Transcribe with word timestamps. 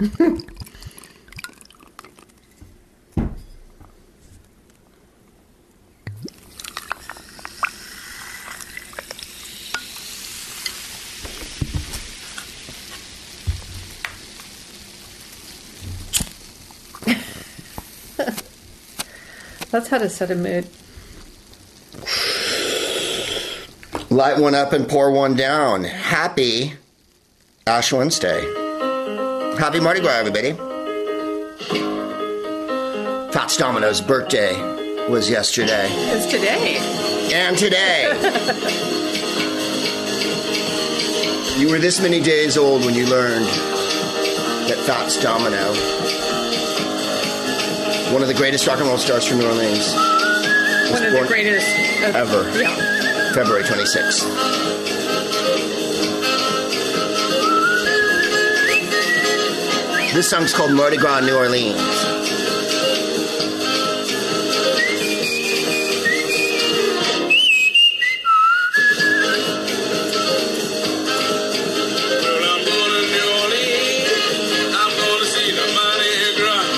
That's 0.00 0.14
how 19.88 19.98
to 19.98 20.08
set 20.08 20.30
a 20.30 20.34
mood. 20.34 20.66
Light 24.08 24.38
one 24.38 24.54
up 24.54 24.72
and 24.72 24.88
pour 24.88 25.10
one 25.10 25.36
down. 25.36 25.84
Happy 25.84 26.72
Ash 27.66 27.92
Wednesday. 27.92 28.59
Happy 29.58 29.80
Mardi 29.80 30.00
Gras, 30.00 30.12
everybody. 30.18 30.52
Fats 33.32 33.56
Domino's 33.56 34.00
birthday 34.00 34.54
was 35.08 35.28
yesterday. 35.30 35.86
It's 35.90 36.26
today. 36.26 36.76
And 37.32 37.56
today. 37.58 38.04
you 41.58 41.70
were 41.70 41.78
this 41.78 42.00
many 42.00 42.20
days 42.20 42.56
old 42.56 42.84
when 42.84 42.94
you 42.94 43.06
learned 43.06 43.46
that 44.68 44.78
Fats 44.86 45.20
Domino, 45.22 45.72
one 48.12 48.22
of 48.22 48.28
the 48.28 48.34
greatest 48.34 48.66
rock 48.66 48.78
and 48.78 48.88
roll 48.88 48.98
stars 48.98 49.26
from 49.26 49.38
New 49.38 49.46
Orleans, 49.46 49.78
was 50.90 50.92
One 51.00 51.04
of 51.06 51.12
the 51.12 51.24
greatest 51.28 51.68
of- 52.04 52.16
ever. 52.16 52.58
Yeah. 52.58 53.32
February 53.34 53.62
26th. 53.64 54.89
This 60.12 60.28
song's 60.28 60.52
called 60.52 60.72
Mardi 60.72 60.96
Gras 60.96 61.20
New 61.20 61.36
Orleans. 61.36 61.76
Well, 61.76 61.86
I'm 72.42 72.64
going 72.66 72.90
to 72.90 73.00
New 73.06 73.28
Orleans. 73.40 74.10
I'm 74.74 74.92
going 74.98 75.20
to 75.20 75.26
see 75.26 75.48
the 75.52 75.66
Mardi 75.78 76.10
Gras. 76.36 76.68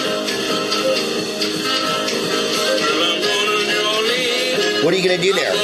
Well, 2.85 3.03
I'm 3.09 3.19
going 3.23 3.49
to 3.49 3.59
New 3.73 3.85
Orleans. 3.97 4.85
What 4.85 4.93
are 4.93 4.97
you 4.99 5.05
going 5.09 5.19
to 5.19 5.25
do 5.27 5.33
there? 5.33 5.62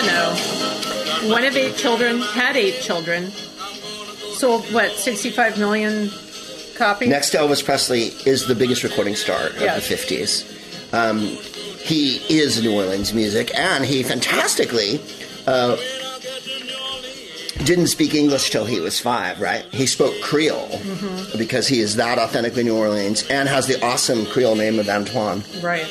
Domino, 0.00 1.28
one 1.34 1.44
of 1.44 1.54
eight 1.56 1.76
children, 1.76 2.20
had 2.22 2.56
eight 2.56 2.80
children, 2.80 3.30
sold 4.34 4.64
what, 4.72 4.92
65 4.92 5.58
million 5.58 6.10
copies? 6.76 7.08
Next 7.10 7.30
to 7.30 7.38
Elvis 7.38 7.62
Presley 7.62 8.04
is 8.24 8.46
the 8.46 8.54
biggest 8.54 8.82
recording 8.82 9.14
star 9.14 9.48
of 9.48 9.60
Yes. 9.60 9.86
the 9.88 9.94
50s. 9.94 10.94
Um, 10.94 11.18
he 11.84 12.16
is 12.30 12.62
New 12.62 12.72
Orleans 12.74 13.12
music, 13.12 13.50
and 13.54 13.84
he 13.84 14.02
fantastically 14.02 15.00
uh, 15.46 15.76
didn't 17.64 17.88
speak 17.88 18.14
English 18.14 18.48
till 18.48 18.64
he 18.64 18.80
was 18.80 18.98
five, 18.98 19.38
right? 19.38 19.64
He 19.70 19.84
spoke 19.86 20.18
Creole 20.22 20.68
Mm-hmm. 20.68 21.36
because 21.38 21.68
he 21.68 21.80
is 21.80 21.96
that 21.96 22.18
authentically 22.18 22.62
New 22.62 22.76
Orleans 22.76 23.22
and 23.28 23.50
has 23.50 23.66
the 23.66 23.82
awesome 23.84 24.24
Creole 24.26 24.56
name 24.56 24.78
of 24.78 24.88
Antoine. 24.88 25.42
Right. 25.62 25.86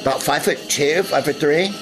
About 0.00 0.22
five 0.22 0.42
foot 0.44 0.58
two, 0.68 1.02
five 1.02 1.24
foot 1.24 1.36
three, 1.36 1.72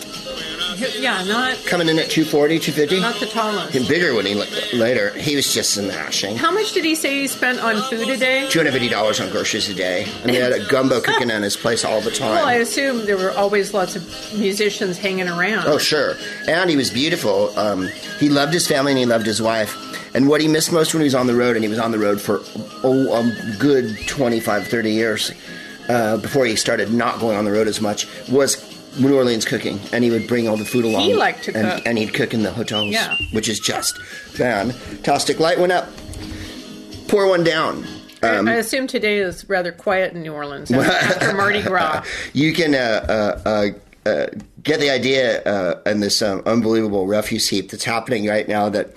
Yeah, 1.01 1.25
not 1.25 1.57
coming 1.67 1.89
in 1.89 1.99
at 1.99 2.09
240, 2.11 2.59
250. 2.59 3.01
not 3.01 3.19
the 3.21 3.27
tallest. 3.27 3.75
Him 3.75 3.87
bigger 3.87 4.15
when 4.15 4.27
he 4.27 4.35
looked 4.35 4.73
later. 4.75 5.13
He 5.19 5.35
was 5.37 5.53
just 5.53 5.75
smashing. 5.75 6.37
How 6.37 6.51
much 6.53 6.73
did 6.73 6.85
he 6.85 6.95
say 6.95 7.21
he 7.21 7.27
spent 7.29 7.61
on 7.61 7.83
food 7.91 8.09
a 8.09 8.17
day? 8.17 8.49
Two 8.49 8.59
hundred 8.59 8.73
fifty 8.73 8.89
dollars 8.89 9.21
on 9.21 9.31
groceries 9.31 9.69
a 9.69 9.75
day, 9.75 10.07
and 10.23 10.31
he 10.31 10.37
had 10.37 10.53
a 10.53 10.65
gumbo 10.69 11.01
cooking 11.09 11.31
in 11.31 11.43
his 11.43 11.57
place 11.57 11.85
all 11.85 12.01
the 12.01 12.11
time. 12.11 12.31
Well, 12.31 12.47
I 12.47 12.55
assume 12.55 13.07
there 13.07 13.17
were 13.17 13.33
always 13.33 13.73
lots 13.75 13.97
of 13.97 14.03
musicians 14.39 14.99
hanging 14.99 15.29
around. 15.29 15.67
Oh, 15.67 15.79
sure. 15.79 16.17
And 16.49 16.69
he 16.71 16.77
was 16.77 16.91
beautiful. 16.91 17.57
Um, 17.59 17.89
he 18.19 18.29
loved 18.29 18.53
his 18.53 18.67
family 18.67 18.93
and 18.93 18.99
he 18.99 19.07
loved 19.07 19.27
his 19.27 19.41
wife. 19.43 19.77
And 20.15 20.29
what 20.29 20.41
he 20.41 20.49
missed 20.49 20.73
most 20.73 20.95
when 20.95 21.03
he 21.03 21.05
was 21.05 21.15
on 21.15 21.27
the 21.27 21.35
road, 21.35 21.55
and 21.57 21.65
he 21.65 21.69
was 21.69 21.79
on 21.79 21.91
the 21.93 21.99
road 21.99 22.21
for 22.21 22.41
oh, 22.83 23.13
a 23.15 23.57
good 23.59 23.97
25, 24.07 24.67
30 24.67 24.91
years 24.91 25.33
uh, 25.89 26.17
before 26.19 26.47
he 26.47 26.57
started 26.57 26.93
not 26.93 27.21
going 27.21 27.37
on 27.37 27.45
the 27.45 27.53
road 27.53 27.67
as 27.69 27.81
much, 27.81 28.07
was 28.29 28.57
New 28.99 29.15
Orleans 29.17 29.45
cooking. 29.45 29.79
And 29.93 30.03
he 30.05 30.11
would 30.11 30.27
bring 30.27 30.49
all 30.49 30.57
the 30.57 30.65
food 30.65 30.85
along. 30.85 31.03
He 31.03 31.15
liked 31.15 31.45
to 31.45 31.57
and, 31.57 31.77
cook. 31.77 31.87
And 31.87 31.99
he'd 31.99 32.15
cook 32.15 32.35
in 32.35 32.43
the 32.43 32.53
hotels, 32.53 32.87
Yeah. 32.93 33.15
which 33.33 33.49
is 33.49 33.61
just 33.61 33.99
fantastic. 34.03 35.39
Light 35.41 35.59
one 35.59 35.71
up, 35.71 35.89
pour 37.09 37.27
one 37.29 37.45
down. 37.45 37.85
Um, 38.23 38.49
I 38.49 38.55
assume 38.55 38.89
today 38.89 39.19
is 39.19 39.49
rather 39.49 39.71
quiet 39.71 40.13
in 40.13 40.23
New 40.23 40.33
Orleans 40.33 40.73
after 40.73 41.35
Mardi 41.37 41.63
Gras. 41.63 42.05
you 42.33 42.53
can 42.53 42.75
uh, 42.75 43.39
uh, 43.47 43.49
uh, 43.49 44.09
uh, 44.11 44.27
get 44.65 44.81
the 44.81 44.91
idea 44.91 45.41
uh, 45.45 45.81
in 45.87 46.01
this 46.01 46.21
um, 46.21 46.43
unbelievable 46.45 47.07
refuse 47.07 47.49
heap 47.49 47.71
that's 47.71 47.85
happening 47.85 48.27
right 48.27 48.49
now 48.49 48.69
that 48.71 48.93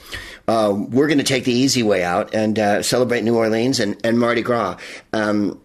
uh, 0.48 0.74
we're 0.76 1.06
going 1.08 1.20
to 1.20 1.24
take 1.24 1.44
the 1.44 1.54
easy 1.54 1.84
way 1.84 2.04
out 2.04 2.34
and 2.34 2.58
uh, 2.58 2.82
celebrate 2.82 3.24
New 3.24 3.38
Orleans 3.38 3.80
and, 3.80 3.96
and 4.04 4.18
Mardi 4.20 4.42
Gras. 4.42 4.78
Um, 5.14 5.61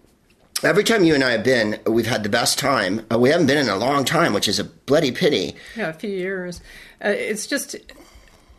every 0.63 0.85
time 0.85 1.05
you 1.05 1.15
and 1.15 1.23
I 1.25 1.33
have 1.33 1.45
been, 1.45 1.79
we've 1.87 2.07
had 2.07 2.23
the 2.23 2.29
best 2.29 2.59
time. 2.59 3.05
Uh, 3.13 3.19
we 3.19 3.31
haven't 3.31 3.47
been 3.47 3.59
in 3.59 3.69
a 3.69 3.77
long 3.77 4.05
time, 4.05 4.33
which 4.33 4.49
is 4.49 4.59
a 4.59 4.65
bloody 4.65 5.13
pity. 5.13 5.55
Yeah, 5.77 5.89
a 5.89 5.93
few 5.93 6.11
years. 6.11 6.61
Uh, 7.05 7.09
it's 7.09 7.47
just, 7.47 7.77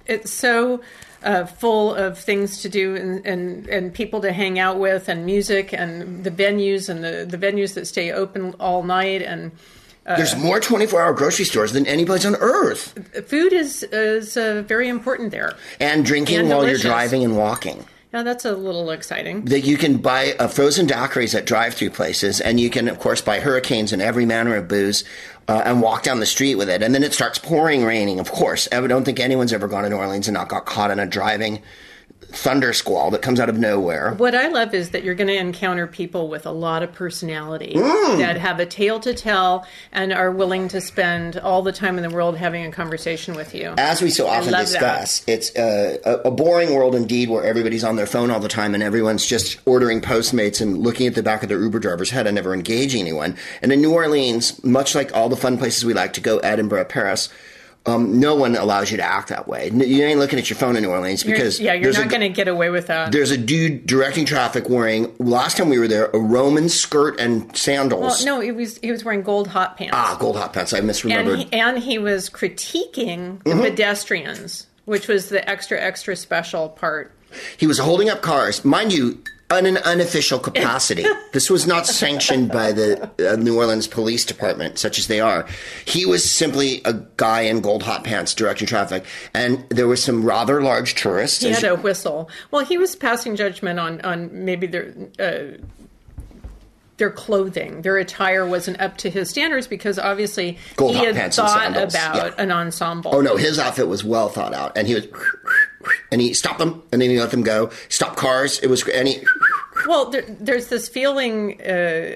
it's 0.06 0.32
so 0.32 0.82
uh, 1.24 1.46
full 1.46 1.94
of 1.96 2.18
things 2.20 2.62
to 2.62 2.70
do 2.70 2.96
and, 2.96 3.26
and, 3.26 3.68
and 3.68 3.94
people 3.94 4.22
to 4.22 4.32
hang 4.32 4.60
out 4.60 4.80
with 4.80 5.10
and 5.10 5.26
music 5.26 5.74
and 5.74 6.24
the 6.24 6.32
venues 6.32 6.90
and 6.90 7.04
the, 7.04 7.26
the 7.28 7.38
venues 7.38 7.74
that 7.74 7.88
stay 7.88 8.12
open 8.12 8.54
all 8.60 8.84
night 8.84 9.22
and 9.24 9.52
There's 10.06 10.36
more 10.38 10.60
24 10.60 11.02
hour 11.02 11.14
grocery 11.14 11.44
stores 11.46 11.74
than 11.74 11.86
any 11.88 12.06
place 12.06 12.24
on 12.26 12.36
earth. 12.36 12.94
food 13.28 13.52
is 13.52 13.84
is 13.92 14.38
uh, 14.38 14.64
very 14.68 14.88
important 14.88 15.32
there. 15.32 15.56
And 15.80 16.06
drinking 16.06 16.38
And 16.38 16.50
while 16.50 16.62
delicious. 16.62 16.84
you're 16.84 16.94
driving 16.94 17.24
and 17.26 17.36
walking. 17.36 17.84
Now 18.14 18.24
that's 18.24 18.46
a 18.46 18.56
little 18.56 18.90
exciting. 18.92 19.46
that 19.46 19.62
you 19.62 19.78
can 19.78 19.98
buy 19.98 20.34
uh, 20.40 20.48
frozen 20.48 20.88
daiquiris 20.88 21.36
at 21.36 21.46
drive-through 21.46 21.90
places, 21.90 22.40
and 22.40 22.60
you 22.60 22.70
can, 22.70 22.88
of 22.88 23.00
course, 23.00 23.22
buy 23.22 23.40
hurricanes 23.40 23.92
and 23.92 24.02
every 24.02 24.26
manner 24.26 24.56
of 24.56 24.68
booze, 24.68 25.04
uh, 25.48 25.62
and 25.66 25.82
walk 25.82 26.04
down 26.04 26.20
the 26.20 26.26
street 26.26 26.56
with 26.56 26.70
it. 26.70 26.82
And 26.82 26.96
then 26.96 27.04
it 27.04 27.14
starts 27.14 27.38
pouring, 27.38 27.84
raining. 27.84 28.20
Of 28.20 28.32
course, 28.32 28.68
I 28.72 28.86
don't 28.88 29.04
think 29.04 29.20
anyone's 29.20 29.54
ever 29.54 29.68
gone 29.68 29.84
to 29.84 29.90
New 29.90 29.98
Orleans 29.98 30.28
and 30.28 30.36
not 30.36 30.50
got 30.50 30.66
caught 30.66 30.92
in 30.92 31.00
a 31.00 31.06
driving 31.06 31.62
thunder 32.30 32.74
squall 32.74 33.10
that 33.12 33.22
comes 33.22 33.40
out 33.40 33.48
of 33.50 33.58
nowhere. 33.58 34.14
What 34.16 34.36
I 34.36 34.50
love 34.50 34.74
is 34.74 34.90
that 34.90 35.04
you're 35.04 35.16
going 35.16 35.30
to 35.30 35.36
encounter 35.38 35.88
people 35.88 36.28
with 36.28 36.46
a 36.46 36.52
lot 36.52 36.84
of 36.84 36.92
personality 36.94 37.74
Mm. 37.76 38.18
that 38.20 38.38
have 38.38 38.60
a 38.60 38.66
tale 38.66 39.00
to 39.00 39.14
tell 39.14 39.66
and 39.92 40.12
are 40.12 40.30
willing 40.32 40.68
to 40.70 40.82
spend 40.82 41.38
all 41.38 41.62
the 41.62 41.72
time 41.72 41.98
in 41.98 42.04
the 42.04 42.10
world 42.10 42.38
having 42.38 42.66
a 42.66 42.72
conversation 42.72 43.34
with 43.36 43.56
you. 43.56 43.74
As 43.78 44.02
we 44.02 44.10
so 44.10 44.28
often 44.28 44.52
love 44.52 44.70
that. 44.72 45.02
discuss, 45.02 45.24
it's 45.28 45.56
uh, 45.56 45.98
a, 46.06 46.28
a 46.28 46.32
boring 46.32 46.74
world 46.74 46.96
indeed 46.96 47.30
where 47.30 47.44
everybody's 47.44 47.84
on 47.84 47.96
their 47.96 48.06
phone 48.06 48.30
all 48.30 48.40
the 48.40 48.48
time 48.50 48.74
and 48.74 48.84
everyone's 48.84 49.26
just 49.26 49.60
ordering 49.66 50.02
Postmates 50.02 50.60
and 50.62 50.78
looking 50.80 51.08
at 51.08 51.16
the 51.16 51.24
back 51.24 51.44
of 51.44 51.50
their 51.50 51.60
Uber 51.62 51.80
driver's 51.80 52.10
head 52.12 52.28
and 52.28 52.36
never 52.36 52.54
engaging 52.54 53.02
anyone. 53.02 53.36
And 53.62 53.72
in 53.72 53.82
New 53.82 53.94
Orleans, 53.94 54.62
much 54.64 54.96
like 54.96 55.16
all 55.16 55.30
the 55.30 55.38
fun 55.38 55.58
places 55.58 55.86
we 55.86 55.94
like 55.94 56.14
to 56.14 56.22
go, 56.22 56.38
Edinburgh, 56.40 56.86
Paris, 56.86 57.30
um, 57.88 58.20
no 58.20 58.36
one 58.36 58.56
allows 58.56 58.92
you 58.92 58.98
to 58.98 59.04
act 59.04 59.30
that 59.30 59.48
way. 59.48 59.70
You 59.74 60.04
ain't 60.04 60.20
looking 60.20 60.38
at 60.38 60.50
your 60.50 60.58
phone 60.58 60.76
in 60.76 60.84
New 60.84 60.90
Orleans 60.90 61.24
You're- 61.24 61.38
because 61.38 61.60
yeah, 61.60 61.74
you're 61.74 61.94
not 61.94 62.10
going 62.10 62.22
to 62.22 62.30
get 62.30 62.48
away 62.48 62.70
with 62.70 62.88
that. 62.88 63.12
there's 63.12 63.32
a 63.32 63.38
dude 63.38 63.86
directing 63.88 64.26
traffic 64.26 64.70
wearing 64.70 65.14
last 65.20 65.58
time 65.58 65.70
we 65.70 65.80
were 65.80 65.88
there 65.88 66.08
a 66.14 66.20
Roman 66.20 66.70
skirt 66.70 67.20
and 67.20 67.46
Well, 67.46 67.56
sandals. 67.56 68.26
no, 68.26 68.40
he 68.42 68.52
was 68.52 68.78
he 68.80 68.92
was 68.92 69.04
wearing 69.04 69.22
gold 69.24 69.48
hot 69.48 69.78
pants. 69.78 69.94
Ah, 69.96 70.18
gold 70.20 70.36
hot 70.36 70.54
pants. 70.54 70.74
I 70.74 70.80
and 70.80 70.90
misremembered. 70.90 71.38
he, 71.38 71.54
and 71.54 71.80
he 71.80 71.98
was 71.98 72.30
critiquing 72.30 73.44
the 73.44 73.52
Mm-hmm. 73.52 73.62
pedestrians, 73.62 74.68
which 74.86 75.08
was 75.08 75.30
the 75.30 75.48
extra 75.50 75.80
extra 75.80 76.16
special 76.16 76.70
part. 76.70 77.12
He 77.58 77.68
was 77.68 77.78
holding 77.80 78.10
up 78.10 78.22
cars, 78.22 78.64
mind 78.64 78.94
you, 78.94 79.22
in 79.52 79.66
an 79.66 79.78
unofficial 79.78 80.40
capacity. 80.40 81.06
this 81.32 81.50
was 81.50 81.66
not 81.66 81.86
sanctioned 81.86 82.50
by 82.50 82.72
the 82.72 83.10
uh, 83.20 83.36
New 83.38 83.58
Orleans 83.58 83.88
Police 83.88 84.26
Department, 84.26 84.78
such 84.78 85.00
as 85.00 85.08
they 85.08 85.20
are. 85.20 85.48
He 85.86 86.06
was 86.06 86.30
simply 86.30 86.82
a 86.84 86.94
guy 87.16 87.42
in 87.42 87.62
gold 87.62 87.84
hot 87.84 88.04
pants 88.04 88.34
directing 88.34 88.68
traffic, 88.68 89.06
and 89.34 89.64
there 89.70 89.88
were 89.88 89.96
some 89.96 90.26
rather 90.26 90.62
large 90.62 90.96
tourists. 90.96 91.42
He 91.42 91.52
had 91.52 91.64
a 91.64 91.76
whistle. 91.76 92.30
Well, 92.52 92.66
he 92.66 92.78
was 92.78 92.96
passing 92.96 93.36
judgment 93.36 93.80
on 93.80 94.02
on 94.02 94.30
maybe 94.46 94.68
their 94.68 94.94
uh, 95.20 95.58
their 96.98 97.12
clothing, 97.12 97.84
their 97.84 97.98
attire 97.98 98.46
wasn't 98.46 98.82
up 98.82 98.98
to 98.98 99.10
his 99.10 99.30
standards 99.30 99.68
because 99.68 100.00
obviously 100.00 100.58
Gold 100.76 100.96
he 100.96 101.06
had 101.06 101.34
thought 101.34 101.72
about 101.72 101.94
yeah. 101.94 102.34
an 102.38 102.52
ensemble. 102.52 103.16
oh 103.16 103.22
no, 103.22 103.38
his 103.38 103.60
outfit 103.60 103.88
was 103.88 104.04
well 104.04 104.30
thought 104.30 104.54
out, 104.54 104.78
and 104.78 104.88
he 104.88 104.96
was. 104.96 105.08
And 106.12 106.22
he 106.22 106.34
stopped 106.34 106.60
them, 106.60 106.84
and 106.92 107.02
then 107.02 107.10
he 107.10 107.20
let 107.20 107.32
them 107.32 107.44
go. 107.44 107.72
Stop 107.90 108.16
cars. 108.16 108.60
It 108.60 108.68
was, 108.68 108.88
and 108.88 109.08
he. 109.08 109.24
Well, 109.88 110.10
there, 110.10 110.24
there's 110.28 110.68
this 110.68 110.90
feeling 110.90 111.62
uh, 111.62 112.16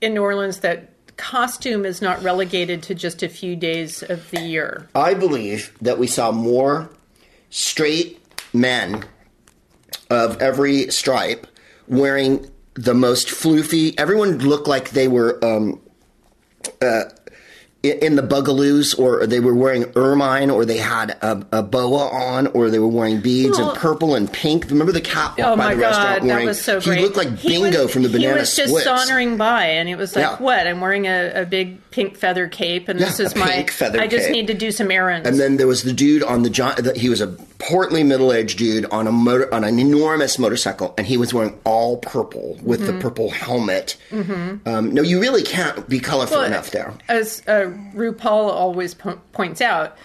in 0.00 0.14
New 0.14 0.22
Orleans 0.22 0.60
that 0.60 0.90
costume 1.16 1.84
is 1.84 2.02
not 2.02 2.22
relegated 2.22 2.82
to 2.84 2.94
just 2.94 3.22
a 3.22 3.28
few 3.28 3.56
days 3.56 4.02
of 4.02 4.30
the 4.30 4.40
year. 4.40 4.88
I 4.94 5.14
believe 5.14 5.76
that 5.80 5.98
we 5.98 6.06
saw 6.06 6.32
more 6.32 6.90
straight 7.50 8.20
men 8.52 9.04
of 10.10 10.40
every 10.40 10.90
stripe 10.90 11.46
wearing 11.86 12.50
the 12.74 12.94
most 12.94 13.28
floofy. 13.28 13.94
Everyone 13.98 14.38
looked 14.38 14.66
like 14.66 14.90
they 14.90 15.08
were 15.08 15.44
um, 15.44 15.80
uh, 16.80 17.04
in 17.84 18.16
the 18.16 18.22
bugaloos, 18.22 18.98
or 18.98 19.26
they 19.26 19.40
were 19.40 19.54
wearing 19.54 19.84
ermine, 19.96 20.50
or 20.50 20.64
they 20.64 20.78
had 20.78 21.10
a, 21.22 21.44
a 21.52 21.62
boa 21.62 22.08
on, 22.08 22.46
or 22.48 22.70
they 22.70 22.78
were 22.78 22.88
wearing 22.88 23.20
beads 23.20 23.58
Well- 23.58 23.70
and 23.70 23.78
purple 23.78 24.14
and 24.14 24.32
pink. 24.32 24.66
Remember 24.70 24.92
the 24.92 25.00
cat 25.00 25.34
Oh 25.38 25.56
by 25.56 25.68
my 25.68 25.74
the 25.74 25.80
restaurant 25.80 26.08
god, 26.08 26.22
that 26.22 26.26
wearing? 26.34 26.46
was 26.46 26.60
so 26.62 26.80
great. 26.80 26.98
he 26.98 27.04
looked 27.04 27.16
like 27.16 27.42
Bingo 27.42 27.82
was- 27.84 27.92
from 27.92 28.02
the 28.02 28.08
Banana 28.08 28.34
He 28.34 28.40
was 28.40 28.56
just 28.56 28.68
Splits. 28.70 28.84
sauntering 28.86 29.36
by, 29.36 29.64
and 29.66 29.88
it 29.88 29.96
was 29.96 30.16
like, 30.16 30.24
Yeah. 30.24 30.36
"What? 30.38 30.66
I'm 30.66 30.80
wearing 30.80 31.06
a, 31.06 31.42
a 31.42 31.44
big 31.46 31.78
pink 31.90 32.16
feather 32.16 32.48
cape, 32.48 32.88
and 32.88 32.98
this 32.98 33.18
Yeah, 33.20 33.26
is 33.26 33.32
a 33.34 33.38
my. 33.38 33.64
feather 33.66 34.00
I 34.00 34.06
just 34.06 34.26
cape. 34.26 34.32
need 34.32 34.46
to 34.48 34.54
do 34.54 34.70
some 34.72 34.90
errands." 34.90 35.28
And 35.28 35.38
then 35.38 35.56
there 35.58 35.66
was 35.66 35.82
the 35.82 35.92
dude 35.92 36.22
on 36.22 36.42
the 36.42 36.50
gi- 36.50 36.96
he 36.98 37.08
was 37.08 37.20
a 37.20 37.28
portly 37.58 38.02
middle-aged 38.02 38.58
dude 38.58 38.84
on 38.86 39.06
a 39.06 39.12
motor 39.12 39.52
on 39.54 39.64
an 39.64 39.78
enormous 39.78 40.38
motorcycle 40.38 40.92
and 40.98 41.06
he 41.06 41.16
was 41.16 41.32
wearing 41.32 41.58
all 41.64 41.96
purple 41.98 42.58
with 42.62 42.80
Mm-hmm. 42.80 42.98
the 42.98 43.00
purple 43.02 43.30
helmet. 43.30 43.96
Um, 44.12 44.92
no, 44.92 45.00
you 45.02 45.20
really 45.20 45.42
can't 45.42 45.88
be 45.88 45.98
colorful 46.00 46.38
Well, 46.38 46.46
enough 46.46 46.70
there. 46.72 46.92
As 47.08 47.42
uh, 47.46 47.70
RuPaul 47.94 48.50
always 48.50 48.94
po- 48.94 49.20
points 49.32 49.60
out, 49.60 49.96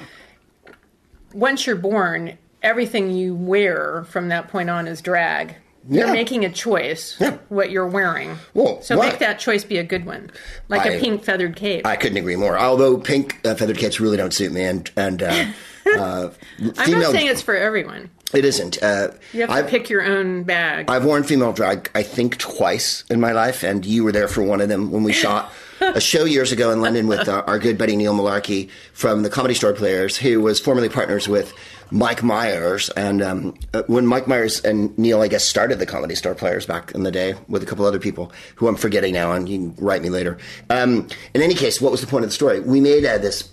once 1.33 1.66
you're 1.68 1.75
born, 1.75 2.38
everything 2.63 3.12
you 3.12 3.36
wear 3.36 4.04
from 4.10 4.30
that 4.30 4.48
point 4.48 4.69
on 4.69 4.88
is 4.88 5.01
drag. 5.01 5.56
Yeah. 5.88 6.06
You're 6.06 6.13
making 6.13 6.45
a 6.45 6.51
choice 6.51 7.16
Yeah. 7.19 7.38
what 7.48 7.71
you're 7.71 7.88
wearing. 7.88 8.38
Well, 8.54 8.81
so 8.81 8.98
right. 8.98 9.10
make 9.12 9.19
that 9.19 9.39
choice 9.39 9.63
be 9.63 9.77
a 9.77 9.83
good 9.83 10.06
one, 10.06 10.30
like 10.68 10.86
a 10.86 10.98
I- 10.98 11.00
pink 11.00 11.24
feathered 11.24 11.56
cape. 11.56 11.86
I 11.86 11.95
couldn't 11.95 12.18
agree 12.18 12.36
more. 12.36 12.60
Although 12.60 12.98
pink 12.98 13.39
uh, 13.45 13.56
feathered 13.56 13.77
capes 13.77 14.00
really 14.00 14.18
don't 14.18 14.33
suit 14.33 14.51
me, 14.51 14.63
and 14.63 14.89
and 14.98 15.24
uh, 15.24 15.45
uh, 15.98 16.30
I'm 16.77 16.92
not 16.92 17.12
saying 17.12 17.27
it's 17.27 17.42
for 17.42 17.56
everyone. 17.56 18.10
it 18.33 18.45
isn't. 18.45 18.83
Uh, 18.83 19.12
You 19.31 19.42
have 19.42 19.50
to 19.50 19.56
I've, 19.56 19.68
pick 19.68 19.89
your 19.89 20.04
own 20.04 20.44
bag. 20.44 20.89
I've 20.89 21.06
worn 21.06 21.24
female 21.24 21.54
drag, 21.54 21.89
I 21.95 22.04
think, 22.04 22.38
twice 22.38 23.04
in 23.10 23.19
my 23.19 23.31
life, 23.31 23.63
and 23.63 23.83
you 23.86 24.04
were 24.04 24.12
there 24.12 24.27
for 24.27 24.44
one 24.44 24.62
of 24.62 24.69
them 24.69 24.92
when 24.92 25.04
we 25.04 25.13
shot 25.24 25.51
a 25.81 26.02
show 26.02 26.26
years 26.26 26.52
ago 26.52 26.72
in 26.72 26.81
London 26.81 27.08
with 27.08 27.28
uh, 27.28 27.44
our 27.48 27.60
good 27.60 27.78
buddy 27.78 27.96
Neil 27.96 28.14
Mullarkey 28.14 28.70
from 28.94 29.24
the 29.24 29.30
Comedy 29.30 29.54
Store 29.54 29.74
Players, 29.74 30.18
who 30.18 30.42
was 30.42 30.60
formerly 30.60 30.90
partners 30.90 31.28
with 31.28 31.54
Mike 31.92 32.24
Myers. 32.24 32.90
And 32.90 33.22
um, 33.22 33.56
uh, 33.74 33.84
when 33.88 34.06
Mike 34.06 34.28
Myers 34.28 34.64
and 34.64 34.98
Neil, 34.98 35.22
I 35.22 35.28
guess, 35.28 35.44
started 35.44 35.80
the 35.80 35.86
Comedy 35.86 36.16
Store 36.16 36.36
Players 36.36 36.66
back 36.66 36.92
in 36.92 37.04
the 37.04 37.12
day 37.12 37.36
with 37.48 37.64
a 37.64 37.66
couple 37.66 37.86
other 37.86 38.00
people 38.00 38.31
who 38.56 38.68
I'm 38.68 38.76
forgetting 38.76 39.14
now, 39.14 39.31
and 39.31 39.48
you 39.48 39.58
can 39.58 39.84
write 39.84 40.02
me 40.02 40.10
later. 40.10 40.38
Um, 40.70 41.08
in 41.34 41.42
any 41.42 41.56
case, 41.56 41.81
what 41.81 41.92
was 41.92 42.02
the 42.02 42.08
point 42.08 42.24
of 42.24 42.30
the 42.30 42.36
story? 42.36 42.60
We 42.60 42.80
made 42.80 43.06
uh, 43.06 43.18
this 43.18 43.50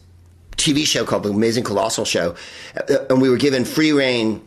TV 0.57 0.87
show 0.87 1.05
called 1.05 1.23
The 1.23 1.31
Amazing 1.31 1.65
Colossal 1.65 2.05
Show, 2.05 2.35
uh, 2.77 2.97
and 3.11 3.21
we 3.21 3.29
were 3.31 3.37
given 3.37 3.65
free 3.65 3.93
reign 3.93 4.46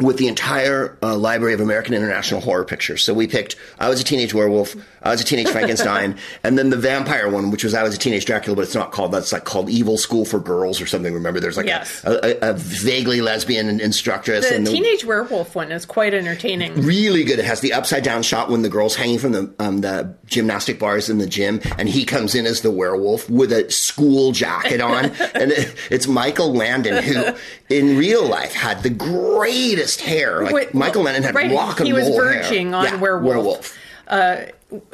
with 0.00 0.16
the 0.16 0.26
entire 0.26 0.96
uh, 1.02 1.14
library 1.16 1.52
of 1.52 1.60
American 1.60 1.92
International 1.94 2.40
Horror 2.40 2.64
Pictures. 2.64 3.04
So 3.04 3.12
we 3.12 3.26
picked 3.26 3.56
I 3.78 3.90
Was 3.90 4.00
a 4.00 4.04
Teenage 4.04 4.32
Werewolf, 4.32 4.74
I 5.02 5.10
Was 5.10 5.20
a 5.20 5.24
Teenage 5.24 5.48
Frankenstein, 5.52 6.16
and 6.42 6.56
then 6.58 6.70
the 6.70 6.78
vampire 6.78 7.28
one, 7.30 7.50
which 7.50 7.62
was 7.62 7.74
I 7.74 7.82
Was 7.82 7.94
a 7.94 7.98
Teenage 7.98 8.24
Dracula, 8.24 8.56
but 8.56 8.62
it's 8.62 8.74
not 8.74 8.90
called, 8.90 9.12
that's 9.12 9.32
like 9.32 9.44
called 9.44 9.68
Evil 9.68 9.98
School 9.98 10.24
for 10.24 10.40
Girls 10.40 10.80
or 10.80 10.86
something. 10.86 11.12
Remember, 11.12 11.40
there's 11.40 11.58
like 11.58 11.66
Yes. 11.66 12.02
a, 12.04 12.42
a, 12.42 12.50
a 12.50 12.52
vaguely 12.54 13.20
lesbian 13.20 13.80
instructress. 13.80 14.48
the 14.48 14.54
and 14.56 14.66
teenage 14.66 15.04
werewolf 15.04 15.54
one 15.54 15.70
is 15.70 15.84
quite 15.84 16.14
entertaining. 16.14 16.72
really 16.82 17.22
good. 17.22 17.38
It 17.38 17.44
has 17.44 17.60
the 17.60 17.74
upside 17.74 18.02
down 18.02 18.22
shot 18.22 18.48
when 18.48 18.62
the 18.62 18.70
girl's 18.70 18.96
hanging 18.96 19.18
from 19.18 19.32
the 19.32 19.54
um, 19.58 19.82
the 19.82 20.14
gymnastic 20.24 20.78
bars 20.78 21.10
in 21.10 21.18
the 21.18 21.26
gym, 21.26 21.60
and 21.78 21.86
he 21.86 22.06
comes 22.06 22.34
in 22.34 22.46
as 22.46 22.62
the 22.62 22.70
werewolf 22.70 23.28
with 23.28 23.52
a 23.52 23.70
school 23.70 24.32
jacket 24.32 24.80
on, 24.80 25.04
and 25.34 25.52
it, 25.52 25.74
it's 25.90 26.06
Michael 26.08 26.54
Landon 26.54 27.02
who, 27.02 27.24
in 27.68 27.98
real 27.98 28.26
life, 28.26 28.54
had 28.54 28.82
the 28.82 28.90
greatest 28.90 29.81
hair. 30.00 30.42
Like 30.44 30.54
Wait, 30.54 30.74
Michael 30.74 31.02
Landon 31.02 31.22
had 31.22 31.34
right, 31.34 31.50
rock 31.50 31.80
he 31.80 31.92
was 31.92 32.08
verging 32.08 32.68
hair. 32.72 32.76
on 32.76 32.84
Yeah, 32.84 32.96
werewolf. 32.96 33.76
werewolf. 34.10 34.52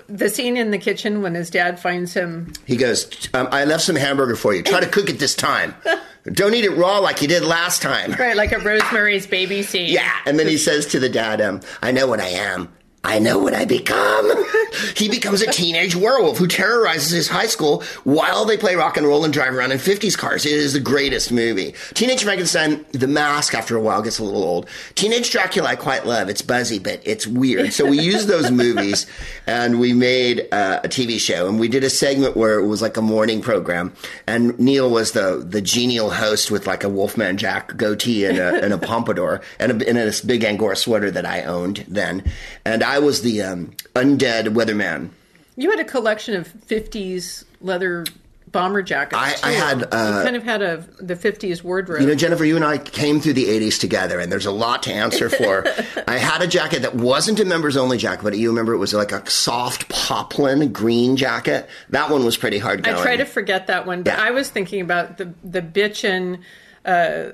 The 0.08 0.28
scene 0.28 0.56
in 0.56 0.70
the 0.72 0.78
kitchen 0.78 1.22
when 1.22 1.34
his 1.34 1.50
dad 1.50 1.78
finds 1.78 2.12
him 2.14 2.52
He 2.66 2.76
goes, 2.76 3.08
um, 3.34 3.48
"I 3.52 3.64
left 3.64 3.84
some 3.84 3.94
hamburger 3.96 4.34
for 4.36 4.52
you. 4.54 4.62
Try 4.62 4.80
to 4.80 4.88
cook 4.88 5.08
it 5.08 5.18
this 5.18 5.34
time. 5.34 5.74
Don't 6.32 6.52
eat 6.54 6.64
it 6.64 6.70
raw 6.76 6.98
like 6.98 7.22
you 7.22 7.28
did 7.28 7.42
last 7.44 7.80
time." 7.80 8.12
right 8.18 8.36
like 8.36 8.52
a 8.52 8.58
Rosemary's 8.58 9.26
Baby 9.26 9.62
scene. 9.62 9.92
Yeah, 9.92 10.10
and 10.26 10.38
then 10.38 10.46
he 10.48 10.58
says 10.58 10.86
to 10.86 10.98
the 11.00 11.08
dad, 11.08 11.40
um, 11.40 11.60
"I 11.80 11.92
know 11.92 12.06
what 12.08 12.20
I 12.20 12.28
am. 12.28 12.68
I 13.04 13.18
know 13.18 13.38
what 13.38 13.54
I 13.54 13.64
become." 13.64 14.30
he 14.96 15.08
becomes 15.08 15.42
a 15.42 15.50
teenage 15.50 15.96
werewolf 15.96 16.38
who 16.38 16.46
terrorizes 16.46 17.10
his 17.10 17.28
high 17.28 17.46
school 17.46 17.82
while 18.04 18.44
they 18.44 18.56
play 18.56 18.74
rock 18.74 18.96
and 18.96 19.06
roll 19.06 19.24
and 19.24 19.32
drive 19.32 19.54
around 19.54 19.72
in 19.72 19.78
50s 19.78 20.16
cars. 20.16 20.44
It 20.44 20.52
is 20.52 20.72
the 20.72 20.80
greatest 20.80 21.32
movie. 21.32 21.74
Teenage 21.94 22.22
Frankenstein, 22.22 22.84
The 22.92 23.06
Mask, 23.06 23.54
after 23.54 23.76
a 23.76 23.80
while 23.80 24.02
gets 24.02 24.18
a 24.18 24.24
little 24.24 24.42
old. 24.42 24.68
Teenage 24.94 25.30
Dracula, 25.30 25.68
I 25.68 25.76
quite 25.76 26.06
love. 26.06 26.28
It's 26.28 26.42
buzzy, 26.42 26.78
but 26.78 27.00
it's 27.04 27.26
weird. 27.26 27.72
So 27.72 27.86
we 27.86 27.98
used 28.00 28.28
those 28.28 28.50
movies 28.50 29.06
and 29.46 29.80
we 29.80 29.92
made 29.92 30.48
uh, 30.52 30.80
a 30.84 30.88
TV 30.88 31.18
show, 31.18 31.48
and 31.48 31.58
we 31.58 31.68
did 31.68 31.84
a 31.84 31.90
segment 31.90 32.36
where 32.36 32.58
it 32.58 32.66
was 32.66 32.82
like 32.82 32.96
a 32.96 33.02
morning 33.02 33.40
program, 33.40 33.92
and 34.26 34.58
Neil 34.58 34.90
was 34.90 35.12
the 35.12 35.44
the 35.48 35.60
genial 35.60 36.10
host 36.10 36.50
with 36.50 36.66
like 36.66 36.84
a 36.84 36.88
Wolfman 36.88 37.36
Jack 37.36 37.76
goatee 37.76 38.24
and 38.24 38.38
a, 38.38 38.62
and 38.62 38.72
a 38.72 38.78
pompadour 38.88 39.40
and, 39.58 39.82
a, 39.82 39.88
and 39.88 39.96
this 39.96 40.20
big 40.20 40.44
Angora 40.44 40.76
sweater 40.76 41.10
that 41.10 41.26
I 41.26 41.42
owned 41.44 41.84
then, 41.88 42.24
and 42.64 42.82
I 42.88 42.98
was 43.00 43.22
the 43.22 43.42
um, 43.42 43.72
undead 43.94 44.48
weatherman. 44.54 45.10
You 45.56 45.70
had 45.70 45.80
a 45.80 45.84
collection 45.84 46.34
of 46.36 46.48
50s 46.48 47.44
leather 47.60 48.04
bomber 48.50 48.80
jackets. 48.82 49.20
I-. 49.44 49.48
I 49.50 49.52
had, 49.52 49.82
uh, 49.92 50.18
you 50.18 50.24
kind 50.24 50.36
of 50.36 50.42
had 50.42 50.62
a 50.62 50.76
the 51.00 51.14
50s 51.16 51.62
wardrobe. 51.62 52.00
You 52.00 52.06
know, 52.06 52.14
Jennifer, 52.14 52.44
you 52.44 52.56
and 52.56 52.64
I 52.64 52.78
came 52.78 53.20
through 53.20 53.34
the 53.34 53.44
80s 53.44 53.78
together, 53.78 54.18
and 54.20 54.32
there's 54.32 54.46
a 54.46 54.50
lot 54.52 54.82
to 54.84 54.92
answer 54.92 55.28
for. 55.40 55.66
I 56.06 56.16
had 56.16 56.40
a 56.42 56.46
jacket 56.46 56.80
that 56.82 56.94
wasn't 56.94 57.40
a 57.40 57.44
members 57.44 57.76
only 57.76 57.98
jacket, 57.98 58.22
but 58.22 58.36
you 58.38 58.48
remember 58.48 58.72
it 58.72 58.78
was 58.78 58.94
like 58.94 59.12
a 59.12 59.28
soft 59.28 59.88
poplin 59.90 60.72
green 60.72 61.16
jacket. 61.16 61.68
That 61.90 62.10
one 62.10 62.24
was 62.24 62.36
pretty 62.36 62.58
hard 62.58 62.84
going. 62.84 62.96
I 62.96 63.02
try 63.02 63.16
to 63.16 63.26
forget 63.26 63.66
that 63.66 63.84
one, 63.86 64.02
but 64.02 64.14
Yeah. 64.16 64.22
I 64.24 64.30
was 64.30 64.48
thinking 64.48 64.80
about 64.80 65.18
the 65.18 65.34
the 65.44 65.60
bitchin. 65.60 66.40
Uh, 66.84 67.32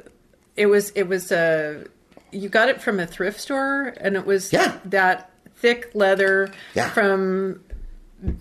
it 0.57 0.67
was 0.67 0.91
it 0.91 1.05
was 1.09 1.31
uh, 1.31 1.85
you 2.33 2.49
got 2.49 2.69
it 2.69 2.81
from 2.81 2.99
a 2.99 3.07
thrift 3.07 3.39
store, 3.39 3.95
and 3.99 4.17
it 4.17 4.27
was 4.27 4.53
Yeah. 4.53 4.79
that 4.87 5.31
thick 5.65 5.91
leather 5.95 6.53
Yeah. 6.75 6.91
from 6.91 7.61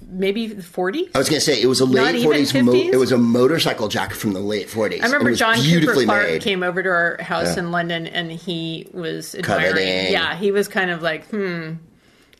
maybe 0.10 0.48
the 0.48 0.62
40s. 0.62 1.10
I 1.16 1.18
was 1.20 1.30
going 1.30 1.40
to 1.40 1.46
say 1.46 1.62
it 1.62 1.68
was 1.68 1.80
a 1.80 1.86
late 1.86 2.16
even 2.16 2.32
40s. 2.32 2.64
Mo- 2.66 2.74
it 2.74 2.98
was 2.98 3.12
a 3.14 3.18
motorcycle 3.18 3.88
jacket 3.88 4.16
from 4.18 4.34
the 4.34 4.40
late 4.40 4.68
40s. 4.68 5.02
I 5.02 5.06
remember 5.06 5.30
It 5.30 5.32
was 5.32 5.40
John 5.40 5.56
Cooper 5.56 5.94
Clarke 6.06 6.28
made. 6.30 6.42
came 6.42 6.64
over 6.64 6.84
to 6.84 6.90
our 6.90 7.18
house 7.22 7.56
in 7.58 7.72
London, 7.72 8.08
and 8.08 8.32
he 8.32 8.88
was 8.94 9.36
admiring. 9.36 9.64
Coveting. 9.74 10.12
Yeah, 10.12 10.36
he 10.36 10.52
was 10.52 10.68
kind 10.68 10.90
of 10.92 11.02
like, 11.02 11.26
hmm, 11.30 11.74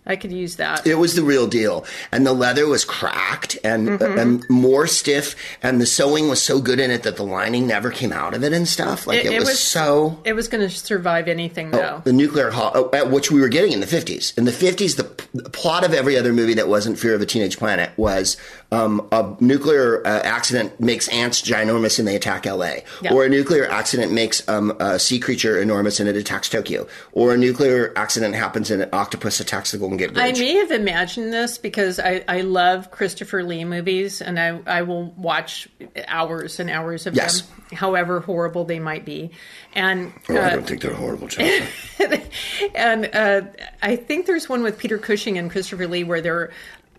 I 0.06 0.16
could 0.18 0.32
use 0.32 0.58
that. 0.58 0.86
It 0.86 0.96
was 0.96 1.16
the 1.16 1.24
real 1.24 1.48
deal, 1.48 1.86
and 2.12 2.26
the 2.26 2.34
leather 2.34 2.68
was 2.68 2.84
cracked 2.86 3.58
and 3.64 3.84
Mm-hmm. 3.94 4.20
and 4.20 4.50
more 4.50 4.88
stiff, 4.88 5.36
and 5.62 5.80
the 5.80 5.86
sewing 5.86 6.28
was 6.30 6.42
so 6.42 6.60
good 6.62 6.80
in 6.80 6.90
it 6.92 7.04
that 7.04 7.16
the 7.18 7.24
lining 7.24 7.68
never 7.68 7.92
came 7.92 8.12
out 8.12 8.34
of 8.34 8.44
it 8.44 8.52
and 8.54 8.68
stuff. 8.68 9.06
Like 9.08 9.24
it, 9.24 9.40
was, 9.40 9.60
so. 9.60 10.20
It 10.26 10.34
was 10.34 10.48
going 10.48 10.68
to 10.68 10.74
survive 10.76 11.28
anything, 11.28 11.72
though. 11.72 12.02
The 12.04 12.14
nuclear 12.14 12.50
oh, 12.54 12.90
uh, 12.92 13.10
which 13.10 13.32
we 13.32 13.40
were 13.40 13.50
getting 13.50 13.72
in 13.72 13.80
the 13.82 13.86
50s. 13.86 14.38
In 14.38 14.46
the 14.46 14.52
50s, 14.52 14.96
the, 14.98 15.04
p- 15.06 15.26
the 15.34 15.50
plot 15.50 15.86
of 15.86 15.94
every 15.94 16.18
other 16.18 16.34
movie 16.34 16.54
that 16.56 16.68
wasn't 16.68 16.98
Fear 17.00 17.16
of 17.16 17.22
a 17.22 17.26
Teenage 17.26 17.58
Planet 17.58 17.92
was 17.98 18.36
um, 18.74 19.08
a 19.12 19.36
nuclear 19.40 20.06
uh, 20.06 20.22
accident 20.24 20.80
makes 20.80 21.08
ants 21.10 21.42
ginormous 21.42 22.00
and 22.00 22.08
they 22.08 22.16
attack 22.16 22.46
LA. 22.46 22.78
Yeah. 23.02 23.14
Or 23.14 23.24
a 23.26 23.30
nuclear 23.30 23.70
accident 23.70 24.12
makes 24.12 24.48
um, 24.50 24.76
a 24.80 24.98
sea 24.98 25.20
creature 25.20 25.62
enormous 25.62 26.00
and 26.00 26.10
it 26.10 26.16
attacks 26.16 26.50
Tokyo. 26.50 26.88
Or 27.12 27.34
a 27.34 27.38
nuclear 27.38 27.94
accident 27.96 28.34
happens 28.34 28.72
and 28.72 28.82
an 28.82 28.90
octopus 28.92 29.40
attacks 29.40 29.72
the 29.72 29.78
Golden 29.78 29.98
Gate 29.98 30.12
I 30.16 30.32
may 30.32 30.56
have 30.56 30.72
imagined 30.72 31.32
this 31.32 31.58
because 31.58 32.00
I, 32.00 32.24
I 32.28 32.42
love 32.42 32.90
Christopher 32.90 33.44
Lee 33.44 33.64
movies 33.64 34.22
and 34.22 34.40
I, 34.40 34.60
I 34.66 34.82
will 34.82 35.12
watch 35.12 35.68
hours 36.08 36.60
and 36.60 36.70
hours 36.70 37.06
of 37.06 37.16
Yes. 37.16 37.42
them, 37.42 37.64
however 37.74 38.22
horrible 38.22 38.66
they 38.66 38.80
might 38.80 39.06
be. 39.06 39.32
And 39.76 40.14
Oh, 40.30 40.36
I 40.36 40.40
uh, 40.40 40.50
don't 40.50 40.68
think 40.68 40.82
they're 40.82 40.94
horrible, 40.94 41.30
and 42.76 43.10
uh, 43.14 43.42
I 43.82 43.96
think 43.96 44.26
there's 44.26 44.48
one 44.50 44.64
with 44.64 44.78
Peter 44.78 44.98
Cushing 44.98 45.38
and 45.38 45.50
Christopher 45.52 45.88
Lee 45.88 46.04
where 46.04 46.22
they're 46.22 46.52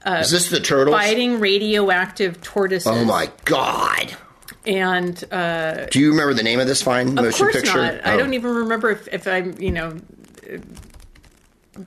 Is 0.07 0.31
this 0.31 0.49
the 0.51 0.61
turtles? 0.61 0.95
fighting 0.97 1.41
radioactive 1.41 2.43
tortoises. 2.43 2.87
Oh 2.87 3.05
my 3.05 3.31
God. 3.45 4.15
And 4.67 5.23
uh, 5.33 5.87
Do 5.87 5.99
you 6.01 6.11
remember 6.11 6.35
the 6.35 6.43
name 6.43 6.61
of 6.61 6.67
this 6.67 6.83
fine 6.83 7.09
of 7.09 7.15
motion 7.15 7.47
course 7.47 7.55
picture? 7.57 7.77
not. 7.79 8.07
I 8.07 8.15
Oh. 8.15 8.19
don't 8.19 8.35
even 8.35 8.55
remember 8.55 8.91
if, 8.91 9.09
if 9.13 9.27
I'm, 9.27 9.61
you 9.61 9.71
know, 9.71 9.99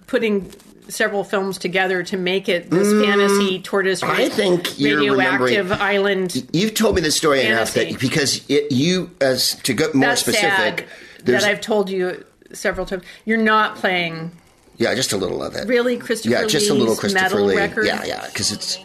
putting 0.07 0.51
several 0.89 1.23
films 1.23 1.57
together 1.57 2.01
to 2.03 2.17
make 2.17 2.47
it 2.47 2.69
this 2.69 2.87
fantasy 3.03 3.59
tortoise 3.61 4.01
Mm, 4.01 4.09
I 4.09 4.29
think 4.29 4.79
you're 4.79 4.99
radioactive 4.99 5.71
island. 5.73 6.47
You've 6.53 6.73
told 6.75 6.95
me 6.95 7.01
this 7.01 7.15
story 7.17 7.41
enough 7.45 7.73
that 7.73 7.99
because 7.99 8.47
it, 8.49 8.71
you, 8.71 9.11
as 9.19 9.55
to 9.63 9.73
get 9.73 9.93
more 9.93 10.09
That's 10.09 10.21
specific, 10.21 10.87
that 11.25 11.43
I've 11.43 11.61
told 11.61 11.89
you 11.89 12.23
several 12.53 12.85
times. 12.85 13.03
You're 13.25 13.37
not 13.37 13.75
playing 13.75 14.31
yeah, 14.77 14.93
just 14.95 15.13
a 15.13 15.17
little 15.17 15.43
of 15.43 15.55
it. 15.55 15.67
really 15.67 15.97
Christopher 15.97 16.33
yeah, 16.33 16.45
just 16.47 16.69
a 16.69 16.73
little 16.73 16.89
Lee's 16.89 16.99
Christopher 16.99 17.41
Lee. 17.41 17.55
record. 17.55 17.85
Yeah, 17.85 18.03
yeah, 18.05 18.25
because 18.27 18.51
it's 18.51 18.77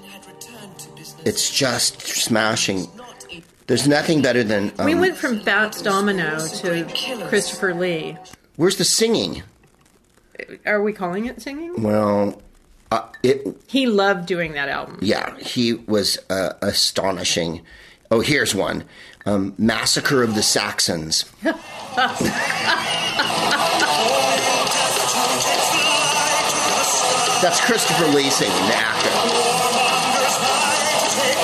It's 1.24 1.50
just 1.50 2.00
smashing. 2.00 2.86
There's 3.68 3.86
nothing 3.86 4.22
better 4.22 4.42
than. 4.42 4.72
Um, 4.78 4.86
We 4.86 4.94
went 4.94 5.16
from 5.16 5.42
Bats 5.42 5.80
Domino 5.82 6.44
to 6.46 6.84
Christopher 7.28 7.74
Lee. 7.74 8.16
where's 8.56 8.76
the 8.76 8.84
singing? 8.84 9.42
Are 10.66 10.82
we 10.82 10.92
calling 10.92 11.26
it 11.26 11.40
singing? 11.40 11.82
Well, 11.82 12.42
uh, 12.90 13.08
it. 13.22 13.46
He 13.68 13.86
loved 13.86 14.26
doing 14.26 14.52
that 14.52 14.68
album. 14.68 14.98
Yeah, 15.00 15.36
he 15.38 15.74
was 15.74 16.18
uh, 16.28 16.54
astonishing. 16.60 17.62
Oh, 18.10 18.20
here's 18.20 18.54
one: 18.54 18.84
um, 19.24 19.54
Massacre 19.58 20.22
of 20.22 20.34
the 20.34 20.42
Saxons. 20.42 21.24
That's 27.42 27.60
Christopher 27.64 28.06
Lee 28.06 28.30
singing, 28.30 28.54
the 28.68 28.74
actor. 28.76 29.10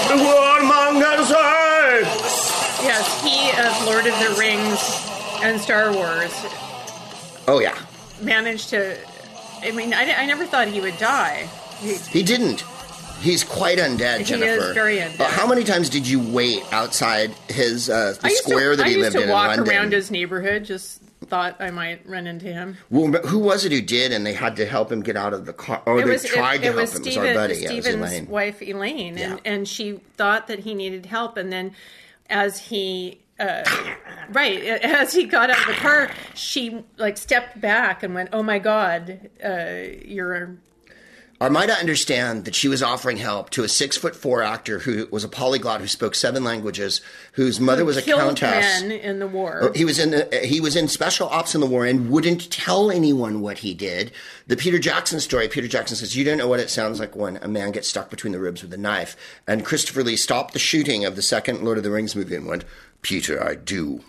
The 0.09 0.23
warmongers 0.23 1.31
are- 1.35 2.03
Yes, 2.85 3.23
he 3.25 3.51
of 3.61 3.85
Lord 3.85 4.07
of 4.07 4.17
the 4.21 4.37
Rings 4.39 4.79
and 5.43 5.61
Star 5.61 5.93
Wars 5.93 6.33
Oh 7.49 7.59
yeah, 7.61 7.77
managed 8.21 8.69
to. 8.71 8.97
I 9.63 9.71
mean, 9.73 9.93
I, 9.93 10.13
I 10.13 10.27
never 10.27 10.47
thought 10.47 10.69
he 10.69 10.81
would 10.81 10.97
die. 10.99 11.49
He, 11.81 11.95
he 11.97 12.23
didn't. 12.23 12.61
He's 13.21 13.43
quite 13.43 13.79
undead, 13.79 14.17
He 14.19 14.23
is 14.23 14.29
Jennifer. 14.29 14.73
very 14.75 14.99
undead. 14.99 15.19
Uh, 15.21 15.25
how 15.25 15.47
many 15.49 15.65
times 15.65 15.89
did 15.89 16.07
you 16.07 16.21
wait 16.21 16.63
outside 16.73 17.33
his 17.49 17.91
uh, 17.91 18.15
the 18.21 18.27
I 18.27 18.31
used 18.31 18.43
square 18.45 18.71
to, 18.73 18.77
that 18.77 18.87
I 18.87 18.91
he 18.91 18.95
used 18.97 19.05
lived 19.07 19.17
to 19.17 19.23
in 19.25 19.29
walk 19.31 19.51
in 19.53 19.57
London? 19.59 19.75
around 19.75 19.93
his 19.93 20.11
neighborhood. 20.13 20.65
Just 20.65 21.03
thought 21.27 21.57
I 21.61 21.71
might 21.71 22.09
run 22.09 22.27
into 22.27 22.47
him. 22.47 22.77
Well, 22.91 23.11
who 23.23 23.39
was 23.39 23.65
it 23.65 23.73
who 23.73 23.83
did, 23.83 24.13
and 24.13 24.25
they 24.25 24.33
had 24.33 24.57
to 24.57 24.67
help 24.67 24.91
him 24.91 25.03
get 25.03 25.17
out 25.17 25.35
of 25.35 25.47
the 25.47 25.53
car? 25.53 25.83
Or 25.87 26.01
it 26.01 26.05
they 26.05 26.11
was 26.13 26.25
tried 26.25 26.57
it, 26.57 26.59
to 26.59 26.65
it 26.65 26.67
help 26.67 26.77
was 26.77 26.97
him. 26.97 27.03
Steven, 27.03 27.25
it 27.25 27.29
was 27.29 27.37
our 27.37 27.43
buddy, 27.49 27.55
yeah, 27.55 27.71
it 27.71 27.77
was 27.77 27.85
Steven's 27.85 28.13
Elaine. 28.13 28.27
wife 28.29 28.63
Elaine, 28.63 29.19
and 29.19 29.41
and 29.45 29.69
she 29.69 30.01
thought 30.17 30.47
that 30.47 30.61
he 30.61 30.75
needed 30.75 31.07
help, 31.07 31.37
and 31.37 31.53
then 31.53 31.73
as 32.29 32.59
he. 32.59 33.21
Uh, 33.41 33.63
right 34.31 34.65
as 34.65 35.13
he 35.13 35.23
got 35.23 35.49
out 35.49 35.61
of 35.61 35.67
the 35.69 35.75
car, 35.75 36.11
she 36.35 36.85
like 36.97 37.17
stepped 37.17 37.61
back 37.61 38.03
and 38.03 38.13
went, 38.13 38.31
"Oh 38.33 38.43
my 38.43 38.59
God, 38.59 39.31
uh, 39.45 39.95
you're 40.05 40.57
Armida 41.41 41.79
understand 41.79 42.47
that 42.47 42.55
she 42.57 42.67
was 42.67 42.83
offering 42.83 43.17
help 43.17 43.51
to 43.51 43.63
a 43.63 43.69
six 43.69 43.97
foot 43.97 44.17
four 44.17 44.43
actor 44.43 44.81
who 44.81 45.07
was 45.13 45.23
a 45.23 45.29
polyglot 45.29 45.81
who 45.81 45.87
spoke 45.87 46.17
seven 46.17 46.43
languages, 46.43 47.01
whose 47.33 47.61
mother 47.61 47.85
was 47.85 47.97
a 47.97 48.03
countess. 48.03 48.83
men 48.83 48.91
in 48.91 49.21
the 49.21 49.29
war." 49.29 49.71
He 49.75 49.85
was 49.85 50.01
in 50.01 50.11
the, 50.11 50.41
he 50.43 50.61
was 50.61 50.75
in 50.75 50.89
special 50.89 51.29
ops 51.29 51.55
in 51.55 51.61
the 51.61 51.67
war 51.69 51.87
and 51.87 52.11
wouldn't 52.11 52.51
tell 52.51 52.91
anyone 52.91 53.41
what 53.41 53.59
he 53.59 53.73
did. 53.73 54.11
The 54.49 54.57
Peter 54.57 54.81
Jackson 54.81 55.21
story. 55.21 55.47
Peter 55.47 55.69
Jackson 55.69 55.97
says, 55.97 56.17
"You 56.17 56.25
don't 56.25 56.39
know 56.39 56.49
what 56.49 56.61
it 56.61 56.71
sounds 56.71 56.99
like 56.99 57.15
when 57.15 57.37
a 57.37 57.47
man 57.49 57.71
gets 57.71 57.87
stuck 57.87 58.11
between 58.11 58.33
the 58.33 58.41
ribs 58.41 58.63
with 58.63 58.73
a 58.73 58.79
knife." 58.79 59.17
And 59.47 59.65
Christopher 59.65 60.03
Lee 60.03 60.17
stopped 60.17 60.55
the 60.55 60.59
shooting 60.59 61.05
of 61.05 61.15
the 61.15 61.23
second 61.23 61.63
Lord 61.65 61.79
of 61.79 61.85
the 61.85 61.91
Rings 61.93 62.17
movie 62.17 62.35
and 62.35 62.47
went, 62.47 62.65
"Peter, 63.03 63.41
I 63.41 63.55
do." 63.55 64.03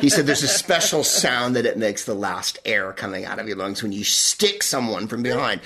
he 0.00 0.10
said, 0.10 0.26
"There's 0.26 0.42
a 0.42 0.48
special 0.48 1.02
sound 1.04 1.56
that 1.56 1.64
it 1.64 1.78
makes 1.78 2.04
the 2.04 2.14
last 2.14 2.58
air 2.64 2.92
coming 2.92 3.24
out 3.24 3.38
of 3.38 3.46
your 3.46 3.56
lungs 3.56 3.82
when 3.82 3.92
you 3.92 4.04
stick 4.04 4.62
someone 4.64 5.06
from 5.06 5.22
behind." 5.22 5.60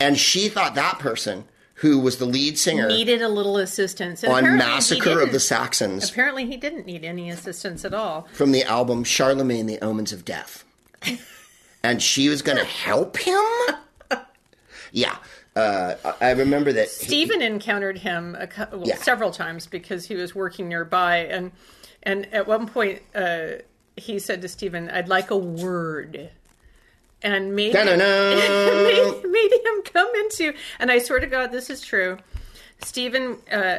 And 0.00 0.18
she 0.18 0.48
thought 0.48 0.74
that 0.74 0.98
person, 0.98 1.44
who 1.76 1.98
was 1.98 2.18
the 2.18 2.24
lead 2.24 2.58
singer 2.58 2.88
needed 2.88 3.20
a 3.22 3.28
little 3.28 3.56
assistance. 3.56 4.22
And 4.22 4.32
on 4.32 4.56
Massacre 4.56 5.20
of 5.20 5.32
the 5.32 5.40
Saxons, 5.40 6.10
Apparently, 6.10 6.46
he 6.46 6.56
didn't 6.56 6.86
need 6.86 7.04
any 7.04 7.30
assistance 7.30 7.84
at 7.84 7.92
all. 7.94 8.28
from 8.32 8.52
the 8.52 8.62
album 8.64 9.04
Charlemagne, 9.04 9.66
The 9.66 9.80
Omens 9.80 10.12
of 10.12 10.24
Death. 10.24 10.64
and 11.82 12.00
she 12.02 12.28
was 12.28 12.42
going 12.42 12.58
to 12.58 12.64
help 12.64 13.16
him? 13.16 13.40
Yeah. 14.92 15.16
Uh, 15.56 15.94
I 16.20 16.30
remember 16.32 16.72
that. 16.72 16.88
he- 16.88 17.06
Stephen 17.06 17.42
encountered 17.42 17.98
him 17.98 18.36
a, 18.38 18.48
well, 18.72 18.86
Yeah. 18.86 18.96
several 18.96 19.30
times 19.30 19.66
because 19.66 20.06
he 20.06 20.14
was 20.14 20.34
working 20.34 20.68
nearby, 20.68 21.18
and 21.18 21.52
and 22.02 22.32
at 22.34 22.46
one 22.48 22.66
point 22.66 23.02
uh, 23.14 23.46
he 23.96 24.18
said 24.18 24.42
to 24.42 24.48
Stephen, 24.48 24.90
"I'd 24.90 25.08
like 25.08 25.30
a 25.30 25.36
word." 25.36 26.30
And 27.24 27.56
made 27.56 27.74
him, 27.74 27.86
made, 27.86 29.22
made 29.24 29.52
him 29.52 29.82
come 29.92 30.08
into, 30.16 30.52
and 30.78 30.90
I 30.90 30.98
swear 30.98 31.20
to 31.20 31.26
God, 31.26 31.52
this 31.52 31.70
is 31.70 31.80
true. 31.80 32.18
Stephen 32.82 33.38
uh, 33.50 33.78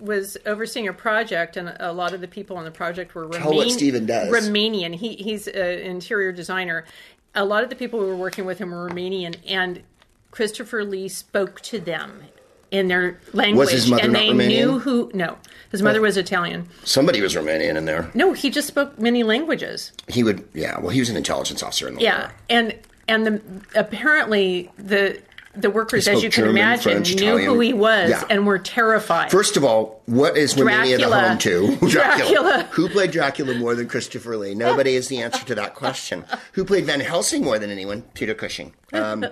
was 0.00 0.38
overseeing 0.46 0.88
a 0.88 0.94
project, 0.94 1.58
and 1.58 1.76
a 1.78 1.92
lot 1.92 2.14
of 2.14 2.22
the 2.22 2.28
people 2.28 2.56
on 2.56 2.64
the 2.64 2.70
project 2.70 3.14
were 3.14 3.28
Tell 3.28 3.52
what 3.54 3.70
Stephen 3.70 4.06
does. 4.06 4.28
Romanian. 4.32 4.94
He, 4.94 5.14
he's 5.16 5.46
an 5.46 5.78
interior 5.80 6.32
designer. 6.32 6.86
A 7.34 7.44
lot 7.44 7.62
of 7.62 7.68
the 7.68 7.76
people 7.76 8.00
who 8.00 8.06
were 8.06 8.16
working 8.16 8.46
with 8.46 8.58
him 8.58 8.70
were 8.70 8.88
Romanian, 8.88 9.36
and 9.46 9.82
Christopher 10.30 10.82
Lee 10.82 11.08
spoke 11.08 11.60
to 11.62 11.78
them 11.78 12.22
in 12.70 12.88
their 12.88 13.20
language, 13.34 13.70
his 13.70 13.88
mother 13.90 14.02
and 14.04 14.14
they 14.14 14.28
Romanian? 14.28 14.48
knew 14.48 14.78
who. 14.78 15.10
No, 15.14 15.36
his 15.70 15.82
mother 15.82 16.00
was 16.00 16.16
Italian. 16.16 16.66
Somebody 16.84 17.20
was 17.20 17.34
Romanian 17.34 17.76
in 17.76 17.84
there. 17.84 18.10
No, 18.14 18.32
he 18.32 18.48
just 18.50 18.66
spoke 18.68 18.98
many 18.98 19.22
languages. 19.22 19.92
He 20.08 20.24
would, 20.24 20.48
yeah. 20.54 20.80
Well, 20.80 20.88
he 20.90 20.98
was 21.00 21.10
an 21.10 21.16
intelligence 21.16 21.62
officer 21.62 21.86
in 21.88 21.94
the 21.96 22.00
Yeah, 22.00 22.20
war. 22.20 22.32
and 22.48 22.74
and 23.08 23.26
the 23.26 23.42
apparently 23.74 24.70
the 24.78 25.20
the 25.54 25.70
workers, 25.70 26.06
as 26.06 26.22
you 26.22 26.28
can 26.28 26.44
German, 26.44 26.56
imagine, 26.58 26.82
French, 26.92 27.14
knew 27.14 27.22
Italian. 27.38 27.46
who 27.50 27.60
he 27.60 27.72
was 27.72 28.10
Yeah. 28.10 28.24
and 28.28 28.46
were 28.46 28.58
terrified. 28.58 29.30
First 29.30 29.56
of 29.56 29.64
all, 29.64 30.02
what 30.04 30.36
is 30.36 30.54
Romania 30.54 30.98
the 30.98 31.04
Dracula. 31.04 31.28
home 31.28 31.38
to? 31.38 31.76
Dracula. 31.90 32.68
Who 32.72 32.90
played 32.90 33.10
Dracula 33.10 33.54
more 33.54 33.74
than 33.74 33.88
Christopher 33.88 34.36
Lee? 34.36 34.54
Nobody 34.54 34.96
is 34.96 35.08
the 35.08 35.22
answer 35.22 35.42
to 35.46 35.54
that 35.54 35.74
question. 35.74 36.26
Who 36.52 36.64
played 36.66 36.84
Van 36.84 37.00
Helsing 37.00 37.42
more 37.42 37.58
than 37.58 37.70
anyone? 37.70 38.02
Peter 38.12 38.34
Cushing. 38.34 38.74
Um, 38.92 39.24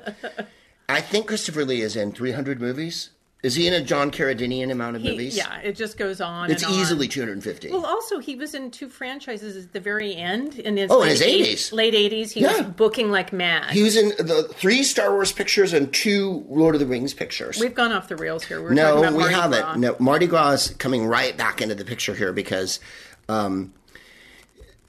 I 0.89 1.03
think 1.03 1.27
Christopher 1.27 1.65
Lee 1.67 1.83
is 1.83 1.95
in 1.95 2.13
300 2.13 2.59
movies. 2.59 3.11
Is 3.45 3.55
he 3.55 3.67
in 3.69 3.75
a 3.75 3.83
John 3.83 4.11
Carradinian 4.11 4.73
amount 4.73 4.97
of 4.97 5.03
He- 5.03 5.11
movies? 5.11 5.37
yeah, 5.37 5.59
it 5.61 5.77
just 5.77 5.99
goes 5.99 6.21
on. 6.21 6.51
It's 6.51 6.63
and 6.63 6.73
on. 6.73 6.81
easily 6.81 7.07
250. 7.07 7.69
Well, 7.71 7.85
also 7.85 8.19
he 8.19 8.35
was 8.37 8.55
in 8.55 8.71
two 8.71 8.89
franchises 8.89 9.63
at 9.63 9.73
the 9.75 9.81
very 9.81 10.17
end 10.17 10.59
in 10.59 10.79
his 10.79 10.91
Oh, 10.91 11.03
in 11.03 11.11
his 11.11 11.21
80s. 11.21 11.71
late 11.73 11.95
eighties. 11.95 12.33
He 12.33 12.41
Yeah. 12.41 12.57
was 12.57 12.63
booking 12.75 13.11
like 13.11 13.33
mad. 13.35 13.71
he 13.73 13.83
was 13.83 13.97
in 13.97 14.09
the 14.19 14.49
three 14.55 14.83
Star 14.83 15.13
Wars 15.13 15.31
pictures 15.31 15.75
and 15.75 15.93
two 15.93 16.45
Lord 16.49 16.75
of 16.75 16.81
the 16.81 16.87
Rings 16.87 17.13
pictures. 17.13 17.59
We've 17.61 17.75
gone 17.75 17.93
off 17.93 18.09
the 18.09 18.17
rails 18.17 18.45
here. 18.45 18.63
We're 18.63 18.71
no, 18.73 19.03
we 19.03 19.11
Mardi 19.19 19.35
haven't. 19.35 19.61
Gras. 19.61 19.75
No, 19.77 19.97
Mardi 19.99 20.27
Gras 20.27 20.51
is 20.53 20.69
coming 20.79 21.07
right 21.07 21.37
back 21.37 21.61
into 21.61 21.75
the 21.75 21.85
picture 21.85 22.15
here 22.15 22.33
because, 22.33 22.81
um, 23.29 23.75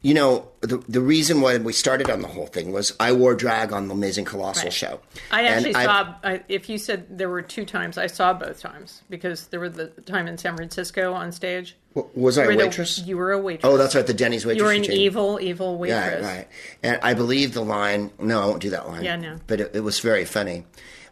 you 0.05 0.13
know, 0.13 0.47
the 0.61 0.77
the 0.87 1.01
reason 1.01 1.41
why 1.41 1.57
we 1.57 1.73
started 1.73 2.11
on 2.11 2.21
the 2.21 2.27
whole 2.27 2.45
thing 2.45 2.71
was 2.71 2.93
I 2.99 3.11
wore 3.11 3.33
drag 3.33 3.73
on 3.73 3.87
the 3.87 3.95
Amazing 3.95 4.25
Colossal 4.25 4.65
Right. 4.65 4.73
show. 4.73 4.99
I 5.31 5.45
actually 5.47 5.73
saw. 5.73 6.13
I, 6.23 6.43
if 6.47 6.69
you 6.69 6.77
said 6.77 7.17
there 7.17 7.27
were 7.27 7.41
two 7.41 7.65
times, 7.65 7.97
I 7.97 8.05
saw 8.05 8.31
both 8.31 8.59
times 8.59 9.01
because 9.09 9.47
there 9.47 9.59
were 9.59 9.67
the 9.69 9.87
time 10.05 10.27
in 10.27 10.37
San 10.37 10.55
Francisco 10.57 11.11
on 11.13 11.31
stage. 11.31 11.75
Was 12.13 12.37
I 12.37 12.43
a 12.43 12.55
waitress? 12.55 12.99
you 12.99 13.17
were 13.17 13.31
a 13.31 13.39
waitress. 13.39 13.67
oh, 13.73 13.77
that's 13.77 13.95
right. 13.95 14.05
The 14.05 14.13
Denny's 14.13 14.45
waitress. 14.45 14.59
You 14.59 14.65
were 14.65 14.73
an 14.73 14.81
routine. 14.81 14.95
evil, 14.99 15.39
evil 15.41 15.83
Yeah, 15.87 16.03
waitress. 16.07 16.23
right. 16.23 16.47
And 16.83 16.99
I 17.01 17.15
believe 17.15 17.55
the 17.55 17.63
line. 17.63 18.11
No, 18.19 18.43
I 18.43 18.45
won't 18.45 18.61
do 18.61 18.69
that 18.69 18.87
line. 18.87 19.03
Yeah, 19.03 19.15
no. 19.15 19.37
But 19.47 19.59
it, 19.59 19.71
it 19.75 19.79
was 19.79 19.99
very 20.01 20.25
funny. 20.25 20.65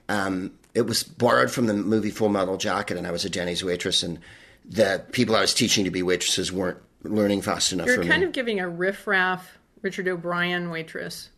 Um, 0.08 0.52
it 0.76 0.84
was 0.84 1.02
borrowed 1.02 1.50
from 1.50 1.66
the 1.66 1.74
movie 1.74 2.12
Full 2.12 2.30
Metal 2.30 2.58
Jacket, 2.58 2.98
and 2.98 3.08
I 3.08 3.12
was 3.12 3.26
a 3.26 3.30
Denny's 3.32 3.64
waitress, 3.64 4.04
and 4.04 4.20
the 4.70 5.04
people 5.12 5.36
I 5.36 5.42
was 5.42 5.56
teaching 5.56 5.84
to 5.86 5.90
be 5.92 6.04
waitresses 6.04 6.52
weren't 6.52 6.78
learning 7.04 7.42
fast 7.42 7.72
enough 7.74 7.88
You're 7.88 8.04
kind 8.04 8.22
me. 8.22 8.28
of 8.28 8.32
giving 8.32 8.60
a 8.60 8.68
riff-raff 8.68 9.58
Richard 9.82 10.08
O'Brien 10.08 10.70
waitress. 10.70 11.30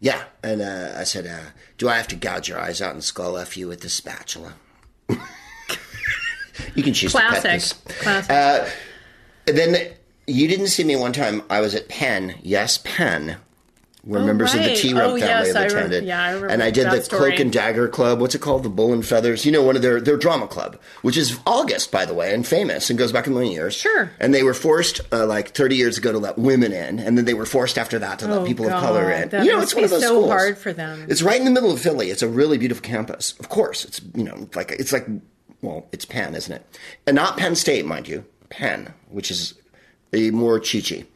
Yeah, 0.00 0.24
and 0.42 0.60
uh, 0.62 0.94
I 0.96 1.04
said, 1.04 1.26
uh, 1.26 1.50
"Do 1.78 1.88
I 1.88 1.96
have 1.96 2.08
to 2.08 2.16
gouge 2.16 2.48
your 2.48 2.58
eyes 2.58 2.82
out 2.82 2.92
and 2.94 3.04
skull 3.04 3.38
f 3.38 3.56
you 3.56 3.68
with 3.68 3.82
the 3.82 3.88
spatula?" 3.88 4.54
you 5.08 6.82
can 6.82 6.92
choose 6.92 7.12
to 7.12 7.18
pet 7.18 7.42
Classic. 7.42 7.50
this. 7.52 7.72
Classic. 8.00 8.30
Uh, 8.30 8.68
then 9.46 9.92
you 10.26 10.48
didn't 10.48 10.68
see 10.68 10.82
me 10.84 10.96
one 10.96 11.12
time. 11.12 11.42
I 11.48 11.60
was 11.60 11.74
at 11.74 11.88
Penn. 11.88 12.34
Yes, 12.42 12.78
Penn. 12.82 13.36
Where 14.04 14.20
Oh, 14.20 14.26
members 14.26 14.52
of 14.52 14.62
the 14.64 14.66
right. 14.70 14.76
T 14.76 14.92
Row 14.94 15.00
Oh, 15.00 15.04
family 15.10 15.20
yes, 15.20 15.46
have 15.48 15.56
I 15.56 15.60
rem- 15.60 15.76
attended. 15.76 16.04
yeah, 16.06 16.20
I 16.20 16.26
remember 16.32 16.46
and 16.48 16.60
I 16.60 16.70
did 16.72 16.90
the 16.90 17.02
story. 17.02 17.30
Cloak 17.30 17.40
and 17.40 17.52
Dagger 17.52 17.86
Club. 17.86 18.20
What's 18.20 18.34
it 18.34 18.40
called? 18.40 18.64
The 18.64 18.68
Bull 18.68 18.92
and 18.92 19.06
Feathers. 19.06 19.46
You 19.46 19.52
know, 19.52 19.62
one 19.62 19.76
of 19.76 19.82
their 19.82 20.00
their 20.00 20.16
drama 20.16 20.48
club, 20.48 20.80
which 21.02 21.16
is 21.16 21.38
August, 21.46 21.92
by 21.92 22.04
the 22.04 22.12
way, 22.12 22.34
and 22.34 22.44
famous 22.44 22.90
and 22.90 22.98
goes 22.98 23.12
back 23.12 23.28
a 23.28 23.30
million 23.30 23.52
years. 23.52 23.74
Sure. 23.74 24.10
And 24.18 24.34
they 24.34 24.42
were 24.42 24.54
forced 24.54 25.00
uh, 25.12 25.24
like 25.26 25.50
30 25.50 25.76
years 25.76 25.98
ago 25.98 26.10
to 26.10 26.18
let 26.18 26.36
women 26.36 26.72
in, 26.72 26.98
and 26.98 27.16
then 27.16 27.26
they 27.26 27.34
were 27.34 27.46
forced 27.46 27.78
after 27.78 27.96
that 28.00 28.18
to 28.18 28.26
let 28.26 28.40
Oh, 28.40 28.44
people 28.44 28.64
God, 28.66 28.74
of 28.74 28.82
color 28.82 29.08
in. 29.08 29.30
You 29.44 29.52
know, 29.52 29.60
it's 29.62 29.72
one 29.74 29.84
of 29.84 29.90
those 29.90 30.02
so 30.02 30.08
schools. 30.08 30.30
hard 30.30 30.58
for 30.58 30.72
them. 30.72 31.06
It's 31.08 31.22
right 31.22 31.38
in 31.38 31.44
the 31.44 31.52
middle 31.52 31.70
of 31.70 31.80
Philly. 31.80 32.10
It's 32.10 32.22
a 32.22 32.28
really 32.28 32.58
beautiful 32.58 32.82
campus. 32.82 33.34
Of 33.38 33.50
course, 33.50 33.84
it's 33.84 34.00
you 34.16 34.24
know 34.24 34.48
like 34.56 34.72
it's 34.72 34.92
like 34.92 35.06
well, 35.60 35.86
it's 35.92 36.04
Penn, 36.04 36.34
isn't 36.34 36.52
it? 36.52 36.66
And 37.06 37.14
not 37.14 37.36
Penn 37.36 37.54
State, 37.54 37.86
mind 37.86 38.08
you. 38.08 38.24
Penn, 38.50 38.92
which 39.10 39.30
is 39.30 39.54
a 40.12 40.32
more 40.32 40.58
chichi. 40.58 41.06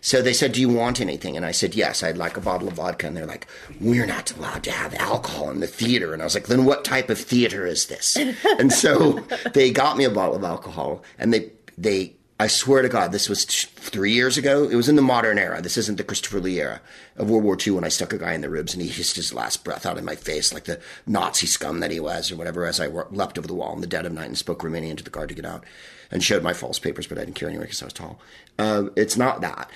So 0.00 0.22
they 0.22 0.32
said, 0.32 0.52
"Do 0.52 0.60
you 0.60 0.68
want 0.68 1.00
anything?" 1.00 1.36
And 1.36 1.46
I 1.46 1.52
said, 1.52 1.74
"Yes, 1.74 2.02
I'd 2.02 2.16
like 2.16 2.36
a 2.36 2.40
bottle 2.40 2.68
of 2.68 2.74
vodka." 2.74 3.06
And 3.06 3.16
they're 3.16 3.26
like, 3.26 3.46
"We're 3.80 4.06
not 4.06 4.32
allowed 4.36 4.64
to 4.64 4.70
have 4.72 4.94
alcohol 4.94 5.50
in 5.50 5.60
the 5.60 5.66
theater." 5.66 6.12
And 6.12 6.22
I 6.22 6.24
was 6.26 6.34
like, 6.34 6.46
"Then 6.46 6.64
what 6.64 6.84
type 6.84 7.10
of 7.10 7.18
theater 7.18 7.66
is 7.66 7.86
this?" 7.86 8.16
and 8.58 8.72
so 8.72 9.24
they 9.54 9.70
got 9.70 9.96
me 9.96 10.04
a 10.04 10.10
bottle 10.10 10.36
of 10.36 10.44
alcohol, 10.44 11.02
and 11.18 11.32
they 11.32 11.50
they 11.78 12.15
I 12.38 12.48
swear 12.48 12.82
to 12.82 12.88
God, 12.90 13.12
this 13.12 13.30
was 13.30 13.46
three 13.46 14.12
years 14.12 14.36
ago. 14.36 14.68
It 14.68 14.76
was 14.76 14.90
in 14.90 14.96
the 14.96 15.02
modern 15.02 15.38
era. 15.38 15.62
This 15.62 15.78
isn't 15.78 15.96
the 15.96 16.04
Christopher 16.04 16.38
Lee 16.38 16.60
era 16.60 16.82
of 17.16 17.30
World 17.30 17.44
War 17.44 17.56
II 17.64 17.74
when 17.74 17.84
I 17.84 17.88
stuck 17.88 18.12
a 18.12 18.18
guy 18.18 18.34
in 18.34 18.42
the 18.42 18.50
ribs 18.50 18.74
and 18.74 18.82
he 18.82 18.88
hissed 18.88 19.16
his 19.16 19.32
last 19.32 19.64
breath 19.64 19.86
out 19.86 19.96
in 19.96 20.04
my 20.04 20.16
face 20.16 20.52
like 20.52 20.64
the 20.64 20.78
Nazi 21.06 21.46
scum 21.46 21.80
that 21.80 21.90
he 21.90 21.98
was 21.98 22.30
or 22.30 22.36
whatever 22.36 22.66
as 22.66 22.78
I 22.78 22.88
leapt 22.88 23.38
over 23.38 23.48
the 23.48 23.54
wall 23.54 23.74
in 23.74 23.80
the 23.80 23.86
dead 23.86 24.04
of 24.04 24.12
night 24.12 24.26
and 24.26 24.36
spoke 24.36 24.62
Romanian 24.62 24.98
to 24.98 25.04
the 25.04 25.08
guard 25.08 25.30
to 25.30 25.34
get 25.34 25.46
out 25.46 25.64
and 26.10 26.22
showed 26.22 26.42
my 26.42 26.52
false 26.52 26.78
papers, 26.78 27.06
but 27.06 27.16
I 27.16 27.24
didn't 27.24 27.36
care 27.36 27.48
anyway 27.48 27.64
because 27.64 27.80
I 27.80 27.86
was 27.86 27.94
tall. 27.94 28.20
Uh, 28.58 28.84
it's 28.96 29.16
not 29.16 29.40
that. 29.40 29.70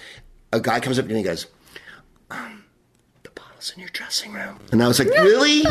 A 0.52 0.61
guy 0.61 0.81
comes 0.81 0.99
up 0.99 1.07
to 1.07 1.09
me 1.09 1.14
and 1.14 1.25
he 1.26 1.31
goes, 1.31 1.47
um, 2.31 2.64
the 3.23 3.31
bottle's 3.31 3.73
in 3.75 3.81
your 3.81 3.88
dressing 3.90 4.35
room. 4.35 4.59
And 4.71 4.83
I 4.83 4.88
was 4.88 4.99
like, 4.99 5.09
really? 5.09 5.62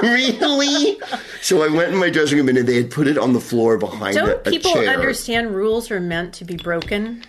really? 0.02 0.98
So 1.42 1.62
I 1.62 1.68
went 1.68 1.92
in 1.92 1.98
my 1.98 2.10
dressing 2.10 2.38
room 2.38 2.48
and 2.48 2.58
they 2.66 2.76
had 2.76 2.90
put 2.90 3.06
it 3.06 3.18
on 3.18 3.32
the 3.32 3.40
floor 3.40 3.78
behind 3.78 4.16
a, 4.16 4.20
Don't 4.20 4.46
a 4.46 4.50
people 4.50 4.72
chair. 4.72 4.88
understand 4.88 5.54
rules 5.54 5.90
are 5.90 6.00
meant 6.00 6.34
to 6.34 6.44
be 6.44 6.56
broken? 6.56 7.24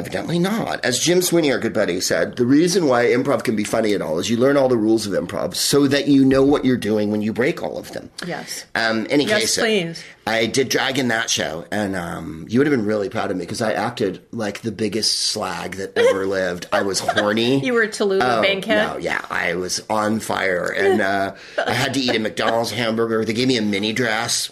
Evidently 0.00 0.38
not. 0.38 0.82
As 0.82 0.98
Jim 0.98 1.20
Sweeney, 1.20 1.52
our 1.52 1.58
good 1.58 1.74
buddy, 1.74 2.00
said, 2.00 2.36
the 2.36 2.46
reason 2.46 2.86
why 2.86 3.04
improv 3.04 3.44
can 3.44 3.54
be 3.54 3.64
funny 3.64 3.92
at 3.92 4.00
all 4.00 4.18
is 4.18 4.30
you 4.30 4.38
learn 4.38 4.56
all 4.56 4.66
the 4.66 4.78
rules 4.78 5.06
of 5.06 5.12
improv 5.12 5.54
so 5.54 5.86
that 5.88 6.08
you 6.08 6.24
know 6.24 6.42
what 6.42 6.64
you're 6.64 6.78
doing 6.78 7.10
when 7.10 7.20
you 7.20 7.34
break 7.34 7.62
all 7.62 7.76
of 7.76 7.92
them. 7.92 8.10
Yes. 8.26 8.64
Um, 8.74 9.06
any 9.10 9.26
Yes, 9.26 9.40
case, 9.42 9.58
please. 9.58 10.04
I 10.26 10.46
did 10.46 10.70
drag 10.70 10.98
in 10.98 11.08
that 11.08 11.28
show, 11.28 11.66
and 11.70 11.94
um, 11.94 12.46
you 12.48 12.58
would 12.60 12.66
have 12.66 12.74
been 12.74 12.86
really 12.86 13.10
proud 13.10 13.30
of 13.30 13.36
me 13.36 13.42
because 13.44 13.60
I 13.60 13.74
acted 13.74 14.22
like 14.32 14.62
the 14.62 14.72
biggest 14.72 15.18
slag 15.18 15.72
that 15.76 15.92
ever 15.98 16.24
lived. 16.26 16.66
I 16.72 16.80
was 16.80 17.00
horny. 17.00 17.62
You 17.62 17.74
were 17.74 17.86
Tallulah 17.86 18.38
Oh, 18.38 18.42
Bankhead. 18.42 18.88
No, 18.88 18.96
yeah, 18.96 19.22
I 19.28 19.52
was 19.54 19.82
on 19.90 20.18
fire, 20.20 20.64
and 20.74 21.02
uh, 21.02 21.34
I 21.66 21.72
had 21.74 21.92
to 21.92 22.00
eat 22.00 22.16
a 22.16 22.18
McDonald's 22.26 22.70
hamburger. 22.70 23.22
They 23.26 23.34
gave 23.34 23.48
me 23.48 23.58
a 23.58 23.62
mini 23.62 23.92
dress. 23.92 24.50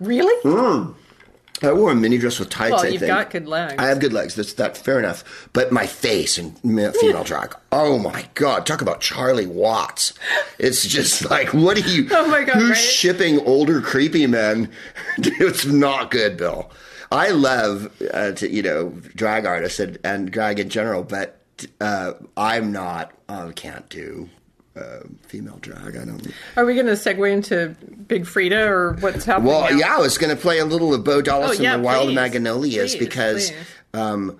Really? 0.00 0.34
Mm. 0.42 0.94
I 1.62 1.72
wore 1.72 1.90
a 1.92 1.94
mini 1.94 2.18
dress 2.18 2.38
with 2.38 2.50
tights. 2.50 2.72
Well, 2.72 2.84
I 2.84 2.88
you've 2.88 3.00
think. 3.00 3.10
got 3.10 3.30
good 3.30 3.46
legs. 3.46 3.74
I 3.78 3.86
have 3.86 4.00
good 4.00 4.12
legs. 4.12 4.34
That's 4.34 4.52
that. 4.54 4.76
Fair 4.76 4.98
enough. 4.98 5.48
But 5.52 5.72
my 5.72 5.86
face 5.86 6.38
and 6.38 6.58
female 6.60 7.24
drag. 7.24 7.54
Oh 7.70 7.98
my 7.98 8.26
god! 8.34 8.66
Talk 8.66 8.82
about 8.82 9.00
Charlie 9.00 9.46
Watts. 9.46 10.12
It's 10.58 10.86
just 10.86 11.28
like, 11.30 11.52
what 11.54 11.76
are 11.76 11.88
you? 11.88 12.08
Oh 12.12 12.26
my 12.28 12.44
God, 12.44 12.56
Who's 12.56 12.70
right? 12.70 12.76
shipping 12.76 13.40
older 13.40 13.80
creepy 13.80 14.26
men? 14.26 14.70
it's 15.18 15.64
not 15.66 16.10
good, 16.10 16.36
Bill. 16.36 16.70
I 17.10 17.30
love 17.30 17.90
uh, 18.12 18.32
to 18.32 18.48
you 18.50 18.62
know 18.62 18.90
drag 19.14 19.44
artists 19.46 19.80
and, 19.80 19.98
and 20.04 20.30
drag 20.30 20.58
in 20.60 20.68
general, 20.68 21.02
but 21.04 21.40
uh, 21.80 22.14
I'm 22.36 22.72
not. 22.72 23.12
I 23.28 23.50
can't 23.52 23.88
do. 23.88 24.28
Uh, 24.74 25.00
female 25.26 25.58
drag. 25.60 25.96
I 25.96 26.04
don't. 26.06 26.26
Are 26.56 26.64
we 26.64 26.72
going 26.74 26.86
to 26.86 26.92
segue 26.92 27.30
into 27.30 27.76
Big 28.08 28.26
Freedia 28.26 28.66
or 28.66 28.94
what's 29.00 29.26
happening? 29.26 29.48
Well, 29.48 29.70
now? 29.70 29.76
yeah, 29.76 29.96
I 29.96 29.98
was 30.00 30.16
going 30.16 30.34
to 30.34 30.40
play 30.40 30.60
a 30.60 30.64
little 30.64 30.94
of 30.94 31.04
Bo 31.04 31.20
Dollis 31.20 31.50
Oh, 31.50 31.52
and 31.52 31.62
yeah, 31.62 31.76
the 31.76 31.82
Wild 31.82 32.06
please. 32.08 32.14
Magnolias 32.14 32.94
Please, 32.94 32.98
because, 32.98 33.50
please. 33.50 33.66
um, 33.92 34.38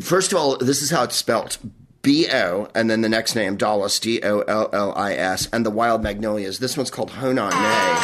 first 0.00 0.30
of 0.32 0.38
all, 0.38 0.56
this 0.56 0.82
is 0.82 0.90
how 0.90 1.02
it's 1.02 1.16
spelt. 1.16 1.58
B 2.02 2.28
O, 2.32 2.68
and 2.76 2.88
then 2.88 3.00
the 3.02 3.08
next 3.08 3.34
name, 3.34 3.56
Dallas, 3.56 3.98
D 3.98 4.22
O 4.22 4.40
L 4.42 4.70
L 4.72 4.94
I 4.96 5.14
S, 5.14 5.48
and 5.52 5.66
the 5.66 5.70
Wild 5.70 6.02
Magnolias. 6.02 6.58
This 6.60 6.76
one's 6.76 6.90
called 6.90 7.10
Ho 7.10 7.31
Na 7.31 7.52
Nae. 7.52 7.94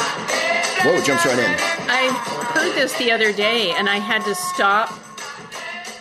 Whoa, 0.83 0.95
it 0.97 1.05
jumps 1.07 1.25
right 1.25 1.39
in. 1.39 1.45
I 1.89 2.09
heard 2.55 2.75
this 2.75 2.93
the 2.99 3.11
other 3.13 3.33
day 3.33 3.71
and 3.71 3.89
I 3.89 3.97
had 3.99 4.23
to 4.25 4.35
stop, 4.35 4.91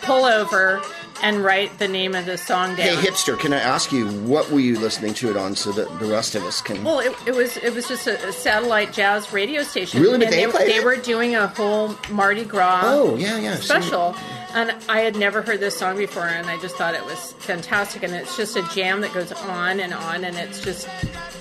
pull 0.02 0.24
over, 0.26 0.82
and 1.22 1.42
write 1.42 1.78
the 1.78 1.88
name 1.88 2.14
of 2.14 2.26
the 2.26 2.38
song 2.38 2.76
down. 2.76 2.86
Hey, 2.86 2.94
hipster, 2.94 3.38
can 3.38 3.52
I 3.52 3.58
ask 3.58 3.92
you, 3.92 4.06
what 4.22 4.50
were 4.50 4.60
you 4.60 4.78
listening 4.78 5.14
to 5.14 5.30
it 5.30 5.36
on 5.36 5.56
so 5.56 5.72
that 5.72 5.98
the 5.98 6.06
rest 6.06 6.34
of 6.34 6.44
us 6.44 6.60
can. 6.60 6.82
Well, 6.84 7.00
it, 7.00 7.14
it 7.26 7.34
was 7.34 7.56
it 7.58 7.74
was 7.74 7.88
just 7.88 8.06
a, 8.06 8.28
a 8.28 8.32
satellite 8.32 8.92
jazz 8.92 9.32
radio 9.32 9.62
station. 9.62 10.00
Really? 10.00 10.14
And 10.14 10.22
they 10.22 10.46
they, 10.46 10.66
they 10.66 10.84
were 10.84 10.96
doing 10.96 11.34
a 11.34 11.48
whole 11.48 11.96
Mardi 12.10 12.44
Gras 12.44 12.82
oh, 12.84 13.16
yeah, 13.16 13.38
yeah. 13.38 13.56
special. 13.56 14.14
And 14.54 14.74
I 14.88 15.00
had 15.00 15.16
never 15.16 15.42
heard 15.42 15.60
this 15.60 15.76
song 15.76 15.96
before, 15.96 16.26
and 16.26 16.46
I 16.46 16.58
just 16.60 16.76
thought 16.76 16.94
it 16.94 17.04
was 17.04 17.32
fantastic. 17.34 18.02
And 18.02 18.14
it's 18.14 18.36
just 18.36 18.56
a 18.56 18.62
jam 18.74 19.00
that 19.02 19.12
goes 19.12 19.32
on 19.32 19.80
and 19.80 19.92
on, 19.92 20.24
and 20.24 20.36
it's 20.36 20.60
just 20.60 20.88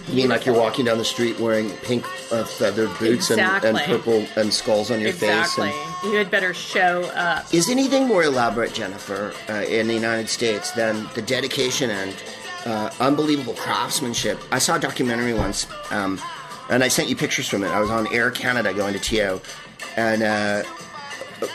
You 0.08 0.16
mean 0.16 0.30
like 0.30 0.46
you're 0.46 0.58
walking 0.58 0.86
down 0.86 0.98
the 0.98 1.06
street 1.06 1.40
wearing 1.40 1.70
pink 1.84 2.06
uh, 2.32 2.44
feathered 2.44 2.98
boots 3.00 3.30
and, 3.30 3.40
and 3.40 3.78
purple 3.78 4.26
and 4.36 4.54
skulls 4.54 4.92
on 4.92 5.00
your 5.00 5.10
exactly. 5.10 5.70
face? 5.70 5.76
And, 6.04 6.12
You 6.12 6.18
had 6.18 6.30
better 6.30 6.54
show 6.54 7.04
up. 7.16 7.54
Is 7.54 7.70
anything 7.70 8.08
more 8.08 8.24
elaborate, 8.24 8.74
Jennifer, 8.74 9.34
uh, 9.50 9.64
in 9.64 9.88
the 9.88 9.94
United 9.94 10.28
States 10.28 10.72
than 10.72 11.08
the 11.16 11.22
dedication 11.22 11.90
and 11.90 12.16
uh, 12.66 12.90
unbelievable 13.00 13.54
craftsmanship? 13.54 14.40
I 14.52 14.60
saw 14.60 14.76
a 14.76 14.80
documentary 14.80 15.34
once, 15.34 15.68
um, 15.92 16.20
and 16.70 16.84
I 16.84 16.90
sent 16.90 17.08
you 17.08 17.16
pictures 17.16 17.48
from 17.48 17.64
it. 17.64 17.68
I 17.70 17.80
was 17.80 17.90
on 17.90 18.12
Air 18.14 18.32
Canada 18.32 18.74
going 18.74 18.94
to 18.94 19.00
TO, 19.00 19.42
and 19.96 20.24
uh, 20.24 20.64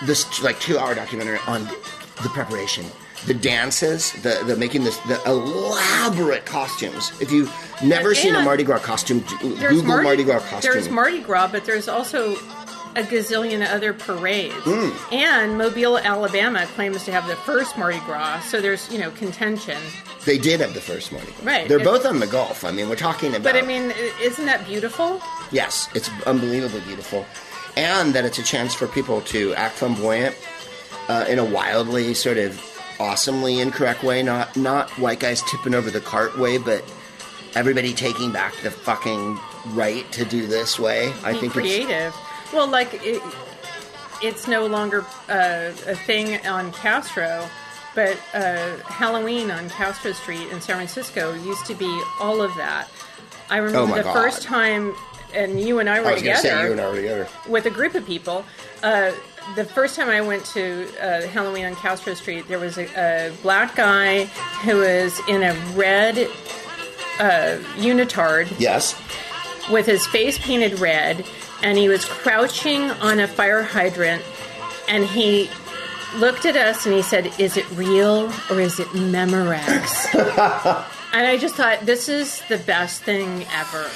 this 0.04 0.42
like 0.42 0.58
two-hour 0.60 0.94
documentary 0.94 1.38
on 1.46 1.64
the 1.64 2.28
preparation, 2.34 2.84
the 3.26 3.34
dances, 3.34 4.12
the 4.22 4.42
the 4.46 4.56
making 4.56 4.84
this 4.84 4.98
the 4.98 5.20
elaborate 5.26 6.44
costumes. 6.46 7.12
If 7.20 7.30
you've 7.30 7.52
never 7.82 8.14
seen 8.14 8.34
a 8.34 8.42
Mardi 8.42 8.64
Gras 8.64 8.80
costume, 8.80 9.20
Google 9.40 9.84
Mardi, 10.02 10.24
Gras 10.24 10.40
costume. 10.48 10.72
There's 10.72 10.88
Mardi 10.88 11.20
Gras, 11.20 11.48
but 11.48 11.64
there's 11.64 11.88
also 11.88 12.36
a 12.96 13.02
gazillion 13.02 13.64
other 13.72 13.92
parades. 13.92 14.54
Hmm. 14.64 15.14
And 15.14 15.56
Mobile, 15.56 15.96
Alabama 15.98 16.66
claims 16.74 17.04
to 17.04 17.12
have 17.12 17.26
the 17.28 17.36
first 17.36 17.78
Mardi 17.78 18.00
Gras, 18.00 18.40
so 18.40 18.60
there's, 18.60 18.90
you 18.92 18.98
know, 18.98 19.12
contention. 19.12 19.78
they 20.26 20.38
did 20.38 20.58
have 20.60 20.74
the 20.74 20.80
first 20.80 21.12
Mardi 21.12 21.30
Gras. 21.32 21.44
Right. 21.44 21.68
They're 21.68 21.78
both 21.78 22.04
on 22.04 22.18
the 22.18 22.26
Gulf. 22.26 22.64
I 22.64 22.72
mean, 22.72 22.88
we're 22.88 22.96
talking 22.96 23.30
about. 23.30 23.44
But 23.44 23.56
I 23.56 23.62
mean, 23.62 23.92
isn't 24.20 24.44
that 24.46 24.66
beautiful? 24.66 25.22
Yes, 25.52 25.88
it's 25.94 26.10
unbelievably 26.26 26.80
beautiful, 26.80 27.24
and 27.76 28.14
that 28.14 28.24
it's 28.24 28.38
a 28.38 28.42
chance 28.42 28.74
for 28.74 28.86
people 28.86 29.20
to 29.22 29.54
act 29.54 29.76
flamboyant 29.76 30.36
uh, 31.08 31.24
in 31.28 31.38
a 31.38 31.44
wildly 31.44 32.14
sort 32.14 32.38
of 32.38 32.60
awesomely 32.98 33.60
incorrect 33.60 34.02
way. 34.02 34.22
Not 34.22 34.56
not 34.56 34.90
white 34.98 35.20
guys 35.20 35.42
tipping 35.42 35.74
over 35.74 35.90
the 35.90 36.00
cart 36.00 36.38
way, 36.38 36.58
but 36.58 36.84
everybody 37.54 37.92
taking 37.94 38.32
back 38.32 38.54
the 38.62 38.70
fucking 38.70 39.38
right 39.68 40.10
to 40.12 40.24
do 40.24 40.46
this 40.46 40.78
way. 40.78 41.12
I 41.24 41.32
Be 41.32 41.38
think 41.40 41.56
it's 41.56 41.66
creative. 41.66 42.14
Well, 42.52 42.68
like, 42.68 42.94
it, 43.04 43.22
it's 44.22 44.46
no 44.48 44.66
longer 44.66 45.04
uh, 45.28 45.72
a 45.86 45.94
thing 45.94 46.44
on 46.46 46.72
Castro, 46.72 47.48
but 47.94 48.18
uh, 48.34 48.76
Halloween 48.84 49.50
on 49.50 49.68
Castro 49.70 50.12
Street 50.12 50.48
in 50.50 50.60
San 50.60 50.76
Francisco 50.76 51.32
used 51.34 51.66
to 51.66 51.74
be 51.74 52.02
all 52.20 52.40
of 52.42 52.54
that. 52.56 52.88
I 53.50 53.58
remember 53.58 53.92
Oh 53.92 53.96
the 53.96 54.02
God. 54.02 54.12
first 54.12 54.42
time, 54.42 54.94
and 55.34 55.60
you 55.60 55.78
and 55.78 55.88
I 55.88 56.00
were 56.00 56.08
I 56.08 56.12
was 56.12 56.20
together. 56.22 56.42
say 56.48 56.64
you 56.64 56.72
and 56.72 56.80
I 56.80 56.88
were 56.88 56.96
together. 56.96 57.28
with 57.48 57.66
a 57.66 57.70
group 57.70 57.94
of 57.94 58.06
people. 58.06 58.44
Uh, 58.82 59.12
the 59.56 59.64
first 59.64 59.96
time 59.96 60.08
I 60.08 60.20
went 60.20 60.44
to 60.46 60.86
uh, 61.00 61.26
Halloween 61.28 61.64
on 61.64 61.74
Castro 61.76 62.14
Street, 62.14 62.46
there 62.48 62.58
was 62.58 62.78
a, 62.78 62.86
a 63.28 63.32
black 63.42 63.74
guy 63.74 64.24
who 64.64 64.76
was 64.78 65.18
in 65.28 65.42
a 65.42 65.54
red 65.74 66.18
uh, 67.18 67.58
unitard 67.76 68.48
Yes, 68.58 68.94
with 69.70 69.86
his 69.86 70.06
face 70.06 70.38
painted 70.38 70.78
red, 70.78 71.24
and 71.62 71.76
he 71.78 71.88
was 71.88 72.04
crouching 72.04 72.90
on 72.90 73.18
a 73.20 73.26
fire 73.28 73.62
hydrant, 73.62 74.22
and 74.88 75.04
he 75.04 75.50
looked 76.16 76.44
at 76.44 76.56
us 76.56 76.86
and 76.86 76.94
he 76.94 77.02
said, 77.02 77.32
"Is 77.38 77.56
it 77.56 77.68
real 77.72 78.32
or 78.50 78.60
is 78.60 78.78
it 78.80 78.88
Memorex?" 78.88 80.14
and 81.12 81.26
I 81.26 81.36
just 81.38 81.54
thought, 81.56 81.80
this 81.86 82.08
is 82.08 82.42
the 82.48 82.58
best 82.58 83.02
thing 83.02 83.44
ever. 83.52 83.88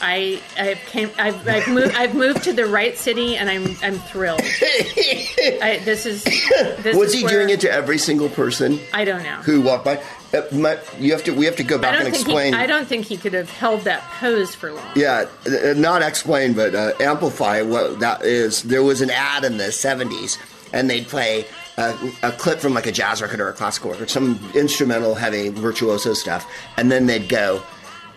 I 0.00 0.40
I've 0.58 0.78
came 0.86 1.10
I've, 1.18 1.46
I've 1.46 1.68
moved 1.68 1.94
I've 1.94 2.14
moved 2.14 2.44
to 2.44 2.52
the 2.52 2.66
right 2.66 2.96
city 2.96 3.36
and 3.36 3.48
I'm 3.48 3.76
I'm 3.82 3.98
thrilled. 3.98 4.40
I, 4.42 5.80
this 5.84 6.06
is 6.06 6.24
this 6.24 6.96
was 6.96 7.14
is 7.14 7.20
he 7.20 7.26
doing 7.26 7.50
it 7.50 7.60
to 7.60 7.70
every 7.70 7.98
single 7.98 8.28
person 8.28 8.78
I 8.92 9.04
don't 9.04 9.22
know. 9.22 9.36
who 9.42 9.60
walked 9.60 9.84
by? 9.84 10.02
Uh, 10.32 10.42
my, 10.52 10.78
you 10.98 11.12
have 11.12 11.24
to. 11.24 11.32
We 11.32 11.46
have 11.46 11.56
to 11.56 11.62
go 11.64 11.78
back 11.78 11.98
and 11.98 12.06
explain. 12.06 12.52
he, 12.52 12.58
I 12.58 12.66
don't 12.66 12.86
think 12.86 13.06
he 13.06 13.16
could 13.16 13.32
have 13.32 13.48
held 13.48 13.82
that 13.82 14.02
pose 14.02 14.54
for 14.54 14.72
long. 14.72 14.84
Yeah, 14.94 15.24
uh, 15.46 15.72
not 15.74 16.02
explain, 16.02 16.52
but 16.52 16.74
uh, 16.74 16.92
amplify 17.00 17.62
what 17.62 18.00
that 18.00 18.24
is. 18.24 18.62
There 18.62 18.82
was 18.82 19.00
an 19.00 19.08
ad 19.08 19.44
in 19.44 19.56
the 19.56 19.68
70s, 19.68 20.36
and 20.74 20.90
they'd 20.90 21.06
play 21.08 21.46
a, 21.78 21.96
a 22.22 22.32
clip 22.32 22.58
from 22.58 22.74
like 22.74 22.86
a 22.86 22.92
jazz 22.92 23.22
record 23.22 23.40
or 23.40 23.48
a 23.48 23.52
classical 23.54 23.90
record, 23.90 24.10
some 24.10 24.38
instrumental, 24.54 25.14
heavy, 25.14 25.48
virtuoso 25.48 26.12
stuff, 26.12 26.46
and 26.76 26.90
then 26.90 27.06
they'd 27.06 27.28
go, 27.28 27.62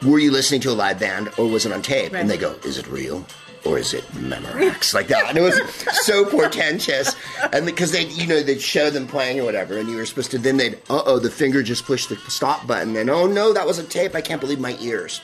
Were 0.05 0.19
you 0.19 0.31
listening 0.31 0.61
to 0.61 0.71
a 0.71 0.73
live 0.73 0.99
band 0.99 1.29
or 1.37 1.47
was 1.47 1.65
it 1.65 1.71
on 1.71 1.81
tape? 1.81 2.13
Right. 2.13 2.21
And 2.21 2.29
they 2.29 2.37
go, 2.37 2.55
Is 2.65 2.77
it 2.77 2.87
real? 2.87 3.25
Or 3.63 3.77
is 3.77 3.93
it 3.93 4.03
Memorex? 4.13 4.95
like 4.95 5.07
that. 5.09 5.29
And 5.29 5.37
it 5.37 5.41
was 5.41 5.61
so 6.03 6.25
portentous. 6.29 7.15
And 7.53 7.63
because 7.63 7.91
they, 7.91 8.07
you 8.07 8.25
know, 8.25 8.41
they'd 8.41 8.59
show 8.59 8.89
them 8.89 9.05
playing 9.05 9.39
or 9.39 9.43
whatever, 9.43 9.77
and 9.77 9.87
you 9.87 9.97
were 9.97 10.05
supposed 10.07 10.31
to, 10.31 10.39
then 10.39 10.57
they'd, 10.57 10.75
uh 10.89 11.03
oh, 11.05 11.19
the 11.19 11.29
finger 11.29 11.61
just 11.61 11.85
pushed 11.85 12.09
the 12.09 12.15
stop 12.27 12.65
button. 12.65 12.95
And 12.95 13.09
oh 13.11 13.27
no, 13.27 13.53
that 13.53 13.67
was 13.67 13.77
a 13.77 13.83
tape. 13.83 14.15
I 14.15 14.21
can't 14.21 14.41
believe 14.41 14.59
my 14.59 14.75
ears. 14.79 15.21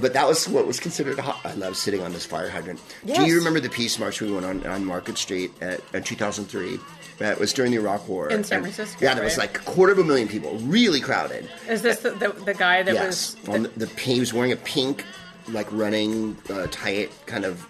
But 0.00 0.12
that 0.14 0.26
was 0.26 0.48
what 0.48 0.66
was 0.66 0.80
considered 0.80 1.18
hot. 1.18 1.40
I 1.44 1.54
love 1.54 1.76
sitting 1.76 2.02
on 2.02 2.12
this 2.12 2.24
fire 2.24 2.48
hydrant. 2.48 2.80
Do 3.04 3.24
you 3.26 3.36
remember 3.36 3.60
the 3.60 3.68
peace 3.70 3.98
march 3.98 4.20
we 4.20 4.30
went 4.30 4.46
on 4.46 4.66
on 4.66 4.84
Market 4.84 5.18
Street 5.18 5.50
at, 5.60 5.80
in 5.94 6.02
2003? 6.02 6.78
That 7.18 7.40
was 7.40 7.52
during 7.52 7.72
the 7.72 7.78
Iraq 7.78 8.08
War. 8.08 8.28
In 8.30 8.44
San 8.44 8.58
And- 8.58 8.72
Francisco, 8.72 9.04
Yeah, 9.04 9.14
there 9.14 9.24
was 9.24 9.36
like 9.38 9.58
a 9.58 9.62
quarter 9.62 9.92
of 9.92 9.98
a 9.98 10.04
million 10.04 10.28
people, 10.28 10.56
really 10.58 11.00
crowded. 11.00 11.50
Is 11.68 11.82
this 11.82 11.98
the, 12.00 12.10
the, 12.12 12.28
the 12.28 12.54
guy 12.54 12.82
that 12.84 12.94
yes. 12.94 13.36
was 13.36 13.48
on 13.48 13.62
the, 13.64 13.68
the, 13.70 13.86
he 14.00 14.20
was 14.20 14.32
wearing 14.32 14.52
a 14.52 14.56
pink, 14.56 15.04
like 15.48 15.66
running, 15.72 16.36
uh, 16.48 16.68
tight 16.70 17.10
kind 17.26 17.44
of 17.44 17.66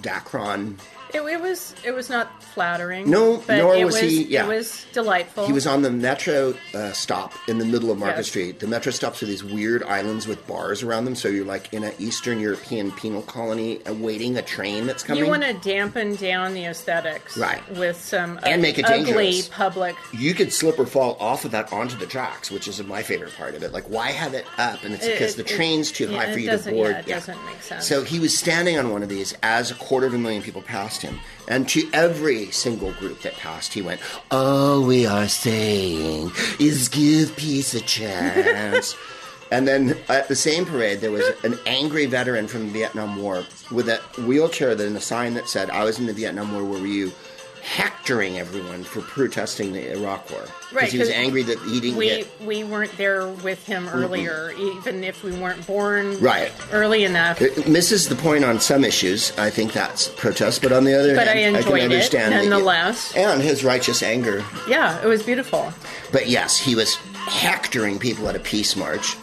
Dacron 0.00 0.78
It, 1.14 1.20
it 1.22 1.40
was 1.40 1.74
it 1.84 1.92
was 1.92 2.08
not 2.10 2.42
flattering. 2.42 3.08
No, 3.10 3.42
but 3.46 3.56
nor 3.58 3.74
it 3.76 3.84
was 3.84 3.98
he- 3.98 4.24
yeah. 4.24 4.44
It 4.44 4.48
was 4.48 4.84
delightful. 4.92 5.46
He 5.46 5.52
was 5.52 5.66
on 5.66 5.82
the 5.82 5.90
metro 5.90 6.54
uh, 6.74 6.92
stop 6.92 7.32
in 7.48 7.58
the 7.58 7.64
middle 7.64 7.90
of 7.90 7.98
Market 7.98 8.18
Yes. 8.18 8.28
Street. 8.28 8.60
The 8.60 8.66
metro 8.66 8.92
stops 8.92 9.22
are 9.22 9.26
these 9.26 9.42
weird 9.44 9.82
islands 9.84 10.26
with 10.26 10.46
bars 10.46 10.82
around 10.82 11.04
them, 11.04 11.14
so 11.14 11.28
you're 11.28 11.44
like 11.44 11.72
in 11.72 11.84
an 11.84 11.92
Eastern 11.98 12.40
European 12.40 12.90
penal 12.92 13.22
colony 13.22 13.80
awaiting 13.86 14.36
a 14.36 14.42
train 14.42 14.86
that's 14.86 15.02
coming. 15.02 15.22
You 15.24 15.30
want 15.30 15.42
to 15.42 15.54
dampen 15.54 16.16
down 16.16 16.54
the 16.54 16.64
aesthetics, 16.66 17.36
Right. 17.36 17.60
With 17.76 18.00
some 18.00 18.38
And 18.42 18.60
make 18.62 18.78
it 18.78 18.84
ugly 18.86 19.04
dangerous. 19.04 19.48
public. 19.48 19.96
you 20.12 20.34
could 20.34 20.52
slip 20.52 20.78
or 20.78 20.86
fall 20.86 21.16
off 21.20 21.44
of 21.44 21.50
that 21.52 21.72
onto 21.72 21.96
the 21.96 22.06
tracks, 22.06 22.50
which 22.50 22.68
is 22.68 22.82
my 22.82 23.02
favorite 23.02 23.34
part 23.36 23.54
of 23.54 23.62
it. 23.62 23.72
Like, 23.72 23.84
why 23.88 24.10
have 24.10 24.34
it 24.34 24.46
up? 24.58 24.82
And 24.84 24.94
it's 24.94 25.06
It- 25.06 25.12
because 25.12 25.34
it- 25.34 25.36
the 25.38 25.44
train's 25.44 25.90
too 25.92 26.08
yeah, 26.10 26.16
high 26.26 26.32
for 26.32 26.38
you 26.38 26.50
to 26.50 26.70
board. 26.70 26.90
yeah, 26.92 26.98
it 27.00 27.06
doesn't 27.06 27.46
make 27.46 27.62
sense. 27.62 27.86
So 27.86 28.02
he 28.04 28.18
was 28.18 28.36
standing 28.36 28.78
on 28.78 28.90
one 28.90 29.02
of 29.02 29.08
these 29.08 29.34
as 29.42 29.70
a 29.70 29.74
quarter 29.74 30.06
of 30.06 30.14
a 30.14 30.18
million 30.18 30.42
people 30.42 30.62
passed 30.62 30.99
him. 31.02 31.18
And 31.48 31.68
to 31.70 31.88
every 31.92 32.50
single 32.50 32.92
group 32.92 33.22
that 33.22 33.34
passed, 33.34 33.72
he 33.72 33.82
went, 33.82 34.00
All 34.30 34.84
we 34.84 35.06
are 35.06 35.28
saying 35.28 36.32
is 36.58 36.88
give 36.88 37.36
peace 37.36 37.74
a 37.74 37.80
chance. 37.80 38.96
and 39.50 39.66
then 39.66 39.96
at 40.08 40.28
the 40.28 40.36
same 40.36 40.64
parade, 40.64 41.00
there 41.00 41.10
was 41.10 41.24
an 41.44 41.58
angry 41.66 42.06
veteran 42.06 42.46
from 42.46 42.66
the 42.66 42.72
Vietnam 42.72 43.20
War 43.20 43.44
with 43.70 43.88
a 43.88 43.98
wheelchair 44.22 44.74
that, 44.74 44.86
and 44.86 44.96
a 44.96 45.00
sign 45.00 45.34
that 45.34 45.48
said, 45.48 45.70
I 45.70 45.84
was 45.84 45.98
in 45.98 46.06
the 46.06 46.12
Vietnam 46.12 46.52
War, 46.52 46.64
where 46.64 46.80
were 46.80 46.86
you? 46.86 47.12
Hectoring 47.62 48.38
everyone 48.38 48.82
for 48.84 49.00
protesting 49.02 49.72
the 49.72 49.92
Iraq 49.92 50.30
War. 50.30 50.40
Right, 50.40 50.50
Because 50.72 50.92
he 50.92 50.98
was 50.98 51.10
angry 51.10 51.42
that 51.44 51.58
he 51.60 51.80
didn't 51.80 51.96
We 51.96 52.08
get. 52.08 52.40
we 52.42 52.64
weren't 52.64 52.96
there 52.96 53.28
with 53.28 53.64
him 53.66 53.86
mm-hmm. 53.86 53.98
earlier, 53.98 54.52
even 54.58 55.04
if 55.04 55.22
we 55.22 55.32
weren't 55.32 55.66
born 55.66 56.18
Right. 56.20 56.50
early 56.72 57.04
enough. 57.04 57.40
It 57.40 57.68
misses 57.68 58.08
the 58.08 58.14
point 58.16 58.44
on 58.44 58.60
some 58.60 58.84
issues. 58.84 59.32
I 59.38 59.50
think 59.50 59.72
that's 59.72 60.08
protest, 60.08 60.62
but 60.62 60.72
on 60.72 60.84
the 60.84 60.98
other 60.98 61.14
But 61.14 61.28
I 61.28 61.32
hand, 61.32 61.56
enjoyed 61.56 61.74
it, 61.74 61.82
can 61.82 61.92
understand 61.92 62.32
that- 62.32 62.44
nonetheless. 62.46 63.12
and 63.14 63.42
his 63.42 63.62
righteous 63.62 64.02
anger. 64.02 64.44
yeah, 64.68 65.00
it 65.02 65.06
was 65.06 65.22
beautiful. 65.22 65.72
But 66.12 66.28
yes, 66.28 66.56
he 66.58 66.74
was 66.74 66.94
hectoring 67.14 67.98
people 67.98 68.28
at 68.28 68.36
a 68.36 68.40
peace 68.40 68.74
march. 68.74 69.16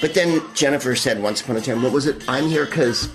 But 0.00 0.14
then 0.14 0.42
Jennifer 0.54 0.94
said 0.96 1.22
once 1.22 1.40
upon 1.40 1.56
a 1.56 1.60
time, 1.60 1.82
what 1.82 1.92
was 1.92 2.06
it? 2.06 2.22
I'm 2.28 2.46
here 2.48 2.64
because 2.64 3.08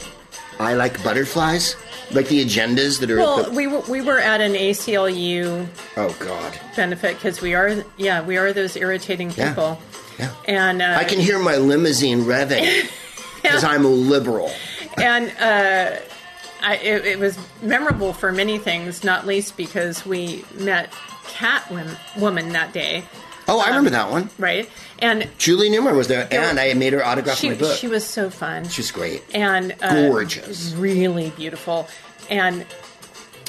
I 0.59 0.73
like 0.73 1.01
butterflies, 1.03 1.75
like 2.11 2.27
the 2.27 2.43
agendas 2.43 2.99
that 2.99 3.11
are. 3.11 3.17
Well, 3.17 3.43
the, 3.43 3.51
we 3.51 3.67
were, 3.67 3.81
we 3.81 4.01
were 4.01 4.19
at 4.19 4.41
an 4.41 4.53
ACLU 4.53 5.67
oh 5.97 6.15
God, 6.19 6.59
benefit 6.75 7.15
because 7.15 7.41
we 7.41 7.53
are 7.53 7.83
yeah 7.97 8.21
we 8.21 8.37
are 8.37 8.53
those 8.53 8.75
irritating 8.75 9.29
people. 9.29 9.79
yeah. 10.19 10.33
And 10.45 10.81
uh, 10.81 10.95
I 10.97 11.03
can 11.03 11.19
hear 11.19 11.39
my 11.39 11.57
limousine 11.57 12.21
revving 12.21 12.89
because 13.41 13.63
I'm 13.63 13.85
a 13.85 13.89
liberal. 13.89 14.51
and 14.97 15.29
uh, 15.39 15.99
I, 16.61 16.77
it, 16.77 17.05
it 17.05 17.19
was 17.19 17.37
memorable 17.61 18.13
for 18.13 18.31
many 18.31 18.57
things, 18.57 19.03
not 19.03 19.27
least 19.27 19.57
because 19.57 20.05
we 20.05 20.43
met 20.55 20.91
Cat 21.27 21.71
Woman 22.17 22.53
that 22.53 22.73
day, 22.73 23.03
Oh, 23.47 23.59
I 23.59 23.67
remember 23.69 23.91
that 23.91 24.11
one. 24.11 24.29
right? 24.37 24.69
And 24.99 25.29
Julie 25.37 25.69
Newmar 25.69 25.95
was 25.95 26.07
there, 26.07 26.27
and 26.31 26.59
I 26.59 26.73
made 26.73 26.91
her 26.93 27.05
autograph 27.05 27.37
she 27.37 27.49
my 27.49 27.55
book. 27.55 27.77
she 27.77 27.87
was 27.87 28.05
so 28.05 28.29
fun. 28.29 28.67
She's 28.67 28.91
great. 28.91 29.23
and 29.33 29.73
uh, 29.81 29.93
Gorgeous. 30.09 30.73
really 30.73 31.29
beautiful. 31.31 31.87
And 32.29 32.65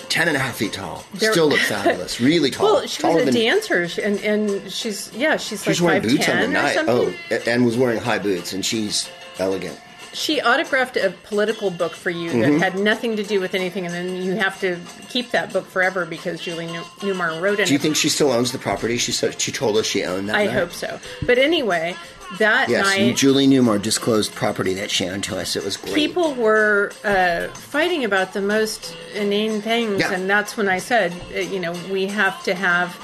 Ten 0.09 0.27
and 0.29 0.37
a 0.39 0.41
half 0.41 0.57
feet 0.57 0.73
tall. 0.73 1.05
There- 1.15 1.33
Still 1.33 1.49
looks 1.49 1.69
fabulous. 1.69 2.19
Really 2.21 2.51
tall. 2.51 2.75
well, 2.77 2.87
she 2.87 3.05
was 3.07 3.23
a 3.23 3.25
than- 3.27 3.35
dancer, 3.35 3.87
and 4.03 4.19
and 4.21 4.73
she's 4.73 5.13
yeah, 5.15 5.37
she's 5.37 5.67
like 5.67 5.75
She's 5.77 5.83
wearing 5.83 6.01
five 6.03 6.11
boots 6.11 6.29
on 6.29 6.37
the 6.37 6.43
ten 6.43 6.51
or 6.51 6.53
night. 6.53 6.75
something. 6.75 7.15
Oh, 7.31 7.41
and 7.47 7.65
was 7.67 7.77
wearing 7.77 7.99
high 7.99 8.19
boots, 8.19 8.53
and 8.55 8.65
she's 8.65 9.11
elegant. 9.39 9.79
She 10.12 10.40
autographed 10.40 10.97
a 10.97 11.11
political 11.25 11.71
book 11.71 11.92
for 11.92 12.11
you 12.11 12.31
Mm-hmm. 12.31 12.59
that 12.59 12.73
had 12.73 12.79
nothing 12.79 13.16
to 13.16 13.23
do 13.23 13.40
with 13.40 13.55
anything, 13.55 13.85
and 13.87 13.94
then 13.94 14.16
you 14.23 14.35
have 14.37 14.59
to 14.61 14.79
keep 15.09 15.31
that 15.33 15.53
book 15.53 15.66
forever 15.66 16.05
because 16.07 16.40
Julie 16.40 16.66
New- 16.66 16.81
Newmar 17.01 17.40
wrote 17.40 17.61
it. 17.61 17.66
Do 17.66 17.73
you 17.73 17.79
think 17.79 17.97
she 17.97 18.09
still 18.09 18.31
owns 18.33 18.53
the 18.53 18.59
property? 18.59 18.97
She 18.99 19.12
said 19.12 19.40
she 19.40 19.53
told 19.53 19.77
us 19.77 19.87
she 19.87 20.05
owned 20.05 20.29
that. 20.29 20.37
I 20.37 20.47
night. 20.47 20.53
hope 20.55 20.73
so. 20.73 20.99
But 21.27 21.38
anyway, 21.38 21.94
that 22.38 22.68
Yes, 22.68 22.85
night 22.87 23.16
Julie 23.16 23.47
Newmar 23.47 23.81
disclosed 23.81 24.35
property 24.35 24.75
that 24.75 24.90
she 24.90 25.07
owned 25.07 25.25
to 25.25 25.38
us. 25.38 25.57
It 25.57 25.64
was 25.64 25.77
great. 25.77 25.94
people 25.94 26.35
were 26.35 26.92
uh, 27.05 27.49
fighting 27.49 28.05
about 28.05 28.33
the 28.33 28.42
most 28.42 28.94
inane 29.14 29.61
things, 29.62 30.01
Yeah. 30.01 30.12
and 30.12 30.29
that's 30.29 30.57
when 30.57 30.68
I 30.68 30.79
said, 30.79 31.12
uh, 31.35 31.38
you 31.38 31.61
know, 31.61 31.73
we 31.90 32.07
have 32.07 32.42
to 32.44 32.55
have 32.55 32.99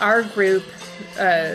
our 0.00 0.22
group, 0.22 0.64
uh, 1.18 1.54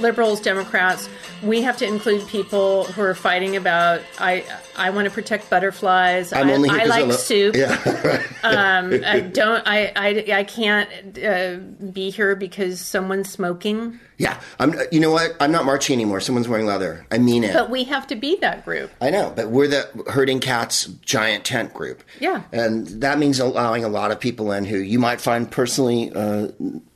liberals, 0.00 0.40
Democrats. 0.40 1.08
We 1.42 1.62
have 1.62 1.76
to 1.78 1.86
include 1.86 2.26
people 2.28 2.84
who 2.84 3.02
are 3.02 3.14
fighting 3.14 3.56
about. 3.56 4.00
I 4.18 4.44
I 4.76 4.90
want 4.90 5.06
to 5.06 5.10
protect 5.10 5.50
butterflies. 5.50 6.32
I'm 6.32 6.48
I, 6.48 6.54
only 6.54 6.70
I 6.70 6.80
I 6.80 6.84
like 6.84 7.06
lo- 7.06 7.16
soup. 7.16 7.54
Yeah, 7.56 8.22
Um, 8.42 8.92
I 9.04 9.20
don't. 9.20 9.62
I 9.66 9.92
I, 9.96 10.24
I 10.38 10.44
can't 10.44 10.88
uh, 11.18 11.56
be 11.92 12.10
here 12.10 12.34
because 12.36 12.80
someone's 12.80 13.30
smoking. 13.30 13.98
yeah. 14.18 14.40
I'm. 14.58 14.74
You 14.92 15.00
know 15.00 15.10
what? 15.10 15.36
I'm 15.40 15.52
not 15.52 15.64
marching 15.64 15.94
anymore. 15.94 16.20
Someone's 16.20 16.48
wearing 16.48 16.66
leather. 16.66 17.06
I 17.10 17.18
mean 17.18 17.44
it. 17.44 17.52
But 17.52 17.70
we 17.70 17.84
have 17.84 18.06
to 18.08 18.16
be 18.16 18.36
that 18.36 18.64
group. 18.64 18.90
I 19.00 19.10
know, 19.10 19.32
but 19.34 19.50
we're 19.50 19.68
the 19.68 19.88
herding 20.08 20.40
cats 20.40 20.86
giant 20.86 21.44
tent 21.44 21.74
group. 21.74 22.02
Yeah. 22.20 22.42
and 22.52 22.86
that 23.02 23.18
means 23.18 23.38
allowing 23.40 23.84
a 23.84 23.88
lot 23.88 24.10
of 24.10 24.20
people 24.20 24.52
in 24.52 24.64
who 24.64 24.78
you 24.78 24.98
might 24.98 25.20
find 25.20 25.50
personally, 25.50 26.10
uh, 26.14 26.48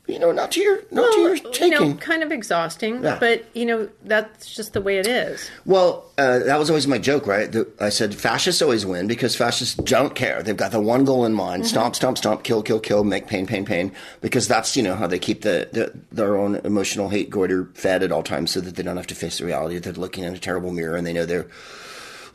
you 0.09 0.17
know, 0.19 0.31
not 0.31 0.51
to 0.53 0.59
your 0.61 0.81
not 0.91 1.13
to 1.13 1.19
your 1.19 1.35
you 1.35 1.69
know, 1.69 1.93
kind 1.95 2.23
of 2.23 2.31
exhausting, 2.31 3.03
Yeah. 3.03 3.17
but 3.19 3.45
you 3.53 3.65
know 3.65 3.87
that's 4.05 4.53
just 4.53 4.73
the 4.73 4.81
way 4.81 4.97
it 4.97 5.05
is. 5.07 5.49
Well, 5.65 6.05
uh, 6.17 6.39
that 6.39 6.57
was 6.57 6.69
always 6.69 6.87
my 6.87 6.97
joke, 6.97 7.27
right? 7.27 7.51
The, 7.51 7.67
I 7.79 7.89
said 7.89 8.15
fascists 8.15 8.61
always 8.61 8.85
win 8.85 9.07
because 9.07 9.35
fascists 9.35 9.75
don't 9.75 10.15
care. 10.15 10.41
They've 10.41 10.57
got 10.57 10.71
the 10.71 10.81
one 10.81 11.05
goal 11.05 11.25
in 11.25 11.33
mind: 11.33 11.63
Mm-hmm. 11.63 11.69
stomp, 11.69 11.95
stomp, 11.95 12.17
stomp, 12.17 12.43
kill, 12.43 12.63
kill, 12.63 12.79
kill, 12.79 13.03
make 13.03 13.27
pain, 13.27 13.45
pain, 13.45 13.65
pain. 13.65 13.91
Because 14.21 14.47
that's 14.47 14.75
you 14.75 14.83
know 14.83 14.95
how 14.95 15.05
they 15.07 15.19
keep 15.19 15.43
the, 15.43 15.69
the 15.71 15.93
their 16.11 16.35
own 16.37 16.55
emotional 16.63 17.09
hate 17.09 17.29
goiter 17.29 17.69
fed 17.75 18.01
at 18.03 18.11
all 18.11 18.23
times, 18.23 18.51
so 18.51 18.61
that 18.61 18.75
they 18.75 18.83
don't 18.83 18.97
have 18.97 19.07
to 19.07 19.15
face 19.15 19.37
the 19.37 19.45
reality 19.45 19.75
that 19.75 19.83
they're 19.83 19.93
looking 19.93 20.23
in 20.23 20.33
a 20.33 20.39
terrible 20.39 20.71
mirror 20.71 20.95
and 20.97 21.05
they 21.05 21.13
know 21.13 21.25
they're 21.25 21.47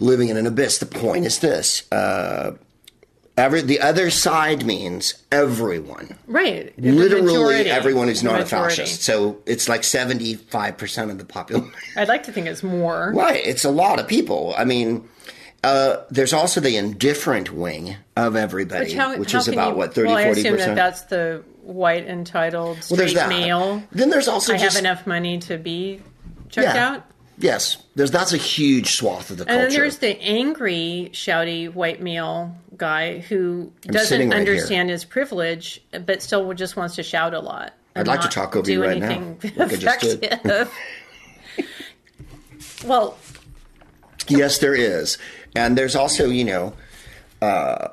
living 0.00 0.28
in 0.28 0.37
an 0.37 0.46
abyss. 0.46 0.78
The 0.78 0.87
point 0.87 1.24
is 1.24 1.40
this. 1.40 1.90
Uh, 1.92 2.52
Every, 3.37 3.62
the 3.62 3.81
other 3.81 4.11
side 4.11 4.64
means 4.64 5.14
everyone. 5.33 6.16
Right. 6.29 6.73
The 6.79 6.92
Literally 6.92 7.27
majority. 7.33 7.70
everyone 7.70 8.07
who's 8.07 8.23
The 8.23 8.31
not 8.31 8.40
a 8.40 8.47
fascist. 8.47 9.03
So 9.03 9.40
it's 9.44 9.68
like 9.68 9.83
75% 9.83 11.11
of 11.11 11.18
the 11.18 11.25
population. 11.25 11.73
I'd 11.97 12.07
like 12.09 12.23
to 12.25 12.33
think 12.33 12.47
it's 12.47 12.62
more. 12.62 13.12
Right. 13.14 13.44
It's 13.44 13.64
a 13.64 13.70
lot 13.70 13.99
of 13.99 14.07
people. 14.07 14.55
I 14.57 14.64
mean, 14.64 15.09
uh, 15.64 15.97
there's 16.11 16.33
also 16.33 16.61
the 16.61 16.77
indifferent 16.77 17.53
wing 17.53 17.97
of 18.16 18.37
everybody, 18.37 18.85
Which, 18.87 18.94
how, 18.94 19.16
which 19.16 19.33
how 19.33 19.38
is 19.40 19.49
about 19.49 19.73
you- 19.73 19.79
what 19.79 19.94
30, 19.94 20.09
well, 20.09 20.16
I 20.16 20.23
assume 20.23 20.57
that 20.59 20.77
that's 20.77 21.03
the 21.03 21.42
white 21.62 22.07
entitled 22.07 22.85
straight 22.85 23.14
that. 23.14 23.29
male. 23.29 23.83
Then 23.90 24.11
there's 24.11 24.29
also 24.29 24.55
I 24.55 24.59
just 24.59 24.77
have 24.77 24.85
enough 24.85 25.07
money 25.09 25.38
to 25.38 25.59
be 25.59 26.01
checked 26.51 26.75
yeah. 26.77 26.88
out. 26.92 27.05
Yes, 27.37 27.79
there's 27.97 28.12
that's 28.12 28.33
a 28.33 28.37
huge 28.37 28.92
swath 28.92 29.31
of 29.31 29.38
the 29.38 29.42
And 29.49 29.49
culture. 29.62 29.70
then 29.70 29.81
there's 29.81 29.99
the 29.99 30.20
angry, 30.23 31.11
shouty 31.12 31.73
white 31.73 32.01
male 32.01 32.55
guy 32.76 33.18
who 33.18 33.72
sitting 33.82 33.92
doesn't 33.92 34.18
right 34.18 34.28
here. 34.28 34.38
understand 34.38 34.90
his 34.90 35.04
privilege, 35.04 35.82
but 36.04 36.22
still 36.22 36.52
just 36.54 36.76
wants 36.76 36.96
to 36.96 37.02
shout 37.02 37.34
a 37.34 37.40
lot. 37.40 37.74
I'd 37.96 38.06
like 38.06 38.22
to 38.22 38.28
talk 38.28 38.56
over 38.56 38.70
you 38.70 38.82
right 38.82 38.98
now, 38.98 39.10
anything 39.10 39.52
like 39.56 39.72
I 39.72 39.76
just 39.76 40.00
did. 40.00 40.24
effective. 40.24 40.72
well, 42.84 43.16
yes, 44.28 44.58
there 44.58 44.74
is, 44.74 45.18
and 45.54 45.78
there's 45.78 45.96
also 45.96 46.28
you 46.28 46.44
know. 46.44 46.74
Uh, 47.40 47.88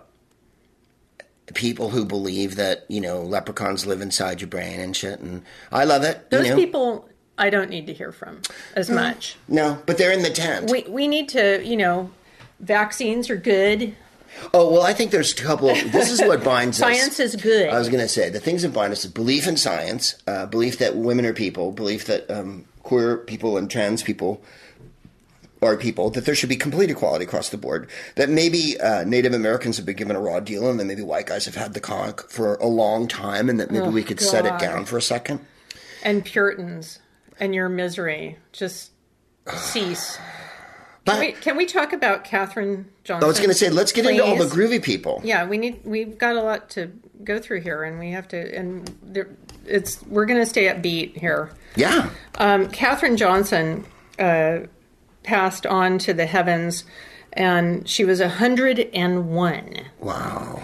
People 1.54 1.90
who 1.90 2.06
believe 2.06 2.56
that 2.56 2.86
you 2.88 3.02
know 3.02 3.22
leprechauns 3.22 3.86
live 3.86 4.00
inside 4.00 4.40
your 4.40 4.48
brain 4.48 4.80
and 4.80 4.96
shit, 4.96 5.20
and 5.20 5.44
I 5.70 5.84
love 5.84 6.04
it. 6.04 6.30
those 6.30 6.46
you 6.46 6.52
know? 6.52 6.56
people 6.56 7.10
I 7.38 7.50
don't 7.50 7.70
need 7.70 7.88
to 7.88 7.94
hear 7.94 8.12
from 8.12 8.42
as 8.76 8.90
much. 8.90 9.36
no, 9.48 9.82
but 9.86 9.98
they're 9.98 10.12
in 10.12 10.22
the 10.22 10.30
tent. 10.30 10.70
We 10.70 10.84
we 10.88 11.08
need 11.08 11.28
to, 11.30 11.62
you 11.66 11.76
know, 11.76 12.12
vaccines 12.60 13.30
are 13.30 13.36
good. 13.36 13.96
Oh 14.54 14.72
well, 14.72 14.82
I 14.82 14.94
think 14.94 15.12
there's 15.12 15.34
a 15.34 15.36
couple. 15.36 15.70
Of, 15.70 15.92
this 15.92 16.10
is 16.12 16.22
what 16.22 16.44
binds 16.44 16.82
us. 16.82 16.98
Science 16.98 17.20
is 17.20 17.36
good. 17.36 17.70
I 17.70 17.78
was 17.80 17.90
going 17.90 18.02
to 18.02 18.08
say 18.08 18.30
the 18.30 18.40
things 18.40 18.62
that 18.64 18.74
bind 18.74 18.92
us 18.92 19.06
is 19.06 19.12
belief 19.12 19.48
in 19.48 19.58
science, 19.58 20.16
uh, 20.28 20.46
belief 20.46 20.78
that 20.80 20.96
women 20.96 21.26
are 21.26 21.34
people, 21.34 21.72
belief 21.72 22.06
that 22.06 22.30
um, 22.30 22.66
queer 22.84 23.18
people 23.18 23.58
and 23.58 23.70
trans 23.70 24.04
people 24.04 24.42
are 25.62 25.78
people, 25.78 26.10
that 26.10 26.26
there 26.26 26.34
should 26.34 26.50
be 26.50 26.56
complete 26.56 26.90
equality 26.90 27.24
across 27.24 27.50
the 27.50 27.58
board, 27.58 27.88
that 28.16 28.30
maybe 28.30 28.80
uh, 28.82 29.04
Native 29.04 29.34
Americans 29.34 29.78
have 29.78 29.86
been 29.86 29.96
given 29.96 30.16
a 30.16 30.20
raw 30.20 30.40
deal, 30.40 30.68
and 30.68 30.80
that 30.80 30.86
maybe 30.86 31.04
white 31.04 31.28
guys 31.28 31.46
have 31.46 31.54
had 31.54 31.76
the 31.76 31.80
conch 31.80 32.20
for 32.30 32.56
a 32.56 32.66
long 32.66 33.08
time, 33.08 33.48
and 33.48 33.60
that 33.60 33.70
maybe 33.70 33.88
we 33.90 34.04
could 34.04 34.20
set 34.20 34.46
it 34.48 34.58
down 34.60 34.86
for 34.86 34.98
a 34.98 35.02
second. 35.04 35.40
and 36.04 36.26
Puritans 36.26 36.98
and 37.40 37.54
your 37.54 37.70
misery 37.70 38.38
just 38.52 38.92
cease. 39.56 40.18
But 41.04 41.14
Can 41.14 41.20
we, 41.20 41.32
can 41.32 41.58
we 41.58 41.66
talk 41.66 41.94
about 41.94 42.24
Katherine 42.24 42.88
Johnson? 43.04 43.24
I 43.24 43.28
was 43.28 43.38
going 43.40 43.50
to 43.50 43.56
say, 43.56 43.70
let's 43.70 43.92
get 43.92 44.06
into 44.06 44.24
all 44.24 44.38
the 44.38 44.46
groovy 44.46 44.82
people. 44.82 45.20
Yeah, 45.24 45.48
we 45.48 45.58
need. 45.58 45.82
We've 45.84 46.16
got 46.18 46.36
a 46.36 46.44
lot 46.44 46.70
to 46.72 46.92
go 47.24 47.40
through 47.40 47.62
here, 47.62 47.84
and 47.84 47.98
we 47.98 48.12
have 48.12 48.28
to. 48.30 48.56
And 48.56 48.88
there, 49.02 49.30
it's 49.66 50.02
we're 50.04 50.26
going 50.26 50.40
to 50.40 50.46
stay 50.46 50.66
upbeat 50.66 51.18
here. 51.18 51.52
Yeah. 51.76 52.12
Um, 52.38 52.70
Katherine 52.70 53.18
Johnson 53.18 53.86
uh, 54.20 54.60
passed 55.24 55.66
on 55.66 55.98
to 56.00 56.14
the 56.14 56.28
heavens, 56.28 56.84
and 57.34 57.90
she 57.90 58.06
was 58.06 58.22
hundred 58.22 58.80
and 58.94 59.30
one. 59.30 59.86
Wow. 60.00 60.62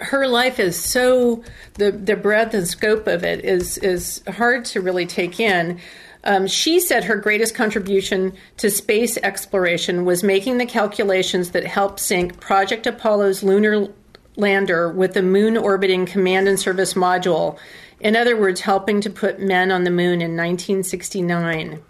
her 0.00 0.28
life 0.28 0.60
is 0.60 0.78
so 0.78 1.42
the 1.74 1.90
the 1.90 2.14
breadth 2.16 2.52
and 2.52 2.68
scope 2.68 3.06
of 3.06 3.24
it 3.24 3.44
is 3.44 3.78
is 3.78 4.22
hard 4.28 4.66
to 4.66 4.82
really 4.82 5.06
take 5.06 5.40
in. 5.40 5.80
Um, 6.28 6.46
she 6.46 6.78
said 6.78 7.04
her 7.04 7.16
greatest 7.16 7.54
contribution 7.54 8.34
to 8.58 8.70
space 8.70 9.16
exploration 9.16 10.04
was 10.04 10.22
making 10.22 10.58
the 10.58 10.66
calculations 10.66 11.52
that 11.52 11.64
helped 11.64 12.00
sync 12.00 12.38
Project 12.38 12.86
Apollo's 12.86 13.42
lunar 13.42 13.88
lander 14.36 14.92
with 14.92 15.14
the 15.14 15.22
moon 15.22 15.56
orbiting 15.56 16.04
command 16.04 16.46
and 16.46 16.60
service 16.60 16.92
module. 16.92 17.58
In 17.98 18.14
other 18.14 18.36
words, 18.36 18.60
helping 18.60 19.00
to 19.00 19.08
put 19.08 19.40
men 19.40 19.72
on 19.72 19.84
the 19.84 19.90
moon 19.90 20.20
in 20.20 20.36
1969. 20.36 21.82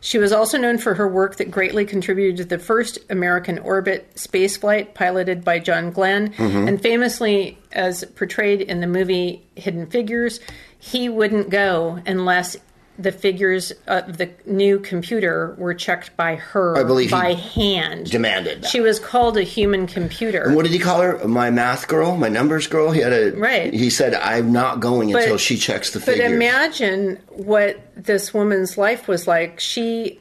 She 0.00 0.18
was 0.18 0.32
also 0.32 0.58
known 0.58 0.78
for 0.78 0.94
her 0.94 1.06
work 1.06 1.36
that 1.36 1.52
greatly 1.52 1.84
contributed 1.84 2.36
to 2.38 2.44
the 2.44 2.58
first 2.58 2.98
American 3.10 3.60
orbit 3.60 4.12
spaceflight 4.16 4.94
piloted 4.94 5.44
by 5.44 5.60
John 5.60 5.92
Glenn. 5.92 6.34
And 6.68 6.82
famously, 6.82 7.58
as 7.70 8.04
portrayed 8.16 8.60
in 8.60 8.80
the 8.80 8.88
movie 8.88 9.46
Hidden 9.54 9.86
Figures, 9.86 10.40
he 10.80 11.08
wouldn't 11.08 11.48
go 11.48 12.00
unless 12.04 12.56
the 12.98 13.10
figures 13.12 13.72
of 13.88 14.18
the 14.18 14.30
new 14.46 14.78
computer 14.78 15.54
were 15.58 15.74
checked 15.74 16.16
by 16.16 16.36
her 16.36 16.76
I 16.78 16.84
believe 16.84 17.10
by 17.10 17.34
hand. 17.34 18.10
demanded 18.10 18.62
that. 18.62 18.68
She 18.68 18.80
was 18.80 19.00
called 19.00 19.36
a 19.36 19.42
human 19.42 19.86
computer. 19.86 20.42
And 20.44 20.54
What 20.56 20.64
did 20.64 20.72
he 20.72 20.78
call 20.78 21.00
her? 21.00 21.26
My 21.26 21.50
math 21.50 21.88
girl, 21.88 22.16
my 22.16 22.28
numbers 22.28 22.66
girl. 22.68 22.90
He 22.92 23.00
had 23.00 23.12
a 23.12 23.32
Right. 23.32 23.74
He 23.74 23.90
said, 23.90 24.14
"I'm 24.14 24.52
not 24.52 24.78
going 24.80 25.10
But- 25.12 25.22
until 25.22 25.38
she 25.38 25.56
checks 25.56 25.90
the 25.90 25.98
figures." 26.00 26.24
But 26.28 26.32
imagine 26.34 27.18
what 27.30 27.80
this 27.96 28.32
woman's 28.32 28.78
life 28.78 29.08
was 29.08 29.26
like. 29.26 29.58
She 29.58 30.20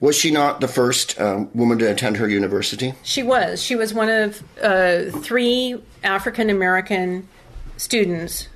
Was 0.00 0.16
she 0.16 0.30
not 0.30 0.60
the 0.62 0.68
first 0.68 1.20
um, 1.20 1.50
woman 1.54 1.78
to 1.78 1.90
attend 1.90 2.16
her 2.16 2.28
university? 2.28 2.94
She 3.02 3.22
was. 3.22 3.62
She 3.62 3.76
was 3.76 3.92
one 3.92 4.08
of 4.08 4.42
uh, 4.62 5.10
three 5.20 5.78
African 6.02 6.48
American 6.48 7.28
students 7.76 8.48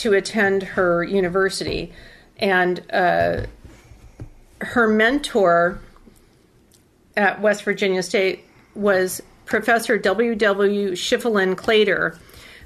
to 0.00 0.14
attend 0.14 0.62
her 0.62 1.04
university, 1.04 1.92
and 2.38 2.82
uh, 2.90 3.42
her 4.62 4.88
mentor 4.88 5.78
at 7.18 7.40
West 7.42 7.64
Virginia 7.64 8.02
State 8.02 8.44
was 8.74 9.22
Professor 9.44 9.98
W. 9.98 10.34
W. 10.34 10.92
Schieffelin 10.92 11.54
Claytor. 11.54 12.18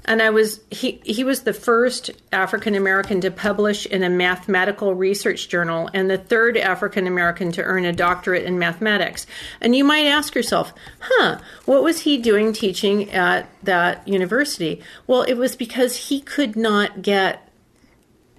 And 0.05 0.21
I 0.21 0.29
was 0.29 0.59
he 0.69 1.01
he 1.03 1.23
was 1.23 1.41
the 1.41 1.53
first 1.53 2.11
African 2.31 2.75
American 2.75 3.21
to 3.21 3.31
publish 3.31 3.85
in 3.85 4.03
a 4.03 4.09
mathematical 4.09 4.93
research 4.93 5.49
journal 5.49 5.89
and 5.93 6.09
the 6.09 6.17
third 6.17 6.57
African 6.57 7.07
American 7.07 7.51
to 7.53 7.63
earn 7.63 7.85
a 7.85 7.91
doctorate 7.91 8.43
in 8.43 8.59
mathematics. 8.59 9.25
And 9.61 9.75
you 9.75 9.83
might 9.83 10.05
ask 10.05 10.35
yourself, 10.35 10.73
"Huh, 10.99 11.39
what 11.65 11.83
was 11.83 12.01
he 12.01 12.17
doing 12.17 12.53
teaching 12.53 13.11
at 13.11 13.49
that 13.63 14.07
university?" 14.07 14.81
Well, 15.07 15.23
it 15.23 15.35
was 15.35 15.55
because 15.55 16.09
he 16.09 16.21
could 16.21 16.55
not 16.55 17.01
get 17.01 17.49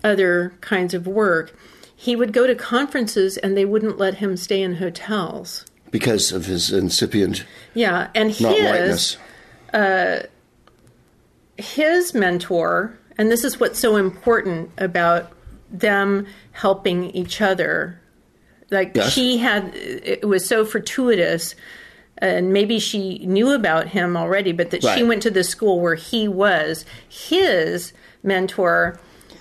other 0.04 0.54
kinds 0.60 0.94
of 0.94 1.06
work. 1.06 1.56
He 1.96 2.14
would 2.14 2.32
go 2.32 2.46
to 2.46 2.54
conferences 2.54 3.36
and 3.38 3.56
they 3.56 3.64
wouldn't 3.64 3.98
let 3.98 4.14
him 4.14 4.36
stay 4.36 4.62
in 4.62 4.76
hotels. 4.76 5.64
Because 5.90 6.30
of 6.30 6.46
his 6.46 6.70
incipient 6.70 7.44
Yeah, 7.74 8.08
and 8.14 8.38
not 8.40 8.54
his 8.54 8.70
whiteness. 8.70 9.16
Uh, 9.72 10.18
his 11.58 12.14
mentor, 12.14 12.98
and 13.18 13.30
this 13.30 13.44
is 13.44 13.58
what's 13.60 13.78
so 13.78 13.96
important 13.96 14.70
about 14.78 15.32
them 15.70 16.26
helping 16.52 17.10
each 17.10 17.40
other. 17.40 18.00
Like 18.70 18.92
Yes. 18.94 19.12
she 19.12 19.38
had, 19.38 19.72
it 19.74 20.26
was 20.26 20.46
so 20.46 20.64
fortuitous, 20.64 21.54
and 22.18 22.52
maybe 22.52 22.78
she 22.78 23.18
knew 23.26 23.52
about 23.52 23.88
him 23.88 24.16
already, 24.16 24.52
but 24.52 24.70
that 24.70 24.82
she 24.82 25.02
went 25.02 25.22
to 25.22 25.30
the 25.30 25.44
school 25.44 25.80
where 25.80 25.94
he 25.94 26.28
was. 26.28 26.84
His 27.08 27.92
mentor 28.22 28.98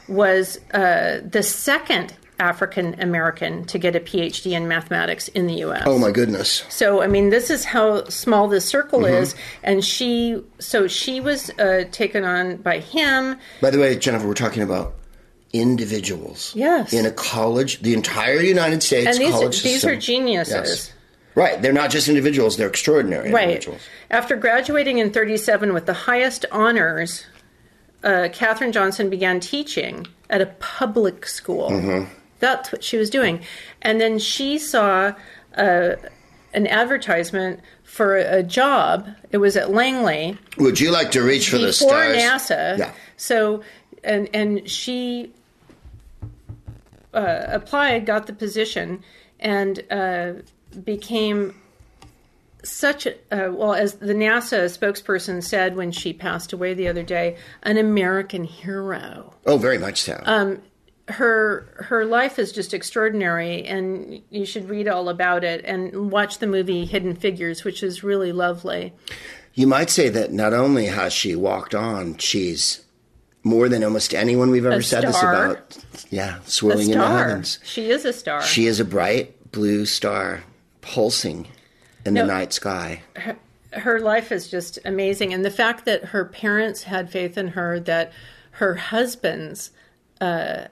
was 0.07 0.59
uh, 0.73 1.21
the 1.23 1.41
second 1.41 2.13
African 2.39 2.99
American 3.01 3.63
to 3.65 3.77
get 3.77 3.95
a 3.95 3.99
PhD 3.99 4.51
in 4.51 4.67
mathematics 4.67 5.27
in 5.29 5.47
the 5.47 5.53
U.S. 5.55 5.83
Oh 5.85 5.97
my 5.97 6.11
goodness! 6.11 6.63
So 6.69 7.01
I 7.01 7.07
mean, 7.07 7.29
this 7.29 7.49
is 7.49 7.63
how 7.65 8.03
small 8.05 8.47
this 8.47 8.65
circle 8.65 8.99
Mm-hmm. 9.01 9.23
is, 9.23 9.35
and 9.63 9.83
she. 9.83 10.41
So 10.59 10.87
she 10.87 11.19
was 11.19 11.49
uh, 11.59 11.85
taken 11.91 12.23
on 12.23 12.57
by 12.57 12.79
him. 12.79 13.37
By 13.61 13.69
the 13.69 13.79
way, 13.79 13.95
Jennifer, 13.97 14.27
we're 14.27 14.33
talking 14.33 14.63
about 14.63 14.95
individuals. 15.53 16.51
Yes. 16.55 16.91
In 16.93 17.05
a 17.05 17.11
college, 17.11 17.81
the 17.81 17.93
entire 17.93 18.41
United 18.41 18.83
States 18.83 19.07
And 19.07 19.17
these 19.17 19.31
college 19.31 19.63
these 19.63 19.81
system. 19.81 19.91
are 19.91 19.95
geniuses, 19.95 20.53
Yes. 20.53 20.91
Right. 21.35 21.61
They're 21.61 21.73
not 21.73 21.89
just 21.89 22.07
individuals; 22.07 22.55
they're 22.57 22.67
extraordinary 22.69 23.31
right? 23.31 23.43
individuals. 23.43 23.81
After 24.09 24.35
graduating 24.35 24.99
in 24.99 25.11
'37 25.11 25.73
with 25.73 25.85
the 25.85 25.93
highest 25.93 26.45
honors, 26.51 27.25
uh, 28.03 28.29
Katherine 28.31 28.71
Johnson 28.71 29.09
began 29.09 29.39
teaching 29.41 30.07
at 30.29 30.41
a 30.41 30.45
public 30.59 31.25
school. 31.27 31.69
Mm-hmm. 31.71 32.09
That's 32.45 32.71
what 32.71 32.83
she 32.83 32.97
was 32.97 33.09
doing, 33.09 33.41
and 33.81 33.99
then 33.99 34.19
she 34.19 34.59
saw 34.59 35.13
uh, 35.57 35.95
an 36.53 36.67
advertisement 36.67 37.59
for 37.83 38.17
a 38.17 38.43
job. 38.43 39.07
It 39.31 39.37
was 39.37 39.57
at 39.57 39.71
Langley. 39.71 40.37
Would 40.57 40.79
you 40.79 40.91
like 40.91 41.09
to 41.11 41.23
reach 41.23 41.49
for 41.49 41.57
the 41.57 41.67
before 41.67 41.89
stars? 41.89 42.17
NASA. 42.17 42.77
Yeah. 42.77 42.91
So, 43.17 43.63
and 44.03 44.29
and 44.31 44.69
she 44.69 45.31
uh, 47.15 47.45
applied, 47.47 48.05
got 48.05 48.27
the 48.27 48.33
position, 48.33 49.03
and 49.39 49.83
uh, 49.89 50.33
became 50.83 51.55
such 52.63 53.07
a 53.07 53.13
uh, 53.31 53.51
well 53.51 53.73
as 53.73 53.95
the 53.95 54.13
NASA 54.13 54.65
spokesperson 54.65 55.41
said 55.41 55.75
when 55.75 55.91
she 55.91 56.13
passed 56.13 56.53
away 56.53 56.75
the 56.75 56.87
other 56.87 57.03
day, 57.03 57.37
an 57.63 57.77
American 57.77 58.43
hero. 58.43 59.33
Oh, 59.47 59.57
very 59.57 59.79
much 59.79 60.01
so. 60.01 60.21
Um, 60.25 60.61
her 61.07 61.67
her 61.77 62.05
life 62.05 62.39
is 62.39 62.51
just 62.51 62.73
extraordinary, 62.73 63.63
and 63.65 64.21
you 64.29 64.45
should 64.45 64.69
read 64.69 64.87
all 64.87 65.09
about 65.09 65.43
it 65.43 65.63
and 65.65 66.11
watch 66.11 66.39
the 66.39 66.47
movie 66.47 66.85
Hidden 66.85 67.15
Figures, 67.15 67.63
which 67.63 67.83
is 67.83 68.03
really 68.03 68.31
lovely. 68.31 68.93
you 69.53 69.67
might 69.67 69.89
say 69.89 70.09
that 70.09 70.31
not 70.33 70.53
only 70.53 70.87
has 70.87 71.13
she 71.13 71.35
walked 71.35 71.75
on, 71.75 72.17
she's 72.17 72.83
more 73.43 73.69
than 73.69 73.83
almost 73.83 74.13
anyone 74.15 74.49
we've 74.49 74.65
ever 74.65 74.81
said 74.81 75.03
this 75.03 75.19
about. 75.21 75.77
Yeah, 76.09 76.39
swirling 76.45 76.89
in 76.89 76.97
the 76.97 77.07
heavens. 77.07 77.59
She 77.63 77.91
is 77.91 78.03
a 78.05 78.11
star. 78.13 78.41
She 78.41 78.65
is 78.65 78.79
a 78.79 78.85
bright 78.85 79.51
blue 79.51 79.85
star 79.85 80.43
pulsing 80.81 81.47
in 82.05 82.15
No. 82.15 82.21
the 82.21 82.27
night 82.27 82.51
sky. 82.53 83.03
her 83.73 83.99
life 83.99 84.31
is 84.31 84.47
just 84.49 84.79
amazing 84.85 85.33
and 85.33 85.43
the 85.45 85.51
fact 85.51 85.85
that 85.85 86.05
her 86.05 86.25
parents 86.25 86.83
had 86.83 87.09
faith 87.11 87.37
in 87.37 87.49
her 87.49 87.79
that 87.81 88.11
her 88.51 88.75
husband's 88.75 89.71
uh, 90.21 90.65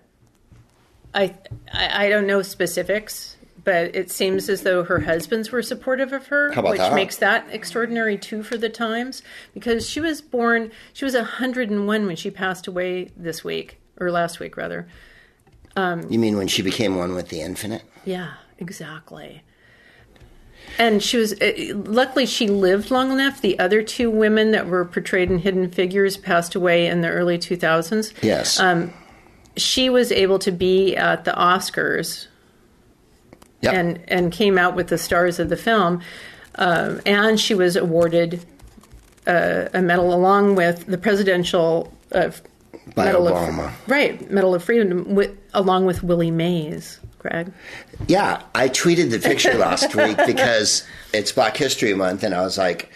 I, 1.14 1.36
I 1.72 2.06
I 2.06 2.10
don't 2.10 2.28
know 2.28 2.42
specifics 2.42 3.36
but 3.64 3.96
it 3.96 4.12
seems 4.12 4.50
as 4.50 4.64
though 4.64 4.84
her 4.84 5.00
husbands 5.00 5.50
were 5.50 5.62
supportive 5.62 6.12
of 6.12 6.28
her 6.28 6.52
How 6.52 6.60
about 6.60 6.72
which 6.72 6.80
that? 6.80 6.94
makes 6.96 7.18
that 7.18 7.48
extraordinary 7.50 8.18
too 8.18 8.44
for 8.44 8.58
the 8.58 8.70
times 8.70 9.24
because 9.54 9.90
she 9.90 10.00
was 10.00 10.22
born 10.22 10.72
she 10.94 11.06
was 11.06 11.16
101 11.16 12.06
when 12.06 12.16
she 12.16 12.30
passed 12.30 12.68
away 12.68 13.10
this 13.16 13.44
week 13.44 13.80
or 14.00 14.12
last 14.12 14.40
week 14.40 14.58
rather 14.58 14.88
You 15.78 16.20
mean 16.20 16.38
when 16.38 16.48
she 16.48 16.62
became 16.62 16.96
one 16.98 17.16
with 17.16 17.30
the 17.30 17.42
infinite? 17.42 17.84
Yeah, 18.06 18.34
exactly. 18.60 19.44
And 20.78 21.02
she 21.04 21.18
was 21.18 21.34
uh, 21.42 21.54
luckily 21.74 22.26
she 22.26 22.48
lived 22.48 22.90
long 22.90 23.12
enough. 23.12 23.42
The 23.42 23.60
other 23.60 23.84
two 23.84 24.10
women 24.10 24.52
that 24.52 24.68
were 24.68 24.86
portrayed 24.86 25.30
in 25.30 25.40
Hidden 25.40 25.72
Figures 25.72 26.18
passed 26.18 26.56
away 26.56 26.88
in 26.88 27.02
the 27.02 27.10
early 27.10 27.38
2000s. 27.38 28.14
Yes. 28.24 28.60
Um, 28.60 28.94
She 29.58 29.90
was 29.90 30.12
able 30.12 30.40
to 30.40 30.52
be 30.52 30.96
at 30.96 31.26
the 31.26 31.32
Oscars 31.32 32.28
Yep. 33.62 33.74
and 33.74 34.00
and 34.10 34.32
came 34.32 34.58
out 34.58 34.76
with 34.76 34.88
the 34.88 34.98
stars 34.98 35.40
of 35.40 35.48
the 35.48 35.56
film, 35.56 36.02
um, 36.56 37.00
and 37.06 37.40
she 37.40 37.56
was 37.56 37.78
awarded 37.78 38.46
uh, 39.26 39.70
a 39.74 39.82
medal 39.82 40.14
along 40.14 40.56
with 40.56 40.86
the 40.86 40.98
presidential 40.98 41.94
uh, 42.12 42.32
medal 42.98 43.28
Obama. 43.28 43.68
of 43.68 43.90
right 43.90 44.30
medal 44.30 44.54
of 44.54 44.64
freedom 44.66 45.16
with, 45.16 45.32
along 45.54 45.86
with 45.86 46.04
Willie 46.04 46.30
Mays. 46.32 47.00
Greg. 47.20 47.54
Yeah, 48.10 48.42
I 48.54 48.68
tweeted 48.68 49.12
the 49.12 49.20
picture 49.20 49.54
last 49.54 49.96
week 49.96 50.18
because 50.28 50.86
it's 51.14 51.32
Black 51.32 51.56
History 51.56 51.94
Month, 51.94 52.24
and 52.24 52.36
I 52.36 52.42
was 52.42 52.58
like, 52.58 52.92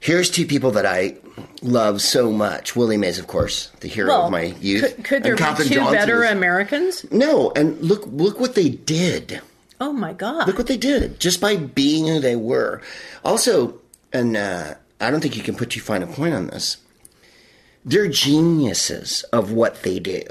"Here's 0.00 0.28
two 0.30 0.46
people 0.46 0.72
that 0.72 0.84
I 0.86 1.16
love 1.62 2.00
so 2.02 2.32
much." 2.32 2.74
Willie 2.74 2.96
Mays, 2.96 3.18
of 3.18 3.26
course, 3.26 3.70
the 3.80 3.88
hero 3.88 4.12
of 4.22 4.30
my 4.32 4.54
youth. 4.60 4.96
Could, 4.96 5.04
could 5.04 5.22
there 5.22 5.36
and 5.40 5.56
be 5.58 5.64
two 5.64 5.74
Johnson 5.74 5.94
better 5.94 6.24
Americans? 6.24 7.06
No, 7.12 7.52
and 7.54 7.80
look, 7.80 8.02
look 8.06 8.40
what 8.40 8.54
they 8.54 8.70
did. 8.70 9.40
Oh 9.80 9.92
my 9.92 10.12
God! 10.12 10.46
Look 10.46 10.58
what 10.58 10.66
they 10.66 10.76
did 10.76 11.20
just 11.20 11.40
by 11.40 11.56
being 11.56 12.06
who 12.06 12.20
they 12.20 12.36
were. 12.36 12.82
Also, 13.24 13.78
and 14.12 14.36
uh, 14.36 14.74
I 15.00 15.10
don't 15.10 15.20
think 15.20 15.36
you 15.36 15.42
can 15.42 15.54
put 15.54 15.70
too 15.70 15.80
fine 15.80 16.02
a 16.02 16.06
point 16.06 16.34
on 16.34 16.48
this. 16.48 16.76
They're 17.84 18.08
geniuses 18.08 19.22
of 19.32 19.52
what 19.52 19.82
they 19.82 19.98
do. 19.98 20.22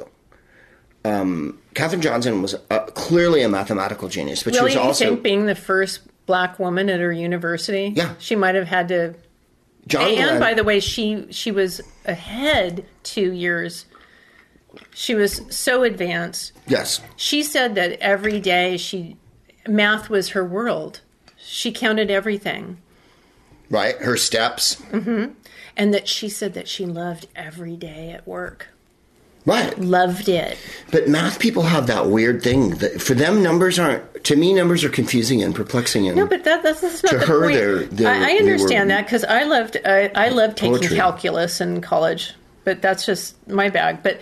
Um, 1.04 1.60
Katherine 1.74 2.02
Johnson 2.02 2.42
was 2.42 2.56
uh, 2.70 2.80
clearly 2.94 3.42
a 3.42 3.50
mathematical 3.50 4.10
genius, 4.10 4.44
but 4.44 4.54
she 4.54 4.62
was 4.62 4.76
also 4.76 5.06
think 5.06 5.24
being 5.24 5.46
the 5.46 5.56
first 5.56 6.02
black 6.26 6.60
woman 6.60 6.90
at 6.90 7.00
her 7.00 7.12
university, 7.12 7.94
Yeah. 7.96 8.14
she 8.20 8.36
might 8.36 8.54
have 8.54 8.68
had 8.68 8.90
to 8.90 9.16
John 9.90 10.08
and 10.08 10.16
Glenn- 10.16 10.40
by 10.40 10.54
the 10.54 10.64
way, 10.64 10.80
she 10.80 11.26
she 11.32 11.52
was 11.52 11.82
ahead 12.06 12.86
two 13.04 13.32
years. 13.34 13.86
She 14.94 15.16
was 15.16 15.42
so 15.50 15.84
advanced. 15.84 16.52
yes, 16.68 17.02
She 17.16 17.42
said 17.44 17.76
that 17.76 17.94
every 18.00 18.40
day 18.40 18.78
she 18.78 19.18
math 19.68 20.10
was 20.10 20.30
her 20.30 20.46
world. 20.46 21.02
She 21.38 21.72
counted 21.72 22.10
everything. 22.12 22.78
right. 23.70 23.98
Her 23.98 24.16
steps, 24.18 24.76
Mm-hmm. 24.92 25.34
And 25.76 25.94
that 25.94 26.08
she 26.08 26.28
said 26.30 26.54
that 26.56 26.68
she 26.68 26.86
loved 26.86 27.28
every 27.36 27.76
day 27.78 28.12
at 28.12 28.28
work. 28.28 28.68
Right. 29.50 29.78
Loved 29.80 30.30
it. 30.30 30.58
But 30.92 31.08
math 31.08 31.40
people 31.40 31.64
have 31.64 31.88
that 31.88 32.08
weird 32.08 32.42
thing 32.42 32.72
that 32.76 33.02
for 33.02 33.14
them 33.14 33.44
numbers 33.44 33.78
aren't. 33.80 34.24
To 34.26 34.36
me, 34.36 34.54
numbers 34.54 34.84
are 34.84 34.90
confusing 34.90 35.42
and 35.44 35.56
perplexing. 35.56 36.08
And 36.08 36.16
No, 36.18 36.26
but 36.28 36.44
that, 36.44 36.62
that's, 36.64 36.82
that's 36.82 37.04
not 37.04 37.10
To 37.12 37.18
the 37.20 37.26
her, 37.26 37.42
point. 37.42 37.54
they're- 37.56 37.84
they're- 37.86 38.08
I, 38.08 38.16
I 38.18 38.20
they 38.20 38.34
were- 38.36 38.40
understand 38.52 38.90
that 38.90 39.06
because 39.06 39.24
I 39.26 39.44
loved 39.44 39.78
I, 39.86 40.12
I 40.16 40.30
loved 40.30 40.58
taking 40.58 40.76
Poetry. 40.78 40.96
calculus 40.98 41.62
in 41.62 41.82
college, 41.82 42.34
but 42.64 42.82
that's 42.82 43.06
just 43.06 43.36
my 43.48 43.70
bag. 43.70 44.04
But 44.04 44.20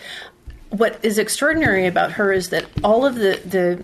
what 0.70 1.00
is 1.04 1.18
extraordinary 1.18 1.88
about 1.88 2.12
her 2.14 2.32
is 2.32 2.50
that 2.50 2.66
all 2.84 3.06
of 3.06 3.16
the 3.16 3.40
the 3.46 3.84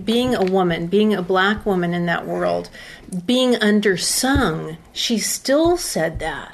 being 0.00 0.34
a 0.34 0.42
woman, 0.44 0.88
being 0.88 1.14
a 1.14 1.22
black 1.22 1.64
woman 1.64 1.94
in 1.94 2.06
that 2.06 2.26
world, 2.26 2.68
being 3.24 3.54
undersung, 3.54 4.76
she 4.92 5.16
still 5.18 5.76
said 5.76 6.18
that. 6.18 6.52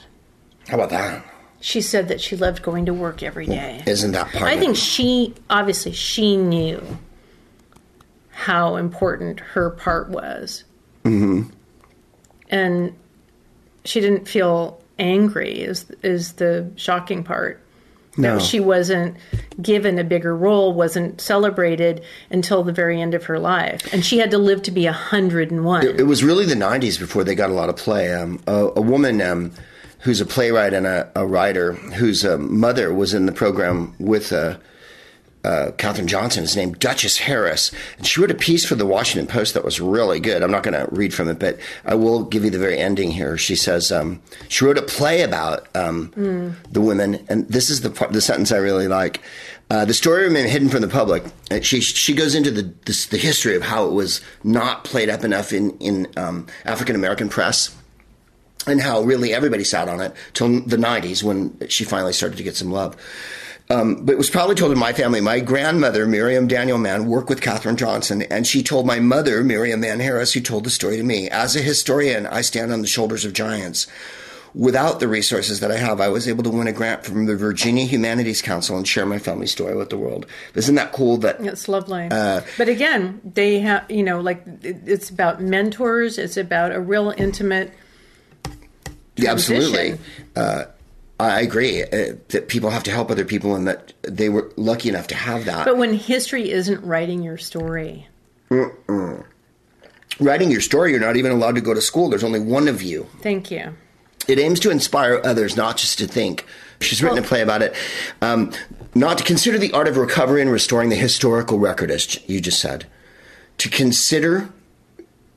how 0.68 0.74
about 0.76 0.90
that? 0.90 1.24
She 1.62 1.80
said 1.80 2.08
that 2.08 2.20
she 2.20 2.34
loved 2.36 2.60
going 2.60 2.86
to 2.86 2.92
work 2.92 3.22
every 3.22 3.46
day. 3.46 3.84
Isn't 3.86 4.10
that 4.12 4.32
part? 4.32 4.42
I 4.50 4.58
think 4.58 4.72
it? 4.72 4.78
she 4.78 5.32
obviously 5.48 5.92
she 5.92 6.36
knew 6.36 6.98
how 8.30 8.74
important 8.74 9.38
her 9.38 9.70
part 9.70 10.08
was, 10.08 10.64
mm-hmm. 11.04 11.48
and 12.48 12.92
she 13.84 14.00
didn't 14.00 14.26
feel 14.26 14.82
angry. 14.98 15.60
Is 15.60 15.86
is 16.02 16.32
the 16.32 16.68
shocking 16.74 17.22
part 17.22 17.60
No. 18.16 18.38
that 18.38 18.42
she 18.42 18.58
wasn't 18.58 19.16
given 19.60 20.00
a 20.00 20.04
bigger 20.04 20.36
role, 20.36 20.72
wasn't 20.72 21.20
celebrated 21.20 22.02
until 22.28 22.64
the 22.64 22.72
very 22.72 23.00
end 23.00 23.14
of 23.14 23.26
her 23.26 23.38
life, 23.38 23.88
and 23.92 24.04
she 24.04 24.18
had 24.18 24.32
to 24.32 24.38
live 24.38 24.62
to 24.62 24.72
be 24.72 24.86
a 24.86 24.92
hundred 24.92 25.52
and 25.52 25.64
one. 25.64 25.86
It 25.86 26.08
was 26.08 26.24
really 26.24 26.44
the 26.44 26.56
'90s 26.56 26.98
before 26.98 27.22
they 27.22 27.36
got 27.36 27.50
a 27.50 27.54
lot 27.54 27.68
of 27.68 27.76
play. 27.76 28.12
Um, 28.12 28.40
a, 28.48 28.72
a 28.74 28.80
woman 28.80 29.22
um, 29.22 29.52
who's 30.02 30.20
a 30.20 30.26
playwright 30.26 30.74
and 30.74 30.86
a, 30.86 31.10
a 31.14 31.26
writer, 31.26 31.72
whose 31.72 32.24
uh, 32.24 32.38
mother 32.38 32.92
was 32.92 33.14
in 33.14 33.26
the 33.26 33.32
program 33.32 33.94
with 33.98 34.32
uh, 34.32 34.56
uh, 35.44 35.72
Katherine 35.76 36.06
Johnson, 36.06 36.44
is 36.44 36.54
named 36.56 36.78
Duchess 36.78 37.18
Harris, 37.18 37.72
and 37.98 38.06
she 38.06 38.20
wrote 38.20 38.30
a 38.30 38.34
piece 38.34 38.64
for 38.64 38.74
the 38.76 38.86
Washington 38.86 39.26
Post 39.26 39.54
that 39.54 39.64
was 39.64 39.80
really 39.80 40.20
good. 40.20 40.42
I'm 40.42 40.50
not 40.52 40.62
going 40.62 40.74
to 40.74 40.88
read 40.94 41.12
from 41.12 41.28
it, 41.28 41.38
but 41.40 41.58
I 41.84 41.94
will 41.94 42.22
give 42.24 42.44
you 42.44 42.50
the 42.50 42.58
very 42.58 42.78
ending 42.78 43.10
here. 43.10 43.36
She 43.36 43.56
says 43.56 43.90
um, 43.90 44.20
she 44.48 44.64
wrote 44.64 44.78
a 44.78 44.82
play 44.82 45.22
about 45.22 45.66
um, 45.76 46.56
the 46.70 46.80
women, 46.80 47.24
and 47.28 47.48
this 47.48 47.70
is 47.70 47.80
the 47.80 47.90
part, 47.90 48.12
the 48.12 48.20
sentence 48.20 48.52
I 48.52 48.58
really 48.58 48.86
like. 48.88 49.20
Uh, 49.70 49.84
the 49.84 49.94
story 49.94 50.24
remained 50.24 50.50
hidden 50.50 50.68
from 50.68 50.82
the 50.82 50.88
public. 50.88 51.24
Uh, 51.50 51.60
She 51.60 51.80
she 51.80 52.14
goes 52.14 52.34
into 52.34 52.50
the 52.50 52.72
this, 52.84 53.06
the 53.06 53.16
history 53.16 53.56
of 53.56 53.62
how 53.62 53.86
it 53.86 53.92
was 53.92 54.20
not 54.44 54.84
played 54.84 55.08
up 55.08 55.24
enough 55.24 55.52
in 55.52 55.70
in 55.78 56.06
um, 56.16 56.46
African 56.64 56.94
American 56.94 57.28
press 57.28 57.74
and 58.66 58.80
how 58.80 59.02
really 59.02 59.32
everybody 59.32 59.64
sat 59.64 59.88
on 59.88 60.00
it 60.00 60.14
till 60.34 60.60
the 60.60 60.76
90s 60.76 61.22
when 61.22 61.56
she 61.68 61.84
finally 61.84 62.12
started 62.12 62.36
to 62.36 62.42
get 62.42 62.56
some 62.56 62.70
love. 62.70 62.96
Um, 63.70 64.04
but 64.04 64.12
it 64.12 64.18
was 64.18 64.28
probably 64.28 64.54
told 64.54 64.72
in 64.72 64.78
my 64.78 64.92
family. 64.92 65.20
My 65.20 65.40
grandmother, 65.40 66.06
Miriam 66.06 66.46
Daniel 66.46 66.78
Mann, 66.78 67.06
worked 67.06 67.30
with 67.30 67.40
Katherine 67.40 67.76
Johnson, 67.76 68.22
and 68.22 68.46
she 68.46 68.62
told 68.62 68.86
my 68.86 69.00
mother, 69.00 69.42
Miriam 69.42 69.80
Mann 69.80 70.00
Harris, 70.00 70.32
who 70.32 70.40
told 70.40 70.64
the 70.64 70.70
story 70.70 70.96
to 70.96 71.02
me. 71.02 71.30
As 71.30 71.56
a 71.56 71.62
historian, 71.62 72.26
I 72.26 72.42
stand 72.42 72.72
on 72.72 72.82
the 72.82 72.86
shoulders 72.86 73.24
of 73.24 73.32
giants. 73.32 73.86
Without 74.54 75.00
the 75.00 75.08
resources 75.08 75.60
that 75.60 75.70
I 75.70 75.78
have, 75.78 75.98
I 75.98 76.08
was 76.08 76.28
able 76.28 76.44
to 76.44 76.50
win 76.50 76.66
a 76.66 76.72
grant 76.72 77.06
from 77.06 77.24
the 77.24 77.34
Virginia 77.34 77.86
Humanities 77.86 78.42
Council 78.42 78.76
and 78.76 78.86
share 78.86 79.06
my 79.06 79.18
family 79.18 79.46
story 79.46 79.74
with 79.74 79.88
the 79.88 79.96
world. 79.96 80.26
Isn't 80.54 80.74
that 80.74 80.92
cool? 80.92 81.16
That 81.16 81.40
It's 81.40 81.68
lovely. 81.68 82.08
Uh, 82.10 82.42
but 82.58 82.68
again, 82.68 83.22
they 83.24 83.60
have, 83.60 83.90
you 83.90 84.02
know, 84.02 84.20
like 84.20 84.42
it's 84.62 85.08
about 85.08 85.40
mentors, 85.40 86.18
it's 86.18 86.36
about 86.36 86.72
a 86.72 86.80
real 86.80 87.14
intimate. 87.16 87.72
Yeah, 89.22 89.32
absolutely. 89.32 89.98
Uh, 90.36 90.64
I 91.20 91.40
agree 91.40 91.82
uh, 91.82 92.14
that 92.28 92.48
people 92.48 92.70
have 92.70 92.82
to 92.84 92.90
help 92.90 93.10
other 93.10 93.24
people, 93.24 93.54
and 93.54 93.66
that 93.68 93.92
they 94.02 94.28
were 94.28 94.52
lucky 94.56 94.88
enough 94.88 95.06
to 95.08 95.14
have 95.14 95.44
that. 95.44 95.64
But 95.64 95.76
when 95.76 95.94
history 95.94 96.50
isn't 96.50 96.82
writing 96.84 97.22
your 97.22 97.38
story, 97.38 98.08
Writing 100.20 100.50
your 100.50 100.60
story, 100.60 100.90
you're 100.90 101.00
not 101.00 101.16
even 101.16 101.32
allowed 101.32 101.54
to 101.54 101.60
go 101.60 101.74
to 101.74 101.80
school. 101.80 102.10
There's 102.10 102.24
only 102.24 102.40
one 102.40 102.68
of 102.68 102.82
you. 102.82 103.08
thank 103.22 103.50
you. 103.50 103.74
It 104.28 104.38
aims 104.38 104.60
to 104.60 104.70
inspire 104.70 105.20
others, 105.24 105.56
not 105.56 105.76
just 105.78 105.98
to 105.98 106.06
think. 106.06 106.46
She's 106.80 107.02
written 107.02 107.18
a 107.18 107.22
play 107.22 107.40
about 107.42 107.60
it. 107.62 107.74
Um, 108.20 108.52
not 108.94 109.18
to 109.18 109.24
consider 109.24 109.58
the 109.58 109.72
art 109.72 109.88
of 109.88 109.96
recovery 109.96 110.40
and 110.42 110.50
restoring 110.50 110.90
the 110.90 110.96
historical 110.96 111.58
record, 111.58 111.90
as 111.90 112.18
you 112.28 112.40
just 112.40 112.60
said. 112.60 112.86
To 113.58 113.68
consider 113.68 114.48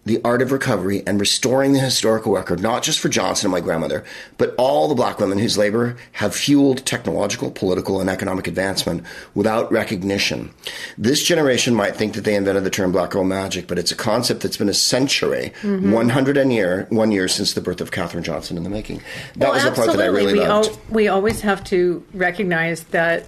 the 0.06 0.22
art 0.24 0.42
of 0.42 0.52
recovery 0.52 1.02
and 1.08 1.20
restoring 1.20 1.74
the 1.74 1.80
historical 1.80 2.34
record, 2.34 2.62
not 2.62 2.84
just 2.84 3.00
for 3.00 3.10
Johnson 3.10 3.48
and 3.48 3.52
my 3.52 3.60
grandmother, 3.60 4.04
but 4.38 4.54
all 4.58 4.88
the 4.88 4.96
black 4.96 5.20
women 5.20 5.40
whose 5.40 5.58
labor 5.58 5.98
have 6.14 6.36
fueled 6.36 6.86
technological, 6.86 7.50
political, 7.50 8.00
and 8.00 8.10
economic 8.10 8.48
advancement 8.48 9.04
without 9.34 9.72
recognition. 9.72 10.54
This 10.98 11.24
generation 11.24 11.74
might 11.74 11.96
think 11.96 12.14
that 12.14 12.22
they 12.22 12.36
invented 12.36 12.64
the 12.64 12.70
term 12.70 12.92
black 12.92 13.10
girl 13.10 13.24
magic, 13.24 13.68
but 13.68 13.80
it's 13.80 13.92
a 13.92 13.96
concept 13.96 14.42
that's 14.42 14.58
been 14.58 14.70
a 14.70 14.74
century, 14.74 15.52
mm-hmm. 15.62 15.92
100 15.92 16.38
and 16.38 16.54
year, 16.54 16.86
one 16.90 17.12
year 17.12 17.28
since 17.28 17.54
the 17.54 17.62
birth 17.62 17.82
of 17.82 17.92
Katherine 17.92 18.24
Johnson 18.24 18.58
in 18.58 18.64
the 18.64 18.70
making. 18.70 19.02
That 19.38 19.54
was 19.54 19.64
the 19.64 19.72
part 19.72 19.88
that 19.88 20.02
I 20.02 20.06
really 20.06 20.34
we 20.34 20.40
loved. 20.40 20.70
al- 20.70 20.80
we 20.90 21.08
always 21.08 21.42
have 21.42 21.64
to 21.66 22.06
recognize 22.14 22.84
that 22.86 23.28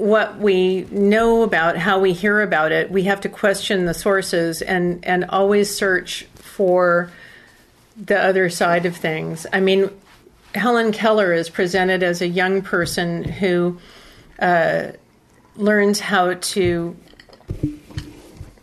what 0.00 0.38
we 0.38 0.86
know 0.90 1.42
about 1.42 1.76
how 1.76 2.00
we 2.00 2.12
hear 2.12 2.40
about 2.40 2.72
it, 2.72 2.90
we 2.90 3.04
have 3.04 3.20
to 3.20 3.28
question 3.28 3.84
the 3.84 3.94
sources 3.94 4.62
and 4.62 5.04
and 5.04 5.26
always 5.26 5.74
search 5.74 6.24
for 6.34 7.12
the 7.96 8.18
other 8.18 8.48
side 8.48 8.86
of 8.86 8.96
things. 8.96 9.46
I 9.52 9.60
mean, 9.60 9.90
Helen 10.54 10.92
Keller 10.92 11.32
is 11.32 11.50
presented 11.50 12.02
as 12.02 12.22
a 12.22 12.26
young 12.26 12.62
person 12.62 13.24
who 13.24 13.78
uh, 14.38 14.92
learns 15.56 16.00
how 16.00 16.34
to 16.34 16.96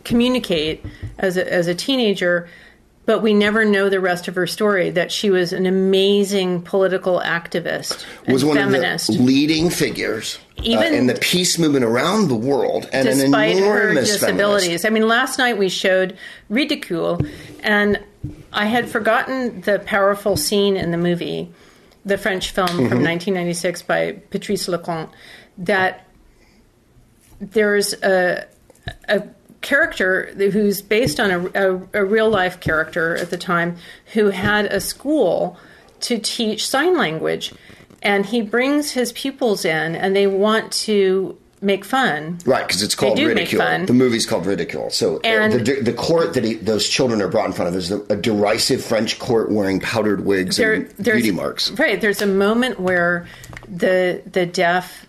communicate 0.04 0.84
as 1.20 1.38
a, 1.38 1.54
as 1.54 1.68
a 1.68 1.76
teenager, 1.76 2.50
but 3.08 3.24
we 3.24 3.34
never 3.34 3.66
know 3.66 3.90
the 3.90 4.00
rest 4.00 4.28
of 4.28 4.36
her 4.36 4.46
story. 4.46 4.92
That 4.92 5.12
she 5.12 5.32
was 5.32 5.52
an 5.54 5.66
amazing 5.66 6.62
political 6.62 7.20
activist, 7.22 8.06
and 8.26 8.34
was 8.34 8.46
one 8.46 8.58
feminist, 8.58 9.10
of 9.10 9.16
the 9.18 9.24
leading 9.24 9.72
figures 9.72 10.38
uh, 10.60 10.64
Even- 10.64 10.94
in 10.94 11.08
the 11.08 11.16
peace 11.16 11.58
movement 11.58 11.84
around 11.86 12.28
the 12.28 12.36
world, 12.36 12.88
and 12.94 13.08
despite 13.08 13.56
an 13.58 13.64
her 13.64 13.82
enormous 13.90 14.12
disabilities. 14.12 14.64
feminist. 14.66 14.86
I 14.86 14.90
mean, 14.92 15.08
last 15.08 15.40
night 15.40 15.58
we 15.58 15.70
showed 15.70 16.16
Ridicule, 16.50 17.20
and 17.64 18.00
I 18.54 18.66
had 18.66 18.88
forgotten 18.90 19.62
the 19.62 19.80
powerful 19.80 20.36
scene 20.38 20.76
in 20.78 20.92
the 20.92 20.98
movie, 20.98 21.50
the 22.06 22.18
French 22.18 22.52
film 22.52 22.68
Mm-hmm. 22.68 22.78
from 22.90 23.04
1996 23.04 23.82
by 23.84 24.12
Patrice 24.30 24.68
Leconte, 24.68 25.10
that 25.60 26.06
there's 27.40 27.94
a 27.94 28.46
a 29.10 29.22
character 29.68 30.28
who's 30.52 30.82
based 30.82 31.20
on 31.20 31.30
a, 31.32 31.40
a, 31.56 31.82
a 32.02 32.06
real 32.06 32.30
life 32.30 32.60
character 32.62 33.18
at 33.18 33.30
the 33.30 33.38
time 33.38 33.76
who 34.14 34.30
had 34.30 34.66
a 34.68 34.80
school 34.80 35.58
to 36.00 36.18
teach 36.20 36.66
sign 36.68 36.96
language 36.98 37.54
and 38.02 38.26
he 38.28 38.42
brings 38.42 38.92
his 38.92 39.12
pupils 39.12 39.66
in 39.66 39.96
and 39.96 40.16
they 40.16 40.26
want 40.28 40.72
to 40.72 41.38
make 41.60 41.84
fun 41.84 42.38
Right, 42.46 42.66
because 42.66 42.82
it's 42.84 42.94
called 42.96 43.18
Ridicule. 43.20 43.60
fun. 43.62 43.88
The 43.88 43.94
movie's 43.94 44.26
called 44.28 44.46
Ridicule. 44.46 44.90
So 44.92 45.16
uh, 45.18 45.20
And- 45.24 45.66
the, 45.66 45.82
the 45.82 45.92
court 45.94 46.36
that 46.36 46.44
he, 46.44 46.54
those 46.54 46.88
children 46.88 47.20
are 47.22 47.28
brought 47.28 47.48
in 47.48 47.52
front 47.54 47.70
of 47.70 47.76
is 47.76 47.92
a 47.92 48.16
derisive 48.16 48.82
French 48.86 49.18
court 49.20 49.52
wearing 49.52 49.80
powdered 49.82 50.24
wigs 50.24 50.56
There- 50.58 50.74
and 50.74 50.98
beauty 51.04 51.32
marks. 51.32 51.72
right 51.72 52.00
there's 52.00 52.22
a 52.22 52.28
moment 52.28 52.80
where 52.80 53.28
the 53.68 54.22
the 54.32 54.46
deaf 54.46 55.08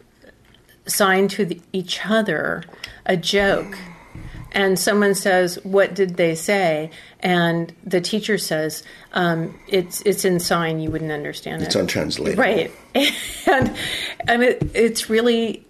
sign 0.87 1.29
to 1.29 1.45
the, 1.45 1.61
each 1.73 2.01
other 2.07 2.65
a 3.05 3.17
joke 3.17 3.77
and 4.53 4.79
someone 4.79 5.15
says 5.15 5.59
what 5.65 5.95
did 5.95 6.17
they 6.17 6.35
say 6.35 6.91
and 7.21 7.73
the 7.85 8.01
teacher 8.01 8.39
says 8.39 8.83
um, 9.13 9.59
it's 9.69 10.01
it's 10.03 10.25
in 10.25 10.39
sign 10.41 10.81
you 10.81 10.91
wouldn't 10.91 11.13
understand 11.13 11.63
it. 11.63 11.67
It's 11.67 11.77
it 11.77 11.81
untranslatable. 11.81 12.43
right 12.43 12.71
and 12.95 13.75
and 14.27 14.43
it, 14.43 14.63
it's 14.75 15.11
really 15.11 15.65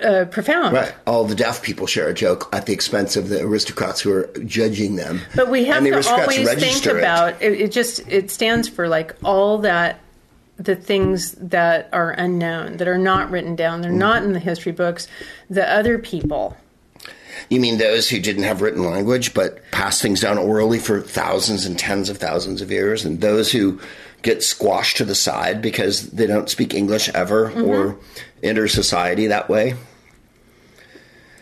uh, 0.00 0.24
profound 0.26 0.74
Right. 0.74 0.92
All 1.06 1.24
the 1.24 1.36
deaf 1.36 1.62
people 1.62 1.86
share 1.86 2.08
a 2.08 2.14
joke 2.14 2.48
at 2.52 2.66
the 2.66 2.72
expense 2.72 3.16
of 3.16 3.28
the 3.28 3.40
aristocrats 3.42 4.00
who 4.00 4.12
are 4.12 4.28
judging 4.44 4.96
them. 4.96 5.20
But 5.36 5.48
we 5.50 5.64
have 5.66 5.84
to 5.84 5.92
always 6.10 6.52
think 6.54 6.86
it. 6.86 6.96
about 6.96 7.40
it. 7.40 7.60
it. 7.60 7.72
Just 7.72 8.00
it 8.08 8.30
stands 8.30 8.68
for 8.68 8.88
like 8.88 9.14
all 9.24 9.58
that 9.58 10.00
the 10.56 10.74
things 10.76 11.32
that 11.32 11.88
are 11.92 12.10
unknown, 12.10 12.76
that 12.78 12.88
are 12.88 12.98
not 12.98 13.30
written 13.30 13.54
down, 13.56 13.80
they're 13.82 13.90
not 13.92 14.18
Mm-hmm. 14.18 14.26
in 14.26 14.32
the 14.32 14.40
history 14.40 14.72
books. 14.72 15.06
The 15.48 15.68
other 15.68 15.98
people, 15.98 16.56
You 17.48 17.60
mean 17.60 17.78
those 17.78 18.08
who 18.08 18.20
didn't 18.20 18.44
have 18.44 18.62
written 18.62 18.84
language 18.84 19.34
but 19.34 19.70
passed 19.70 20.02
things 20.02 20.20
down 20.20 20.38
orally 20.38 20.78
for 20.78 21.00
thousands 21.00 21.66
and 21.66 21.78
tens 21.78 22.08
of 22.08 22.18
thousands 22.18 22.62
of 22.62 22.70
years, 22.70 23.04
and 23.04 23.20
those 23.20 23.52
who 23.52 23.80
get 24.22 24.42
squashed 24.42 24.96
to 24.96 25.04
the 25.04 25.14
side 25.14 25.60
because 25.60 26.10
they 26.10 26.26
don't 26.26 26.48
speak 26.48 26.72
English 26.74 27.08
ever 27.10 27.50
Mm-hmm. 27.50 27.62
or 27.64 27.96
enter 28.42 28.68
society 28.68 29.26
that 29.26 29.48
way. 29.48 29.74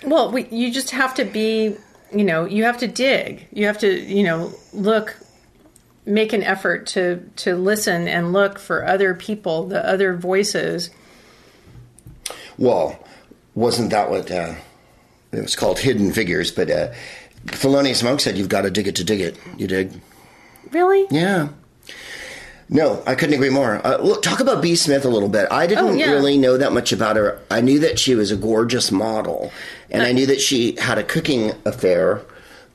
Well, 0.05 0.33
we, 0.33 0.47
you 0.49 0.73
just 0.73 0.91
have 0.91 1.15
to 1.15 1.25
be, 1.25 1.77
you 2.13 2.25
know, 2.25 2.45
you 2.45 2.65
have 2.65 2.79
to 2.79 2.89
dig. 2.89 3.47
You 3.53 3.67
have 3.67 3.79
to, 3.79 3.89
you 3.89 4.25
know, 4.25 4.53
look, 4.73 5.17
make 6.05 6.33
an 6.33 6.43
effort 6.43 6.87
to 6.89 7.31
to 7.37 7.55
listen 7.55 8.09
and 8.09 8.33
look 8.33 8.59
for 8.59 8.85
other 8.85 9.15
people, 9.15 9.69
the 9.69 9.89
other 9.89 10.17
voices. 10.17 10.91
Well, 12.59 12.99
wasn't 13.55 13.91
that 13.91 14.11
what 14.11 14.31
uh, 14.31 14.55
it 15.33 15.41
was 15.43 15.57
called? 15.57 15.79
Hidden 15.79 16.13
figures, 16.13 16.51
but 16.51 16.71
uh, 16.71 16.93
Thelonious 17.47 18.03
Monk 18.05 18.21
said 18.21 18.37
you've 18.39 18.49
got 18.49 18.63
to 18.63 18.71
dig 18.71 18.87
it 18.87 18.97
to 18.97 19.05
dig 19.05 19.21
it. 19.21 19.37
You 19.57 19.67
dig? 19.67 19.91
Really? 20.71 21.07
Yeah. 21.11 21.49
No, 22.69 23.03
I 23.07 23.15
couldn't 23.15 23.35
agree 23.35 23.51
more. 23.51 23.85
Uh, 23.87 23.99
look, 23.99 24.23
talk 24.23 24.41
about 24.41 24.63
B. 24.63 24.77
Smith 24.77 25.05
a 25.05 25.09
little 25.09 25.29
bit. 25.29 25.47
I 25.51 25.67
didn't 25.67 25.85
Oh, 25.85 25.93
yeah. 25.93 26.11
really 26.11 26.39
know 26.39 26.57
that 26.57 26.73
much 26.73 26.91
about 26.93 27.17
her. 27.17 27.39
I 27.51 27.61
knew 27.61 27.79
that 27.81 27.99
she 27.99 28.15
was 28.15 28.31
a 28.31 28.37
gorgeous 28.37 28.91
model, 28.91 29.53
and 29.91 30.03
I 30.03 30.13
knew 30.13 30.25
that 30.27 30.41
she 30.41 30.77
had 30.81 30.97
a 30.97 31.03
cooking 31.05 31.53
affair, 31.67 32.23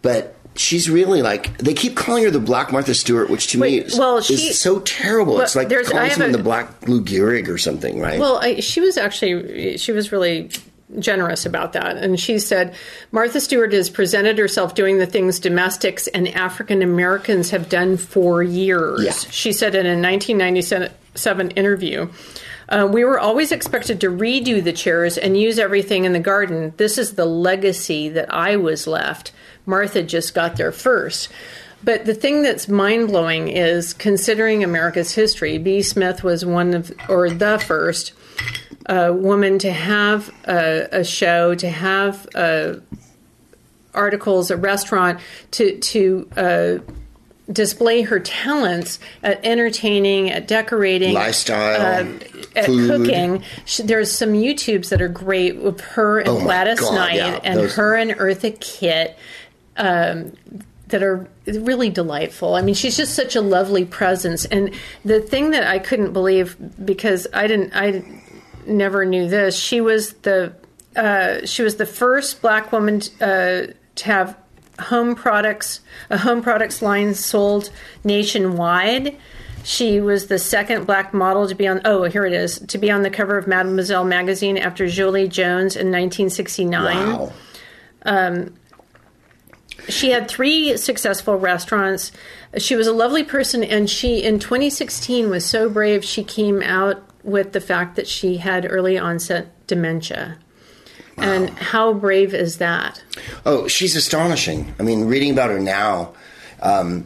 but 0.04 0.36
she's 0.56 0.88
really 0.90 1.24
like 1.24 1.58
they 1.60 1.74
keep 1.74 1.96
calling 1.96 2.24
her 2.26 2.30
the 2.30 2.40
Black 2.40 2.72
Martha 2.72 2.94
Stewart, 2.94 3.30
which 3.32 3.48
to 3.48 3.58
me 3.60 3.80
is, 3.80 3.98
well, 3.98 4.18
is 4.18 4.60
so 4.62 4.82
terrible. 4.82 5.34
Well, 5.36 5.44
it's 5.44 5.56
like 5.56 5.70
calling 5.70 6.12
someone 6.12 6.30
a- 6.30 6.38
the 6.38 6.44
Black 6.44 6.88
Lou 6.88 7.02
Gehrig 7.04 7.48
or 7.48 7.58
something, 7.58 8.00
right? 8.00 8.20
Well, 8.20 8.38
I, 8.38 8.60
she 8.60 8.80
was 8.82 8.98
actually 8.98 9.78
she 9.78 9.92
was 9.94 10.12
really 10.12 10.52
generous 11.00 11.46
about 11.46 11.74
that, 11.74 11.98
and 11.98 12.20
she 12.20 12.40
said 12.40 12.76
Martha 13.12 13.42
Stewart 13.42 13.74
has 13.74 13.90
presented 13.90 14.38
herself 14.38 14.74
doing 14.76 14.98
the 14.98 15.06
things 15.06 15.40
domestics 15.40 16.08
and 16.08 16.28
African 16.30 16.82
Americans 16.82 17.50
have 17.50 17.70
done 17.70 17.98
for 17.98 18.42
years. 18.42 19.04
Yeah. 19.04 19.12
She 19.12 19.52
said 19.52 19.76
in 19.76 19.86
a 19.86 20.00
1997 20.00 21.52
interview. 21.52 22.10
Uh, 22.70 22.88
we 22.92 23.06
were 23.06 23.20
always 23.20 23.52
expected 23.52 24.02
to 24.02 24.10
redo 24.10 24.62
the 24.62 24.74
chairs 24.74 25.18
and 25.18 25.40
use 25.40 25.58
everything 25.58 26.04
in 26.04 26.12
the 26.12 26.20
garden. 26.20 26.74
This 26.76 26.98
is 26.98 27.14
the 27.14 27.26
legacy 27.26 28.10
that 28.10 28.34
I 28.34 28.58
was 28.58 28.88
left. 28.88 29.32
Martha 29.66 30.04
just 30.04 30.34
got 30.34 30.58
there 30.58 30.74
first. 30.74 31.30
But 31.84 32.06
the 32.06 32.14
thing 32.14 32.42
that's 32.42 32.68
mind 32.68 33.08
blowing 33.08 33.48
is 33.50 33.94
considering 33.94 34.64
America's 34.64 35.14
history, 35.14 35.58
B. 35.58 35.82
Smith 35.82 36.24
was 36.24 36.44
one 36.44 36.74
of, 36.74 36.92
or 37.08 37.30
the 37.30 37.60
first 37.60 38.14
uh, 38.88 39.12
woman 39.16 39.60
to 39.60 39.72
have 39.72 40.34
a, 40.48 40.88
a 41.00 41.04
show, 41.04 41.56
to 41.56 41.70
have 41.70 42.28
uh, 42.36 42.76
articles, 43.94 44.52
a 44.52 44.58
restaurant, 44.58 45.20
to 45.52 45.78
to 45.80 46.30
uh, 46.38 46.78
display 47.52 48.02
her 48.02 48.20
talents 48.20 49.00
at 49.24 49.44
entertaining, 49.46 50.30
at 50.30 50.48
decorating, 50.48 51.14
Lifestyle, 51.14 52.06
uh, 52.06 52.10
at 52.56 52.66
food. 52.66 52.90
cooking. 53.06 53.44
Sh- 53.66 53.82
There's 53.86 54.12
some 54.12 54.34
YouTubes 54.34 54.90
that 54.90 55.02
are 55.02 55.08
great 55.08 55.58
with 55.58 55.80
her 55.82 56.20
and 56.20 56.28
Oh 56.30 56.40
Gladys 56.42 56.80
God, 56.80 56.94
Knight 56.96 57.16
yeah, 57.16 57.40
and 57.44 57.60
those- 57.60 57.76
her 57.76 57.96
and 57.96 58.12
Eartha 58.12 58.60
Kitt. 58.60 59.18
Um, 59.78 60.34
that 60.88 61.04
are 61.04 61.28
really 61.46 61.90
delightful. 61.90 62.56
I 62.56 62.62
mean, 62.62 62.74
she's 62.74 62.96
just 62.96 63.14
such 63.14 63.36
a 63.36 63.42
lovely 63.42 63.84
presence. 63.84 64.46
And 64.46 64.72
the 65.04 65.20
thing 65.20 65.52
that 65.52 65.68
I 65.68 65.80
couldn't 65.80 66.14
believe 66.14 66.56
because 66.86 67.28
I 67.34 67.46
didn't, 67.46 67.74
I 67.76 68.04
never 68.68 69.06
knew 69.06 69.28
this. 69.28 69.58
She 69.58 69.82
was 69.82 70.14
the 70.14 70.54
uh, 70.96 71.46
she 71.46 71.62
was 71.64 71.76
the 71.76 71.86
first 71.86 72.42
black 72.42 72.72
woman 72.72 73.02
uh, 73.22 73.68
to 73.96 74.06
have 74.06 74.38
home 74.80 75.16
products 75.16 75.80
a 76.10 76.18
home 76.18 76.42
products 76.42 76.82
line 76.82 77.14
sold 77.14 77.70
nationwide. 78.04 79.18
She 79.64 80.00
was 80.00 80.28
the 80.28 80.40
second 80.40 80.86
black 80.86 81.14
model 81.14 81.48
to 81.48 81.56
be 81.56 81.68
on. 81.68 81.82
Oh, 81.84 82.04
here 82.04 82.26
it 82.26 82.34
is 82.34 82.60
to 82.60 82.78
be 82.78 82.90
on 82.90 83.02
the 83.02 83.10
cover 83.10 83.38
of 83.38 83.48
Mademoiselle 83.48 84.06
magazine 84.06 84.58
after 84.58 84.88
Julie 84.88 85.28
Jones 85.28 85.76
in 85.76 85.92
1969. 85.92 87.32
wow. 88.06 88.50
She 89.90 90.12
had 90.12 90.28
three 90.28 90.76
successful 90.78 91.38
restaurants. 91.38 92.12
She 92.58 92.76
was 92.76 92.88
a 92.88 92.94
lovely 92.94 93.24
person, 93.24 93.64
and 93.64 93.90
she, 93.90 94.22
in 94.22 94.40
2016, 94.40 95.30
was 95.30 95.46
so 95.46 95.70
brave. 95.70 96.04
She 96.04 96.24
came 96.24 96.62
out 96.62 97.07
with 97.28 97.52
the 97.52 97.60
fact 97.62 97.96
that 97.98 98.08
she 98.08 98.38
had 98.38 98.66
early 98.70 98.98
onset 98.98 99.48
dementia. 99.68 100.38
And 101.18 101.50
how 101.50 101.94
brave 101.94 102.34
is 102.34 102.58
that? 102.58 103.04
Oh, 103.46 103.68
she's 103.68 103.96
astonishing. 103.96 104.74
I 104.80 104.84
mean, 104.84 105.06
reading 105.06 105.32
about 105.34 105.50
her 105.50 105.60
now, 105.60 106.14
um, 106.62 107.06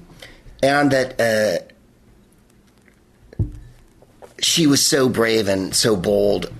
and 0.62 0.92
that 0.92 1.20
uh, 3.40 3.44
she 4.40 4.68
was 4.68 4.86
so 4.86 5.08
brave 5.10 5.48
and 5.48 5.74
so 5.76 5.96
bold. 5.96 6.52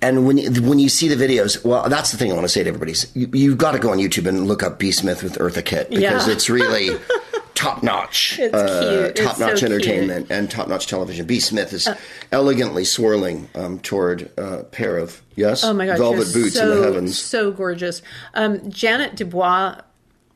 And 0.00 0.26
when 0.26 0.38
you- 0.38 0.50
when 0.62 0.78
you 0.78 0.88
see 0.88 1.08
the 1.08 1.16
videos, 1.16 1.64
well, 1.64 1.88
that's 1.88 2.12
the 2.12 2.16
thing 2.18 2.30
I 2.30 2.34
want 2.34 2.44
to 2.44 2.48
say 2.48 2.62
to 2.62 2.68
everybody: 2.68 2.92
is 2.92 3.08
you, 3.14 3.28
you've 3.32 3.58
got 3.58 3.72
to 3.72 3.78
go 3.80 3.90
on 3.90 3.98
YouTube 3.98 4.26
and 4.28 4.46
look 4.46 4.62
up 4.62 4.78
B. 4.78 4.92
Smith 4.92 5.22
with 5.24 5.38
Eartha 5.38 5.64
Kitt 5.64 5.90
because 5.90 6.26
Yeah. 6.28 6.32
it's 6.32 6.48
really 6.48 6.90
top 7.58 7.82
notch, 7.82 8.38
It's 8.38 8.52
cute. 8.52 9.18
It's 9.18 9.20
top 9.20 9.38
notch 9.38 9.58
so 9.60 9.66
cute. 9.66 9.70
Uh, 9.70 9.74
entertainment 9.74 10.26
and 10.30 10.50
top 10.50 10.68
notch 10.68 10.86
television. 10.86 11.26
B. 11.26 11.40
Smith 11.40 11.72
is 11.72 11.88
elegantly 12.30 12.84
swirling 12.84 13.48
um, 13.54 13.80
toward 13.80 14.30
a 14.38 14.62
pair 14.64 14.96
of 14.96 15.20
yes, 15.34 15.64
Oh 15.64 15.72
my 15.72 15.86
God, 15.86 15.98
velvet 15.98 16.32
boots 16.32 16.54
so, 16.54 16.70
in 16.72 16.78
the 16.78 16.84
heavens. 16.84 17.18
So 17.18 17.50
gorgeous. 17.50 18.00
Um, 18.34 18.58
Ja'Net 18.60 19.16
DuBois 19.16 19.80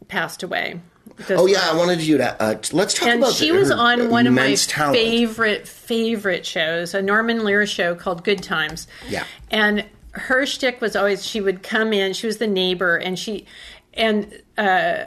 passed 0.08 0.42
away. 0.42 0.80
Oh 1.30 1.46
yeah, 1.46 1.60
I 1.70 1.76
wanted 1.76 2.00
you 2.00 2.18
to 2.18 2.42
uh, 2.42 2.60
let's 2.72 2.94
talk 2.94 3.08
and 3.08 3.20
about 3.22 3.34
she 3.34 3.50
the- 3.50 3.56
was 3.58 3.70
on 3.70 4.10
one 4.10 4.26
of 4.26 4.32
my 4.32 4.54
talent. 4.54 4.96
favorite 4.96 5.68
favorite 5.68 6.44
shows, 6.44 6.94
a 6.94 7.02
Norman 7.02 7.44
Lear 7.44 7.66
show 7.66 7.94
called 7.94 8.24
Good 8.24 8.42
Times. 8.42 8.88
Yeah. 9.08 9.24
and 9.50 9.84
her 10.12 10.44
shtick 10.44 10.80
was 10.80 10.94
always 10.96 11.24
she 11.24 11.40
would 11.40 11.62
come 11.62 11.92
in. 11.92 12.12
She 12.14 12.26
was 12.26 12.38
the 12.38 12.46
neighbor, 12.46 12.96
and 12.96 13.18
she 13.18 13.46
and 13.94 14.42
uh, 14.58 15.04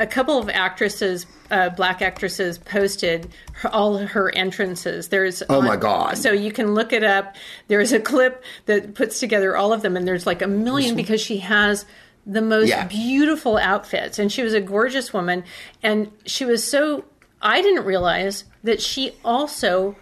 a 0.00 0.06
couple 0.06 0.38
of 0.38 0.48
actresses, 0.48 1.26
uh, 1.50 1.68
black 1.70 2.02
actresses, 2.02 2.58
posted 2.58 3.28
her, 3.52 3.68
all 3.72 3.98
her 3.98 4.34
entrances. 4.34 5.08
There's 5.08 5.42
Oh, 5.48 5.60
my 5.60 5.76
God. 5.76 6.16
So 6.18 6.32
you 6.32 6.50
can 6.50 6.74
look 6.74 6.92
it 6.92 7.04
up. 7.04 7.36
There's 7.68 7.92
a 7.92 8.00
clip 8.00 8.42
that 8.66 8.94
puts 8.94 9.20
together 9.20 9.56
all 9.56 9.72
of 9.72 9.82
them, 9.82 9.96
and 9.96 10.08
there's 10.08 10.26
like 10.26 10.42
a 10.42 10.46
million 10.48 10.96
because 10.96 11.20
she 11.20 11.38
has 11.38 11.84
the 12.26 12.42
most 12.42 12.68
Yeah. 12.68 12.86
beautiful 12.86 13.56
outfits, 13.58 14.18
and 14.18 14.32
she 14.32 14.42
was 14.42 14.54
a 14.54 14.60
gorgeous 14.60 15.12
woman, 15.12 15.44
and 15.82 16.10
she 16.26 16.44
was 16.44 16.62
so. 16.68 17.04
I 17.42 17.62
didn't 17.62 17.84
realize 17.84 18.44
that 18.64 18.82
she 18.82 19.12
also 19.24 19.96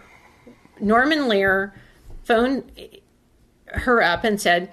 Norman 0.81 1.27
Lear 1.29 1.73
phoned 2.23 2.69
her 3.67 4.01
up 4.01 4.23
and 4.23 4.39
said, 4.39 4.69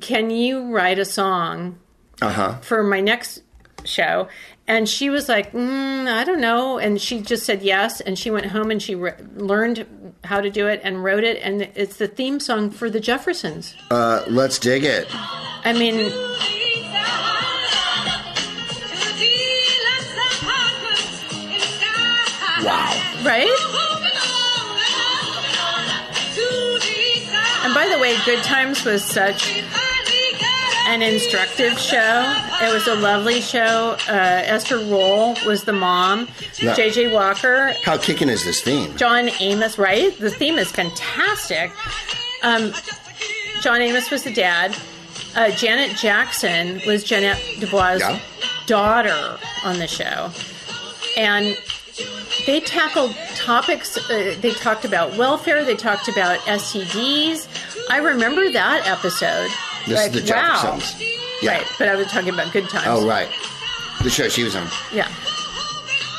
"Can 0.00 0.30
you 0.30 0.72
write 0.74 0.98
a 0.98 1.04
song 1.04 1.78
Uh 2.22 2.30
huh. 2.30 2.54
for 2.62 2.82
my 2.82 3.00
next 3.00 3.42
show?" 3.86 4.28
And 4.68 4.88
she 4.88 5.10
was 5.10 5.28
like, 5.28 5.52
mm, 5.52 6.08
"I 6.08 6.24
don't 6.24 6.40
know," 6.40 6.78
and 6.78 7.00
she 7.00 7.20
just 7.20 7.44
said 7.44 7.62
yes. 7.62 8.00
And 8.00 8.18
she 8.18 8.30
went 8.30 8.46
home 8.46 8.70
and 8.70 8.82
she 8.82 8.94
re- 8.94 9.12
learned 9.36 9.86
how 10.24 10.40
to 10.40 10.50
do 10.50 10.66
it 10.66 10.80
and 10.82 11.04
wrote 11.04 11.22
it, 11.24 11.40
and 11.42 11.62
it's 11.74 11.96
the 11.98 12.08
theme 12.08 12.40
song 12.40 12.70
for 12.70 12.90
the 12.90 12.98
Jeffersons. 13.00 13.74
Uh, 13.90 14.22
let's 14.28 14.58
dig 14.58 14.84
it. 14.84 15.06
I 15.64 15.72
mean, 15.72 16.12
Wow. 22.64 23.22
right? 23.24 23.46
And 27.64 27.74
by 27.74 27.88
the 27.88 27.98
way, 28.00 28.16
Good 28.24 28.42
Times 28.44 28.84
was 28.84 29.02
such 29.04 29.62
an 30.86 31.02
instructive 31.02 31.78
show. 31.78 32.34
It 32.62 32.72
was 32.72 32.86
a 32.86 32.94
lovely 32.94 33.40
show. 33.40 33.96
Uh, 34.08 34.42
Esther 34.46 34.78
Rolle 34.78 35.36
was 35.46 35.64
the 35.64 35.72
mom. 35.72 36.28
J.J. 36.54 37.12
Walker, 37.12 37.72
How 37.84 37.98
kicking 37.98 38.28
is 38.28 38.44
this 38.44 38.62
theme? 38.62 38.96
John 38.96 39.28
Amos, 39.40 39.78
right? 39.78 40.16
The 40.18 40.30
theme 40.30 40.58
is 40.58 40.70
fantastic. 40.70 41.72
Um, 42.42 42.72
John 43.62 43.80
Amos 43.80 44.10
was 44.10 44.22
the 44.22 44.32
dad. 44.32 44.76
Uh, 45.34 45.50
Janet 45.50 45.96
Jackson 45.96 46.80
was 46.86 47.04
Ja'Net 47.04 47.60
DuBois' 47.60 47.98
Yeah. 48.00 48.18
daughter 48.66 49.38
on 49.64 49.78
the 49.78 49.86
show. 49.88 50.30
And 51.16 51.56
they 52.46 52.60
tackled 52.60 53.14
topics. 53.34 53.96
Uh, 54.10 54.36
they 54.40 54.52
talked 54.52 54.84
about 54.84 55.16
welfare. 55.16 55.64
They 55.64 55.74
talked 55.74 56.08
about 56.08 56.38
STDs. 56.40 57.48
I 57.90 57.98
remember 57.98 58.50
that 58.52 58.86
episode. 58.86 59.50
This 59.86 59.96
Like, 59.96 60.14
is 60.14 60.24
the 60.26 60.32
wow. 60.32 60.60
Jeffersons. 60.62 61.02
Yeah. 61.42 61.50
Right, 61.58 61.66
but 61.78 61.88
I 61.88 61.96
was 61.96 62.06
talking 62.08 62.30
about 62.30 62.52
good 62.52 62.68
times. 62.68 62.86
Oh 62.88 63.06
right. 63.06 63.28
The 64.02 64.10
show 64.10 64.28
she 64.28 64.42
was 64.42 64.54
on. 64.56 64.66
Yeah. 64.92 65.08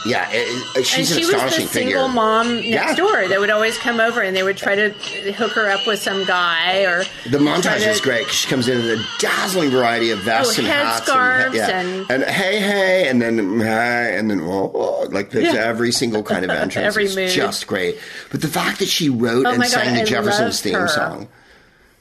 Yeah, 0.06 0.30
it, 0.32 0.38
it, 0.38 0.78
uh, 0.78 0.84
she's 0.84 1.12
and 1.12 1.18
an 1.20 1.26
she 1.26 1.26
was 1.26 1.34
astonishing 1.36 1.66
the 1.66 1.72
single 1.74 2.08
mom 2.08 2.56
next 2.56 2.66
Yeah. 2.68 2.96
door 2.96 3.28
that 3.28 3.40
would 3.42 3.50
always 3.50 3.78
come 3.78 4.00
over 4.00 4.22
and 4.22 4.38
they 4.38 4.44
would 4.44 4.56
try 4.56 4.74
to 4.76 4.90
hook 5.34 5.52
her 5.54 5.70
up 5.70 5.86
with 5.86 6.00
some 6.02 6.24
guy 6.24 6.84
or 6.86 7.04
The 7.30 7.40
montage 7.40 7.80
to- 7.80 7.90
is 7.90 8.00
great. 8.00 8.28
She 8.30 8.48
comes 8.48 8.70
in 8.70 8.80
in 8.80 9.00
a 9.00 9.04
dazzling 9.20 9.70
variety 9.70 10.12
of 10.12 10.20
vests 10.20 10.58
Oh, 10.58 10.62
and 10.62 10.68
hats, 10.72 11.10
and, 11.10 11.54
yeah. 11.56 11.80
and- 11.80 12.12
and 12.12 12.24
hey, 12.24 12.60
hey, 12.60 13.08
and 13.10 13.22
then 13.22 13.38
mm, 13.38 13.62
hey, 13.64 14.18
and 14.18 14.30
then 14.30 14.40
oh, 14.42 14.72
oh, 14.74 15.08
like 15.12 15.32
there's 15.32 15.54
Yeah. 15.54 15.60
every 15.66 15.92
single 15.92 16.24
kind 16.24 16.46
of 16.46 16.52
entrance. 16.64 16.86
Every 16.86 17.06
is 17.06 17.16
mood. 17.16 17.30
just 17.32 17.68
great. 17.68 18.00
But 18.32 18.42
the 18.42 18.48
fact 18.48 18.80
that 18.80 18.88
she 18.88 19.10
wrote 19.10 19.46
Oh 19.46 19.50
and 19.50 19.58
my 19.60 19.66
God, 19.66 19.72
sang 19.72 19.96
the 19.96 20.02
I 20.02 20.06
Jeffersons 20.06 20.62
theme 20.62 20.76
her. 20.76 20.88
song. 20.88 21.28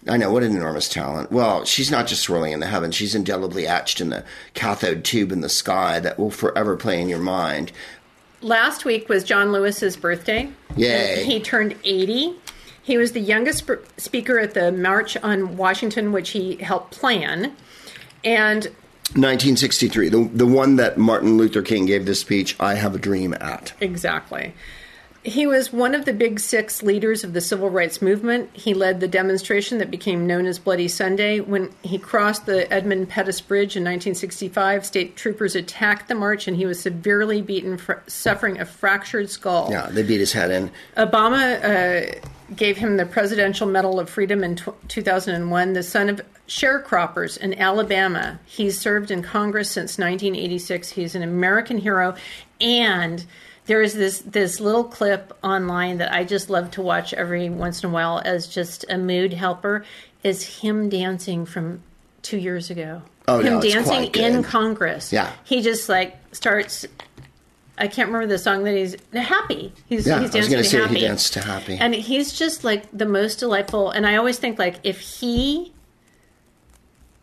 I 0.09 0.17
know 0.17 0.31
what 0.31 0.43
an 0.43 0.57
enormous 0.57 0.89
talent. 0.89 1.33
Well, 1.33 1.65
she's 1.65 1.91
not 1.91 2.07
just 2.07 2.23
swirling 2.23 2.53
in 2.53 2.61
the 2.61 2.67
heavens; 2.67 2.95
she's 2.95 3.15
indelibly 3.15 3.67
etched 3.67 4.01
in 4.01 4.11
the 4.11 4.25
cathode 4.55 5.05
tube 5.05 5.33
in 5.33 5.41
the 5.41 5.49
sky 5.49 6.01
that 6.01 6.19
will 6.19 6.31
forever 6.31 6.77
play 6.77 7.01
in 7.01 7.09
your 7.09 7.19
mind. 7.19 7.73
Last 8.41 8.85
week 8.85 9.09
was 9.09 9.25
John 9.25 9.51
Lewis's 9.53 9.97
birthday. 9.97 10.51
Yay. 10.77 11.25
He 11.25 11.41
turned 11.41 11.75
80. 11.85 12.35
He 12.83 12.99
was 12.99 13.13
the 13.13 13.21
youngest 13.21 13.59
sp- 13.67 13.83
speaker 13.97 14.39
at 14.39 14.55
the 14.55 14.71
March 14.71 15.17
on 15.17 15.57
Washington, 15.57 16.13
which 16.13 16.31
he 16.31 16.57
helped 16.57 16.93
plan. 16.93 17.57
And 18.23 18.65
1963, 19.15 20.09
the 20.09 20.31
the 20.33 20.47
one 20.47 20.77
that 20.77 20.99
Martin 20.99 21.37
Luther 21.37 21.63
King 21.63 21.87
gave 21.87 22.07
this 22.07 22.21
speech, 22.21 22.55
"I 22.61 22.75
Have 22.75 22.95
a 22.95 22.99
Dream" 22.99 23.35
at. 23.35 23.73
Exactly. 23.81 24.55
He 25.27 25.45
was 25.45 25.73
one 25.73 25.97
of 25.97 26.05
the 26.05 26.13
big 26.13 26.39
six 26.39 26.85
leaders 26.85 27.25
of 27.25 27.33
the 27.33 27.41
civil 27.41 27.69
rights 27.69 28.01
movement. 28.01 28.49
He 28.53 28.75
led 28.75 29.01
the 29.01 29.09
demonstration 29.09 29.79
that 29.79 29.91
became 29.91 30.25
known 30.25 30.47
as 30.47 30.61
Bloody 30.61 30.87
Sunday. 30.87 31.41
When 31.41 31.73
he 31.83 31.99
crossed 31.99 32.47
the 32.47 32.73
Edmund 32.73 33.09
Pettus 33.09 33.41
Bridge 33.41 33.75
in 33.75 33.83
1965, 33.83 34.87
state 34.87 35.17
troopers 35.17 35.57
attacked 35.57 36.07
the 36.07 36.15
march 36.15 36.47
and 36.47 36.57
he 36.57 36.65
was 36.65 36.81
severely 36.81 37.43
beaten, 37.43 37.77
fr- 37.77 37.95
suffering 38.07 38.61
a 38.61 38.65
fractured 38.65 39.29
skull. 39.29 39.69
Yeah, 39.69 39.89
they 39.91 40.05
beat 40.05 40.21
his 40.21 40.33
head 40.33 40.53
in. 40.53 40.71
Obama 40.97 41.59
uh, 41.59 42.21
gave 42.55 42.77
him 42.77 42.97
the 42.97 43.05
Presidential 43.05 43.67
Medal 43.67 43.99
of 43.99 44.09
Freedom 44.09 44.45
in 44.45 44.55
tw 44.55 44.75
2001, 44.87 45.73
the 45.73 45.83
son 45.83 46.09
of 46.09 46.21
sharecroppers 46.47 47.37
in 47.37 47.59
Alabama. 47.59 48.39
He's 48.45 48.79
served 48.79 49.11
in 49.11 49.25
Congress 49.25 49.73
since 49.73 49.99
1986. 49.99 50.91
He's 50.91 51.17
an 51.17 51.25
American 51.25 51.79
hero. 51.79 52.15
And 52.61 53.27
there 53.67 53.83
is 53.83 53.95
this, 53.95 54.21
this 54.21 54.61
little 54.61 54.85
clip 54.85 55.37
online 55.43 55.99
that 55.99 56.13
I 56.13 56.25
just 56.25 56.49
love 56.51 56.71
to 56.73 56.83
watch 56.83 57.13
every 57.15 57.49
once 57.51 57.83
in 57.83 57.91
a 57.91 57.93
while 57.93 58.23
as 58.25 58.47
just 58.47 58.85
a 58.89 58.97
mood 58.99 59.33
helper 59.33 59.85
is 60.23 60.43
him 60.61 60.89
dancing 60.89 61.47
from 61.47 61.83
two 62.23 62.39
years 62.39 62.71
ago. 62.71 63.03
Oh, 63.29 63.41
him 63.41 63.55
no, 63.55 63.61
dancing 63.61 64.05
in. 64.15 64.43
Congress. 64.43 65.13
Yeah. 65.13 65.33
He 65.45 65.63
just 65.63 65.89
like 65.89 66.17
starts 66.33 66.87
I 67.79 67.89
can't 67.89 68.09
remember 68.09 68.27
the 68.27 68.39
song 68.39 68.65
that 68.65 68.75
he's 68.75 68.97
happy. 69.13 69.73
He's 69.87 70.07
Yeah, 70.07 70.21
he's 70.21 70.35
I 70.35 70.39
was 70.39 70.49
dancing 70.49 70.59
to 70.59 70.65
say 70.65 70.77
he 70.79 70.83
happy. 70.85 71.01
danced 71.01 71.33
to 71.35 71.41
Happy. 71.43 71.77
and 71.79 71.95
he's 71.95 72.33
just 72.33 72.65
like 72.65 72.85
the 72.93 73.05
most 73.05 73.39
delightful. 73.41 73.91
And 73.91 74.07
I 74.07 74.17
always 74.17 74.39
think 74.39 74.59
like 74.59 74.77
if 74.83 74.99
he 75.01 75.73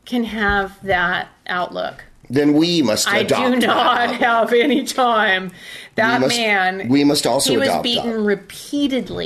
can 0.06 0.24
have 0.26 0.78
that 0.84 1.30
outlook, 1.48 2.04
Then 2.30 2.54
we 2.54 2.82
must 2.82 3.08
I 3.08 3.20
adopt 3.20 3.62
do 3.62 3.68
not 3.68 4.16
have 4.18 4.54
any 4.54 4.84
time. 4.84 5.52
That 5.96 6.20
We 6.22 6.26
must- 6.28 6.38
man, 6.38 6.88
we 6.90 7.04
must 7.04 7.28
also 7.28 7.52
he 7.52 7.58
was 7.58 7.70
beaten 7.84 8.10
that. 8.10 8.16
Mm-hmm. 8.18 8.26
repeatedly 8.26 9.26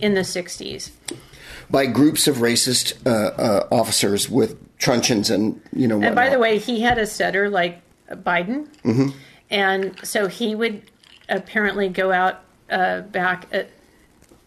in 0.00 0.14
the 0.14 0.20
'60s. 0.22 0.90
by 1.70 1.86
groups 1.86 2.26
of 2.26 2.36
racist 2.36 2.94
uh, 3.06 3.10
uh, 3.40 3.68
officers 3.70 4.28
with 4.30 4.56
truncheons 4.78 5.30
and 5.30 5.60
you 5.74 5.86
know. 5.86 6.00
And 6.02 6.14
by 6.14 6.30
the 6.30 6.38
way, 6.38 6.58
he 6.58 6.80
had 6.80 6.98
a 6.98 7.06
stutter 7.06 7.50
like 7.50 7.80
Biden, 8.10 8.68
Mm-hmm. 8.84 9.08
and 9.50 9.94
so 10.06 10.26
he 10.26 10.54
would 10.54 10.82
apparently 11.28 11.88
go 11.88 12.12
out 12.12 12.40
uh, 12.70 13.00
back 13.02 13.46
at 13.52 13.68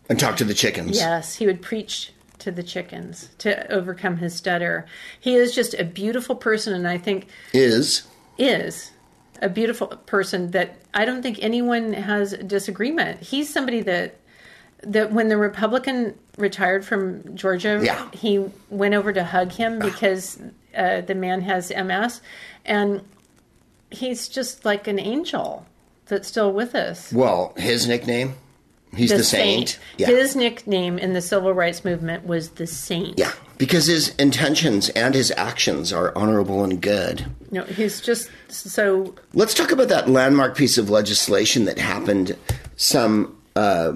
and 0.09 0.19
talk 0.19 0.37
to 0.37 0.43
the 0.43 0.53
chickens. 0.53 0.97
Yes, 0.97 1.35
he 1.35 1.45
would 1.45 1.61
preach 1.61 2.13
to 2.39 2.51
the 2.51 2.63
chickens 2.63 3.29
to 3.39 3.71
overcome 3.71 4.17
his 4.17 4.33
stutter. 4.35 4.85
He 5.19 5.35
is 5.35 5.53
just 5.53 5.73
a 5.73 5.83
beautiful 5.83 6.35
person, 6.35 6.73
and 6.73 6.87
I 6.87 6.97
think 6.97 7.27
Is 7.53 8.03
is 8.37 8.91
a 9.41 9.49
beautiful 9.49 9.87
person 9.87 10.51
that 10.51 10.77
I 10.93 11.05
don't 11.05 11.21
think 11.21 11.39
anyone 11.41 11.93
has 11.93 12.33
a 12.33 12.43
disagreement. 12.43 13.21
He's 13.21 13.51
somebody 13.51 13.81
that 13.81 14.15
that 14.83 15.11
when 15.11 15.27
the 15.27 15.37
Republican 15.37 16.17
retired 16.37 16.85
from 16.85 17.35
Georgia, 17.35 17.79
Yeah. 17.83 18.09
he 18.13 18.45
went 18.69 18.93
over 18.93 19.11
to 19.11 19.23
hug 19.23 19.51
him 19.51 19.79
because 19.79 20.39
uh, 20.75 21.01
the 21.01 21.15
man 21.15 21.41
has 21.41 21.71
MS, 21.75 22.21
and 22.63 23.01
he's 23.89 24.27
just 24.29 24.65
like 24.65 24.87
an 24.87 24.99
angel 24.99 25.65
that's 26.05 26.27
still 26.27 26.51
with 26.53 26.75
us. 26.75 27.11
well 27.11 27.53
his 27.57 27.87
nickname. 27.87 28.35
He's 28.97 29.11
the, 29.11 29.23
saint. 29.23 29.79
Yeah. 29.97 30.07
His 30.07 30.35
nickname 30.35 30.97
in 30.99 31.13
the 31.13 31.21
civil 31.21 31.53
rights 31.53 31.85
movement 31.85 32.25
was 32.25 32.49
the 32.51 32.67
Saint. 32.67 33.17
yeah, 33.17 33.31
because 33.57 33.85
his 33.85 34.09
intentions 34.15 34.89
and 34.89 35.13
his 35.15 35.31
actions 35.37 35.93
are 35.93 36.11
honorable 36.17 36.63
and 36.63 36.81
good. 36.81 37.25
No, 37.51 37.63
he's 37.63 38.01
just 38.01 38.29
so. 38.49 39.15
Let's 39.33 39.53
talk 39.53 39.71
about 39.71 39.87
that 39.89 40.09
landmark 40.09 40.57
piece 40.57 40.77
of 40.77 40.89
legislation 40.89 41.65
that 41.65 41.77
happened 41.77 42.35
some, 42.75 43.37
uh, 43.55 43.93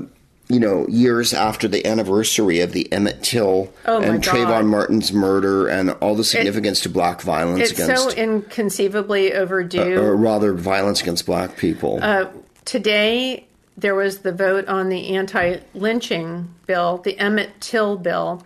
you 0.48 0.60
know, 0.60 0.86
years 0.88 1.34
after 1.34 1.68
the 1.68 1.86
anniversary 1.86 2.60
of 2.60 2.72
the 2.74 2.92
Emmett 2.92 3.24
Till 3.24 3.72
Oh, 3.86 4.02
and 4.02 4.24
God. 4.24 4.36
Trayvon 4.36 4.66
Martin's 4.68 5.14
murder 5.14 5.68
and 5.68 5.92
all 6.02 6.16
the 6.16 6.24
significance 6.24 6.82
to 6.82 6.90
black 6.90 7.22
violence 7.22 7.70
It's 7.70 7.80
against, 7.80 8.12
so 8.12 8.16
inconceivably 8.18 9.34
overdue. 9.34 10.00
or 10.00 10.16
rather, 10.16 10.54
violence 10.54 11.02
against 11.02 11.26
black 11.26 11.58
people. 11.58 12.00
Uh, 12.02 12.26
Today, 12.64 13.48
there 13.82 13.96
was 13.96 14.20
the 14.20 14.32
vote 14.32 14.68
on 14.68 14.90
the 14.90 15.16
anti 15.16 15.58
lynching 15.74 16.54
bill, 16.66 16.98
the 17.00 17.18
Emmett 17.20 17.60
Till 17.60 17.98
bill. 17.98 18.44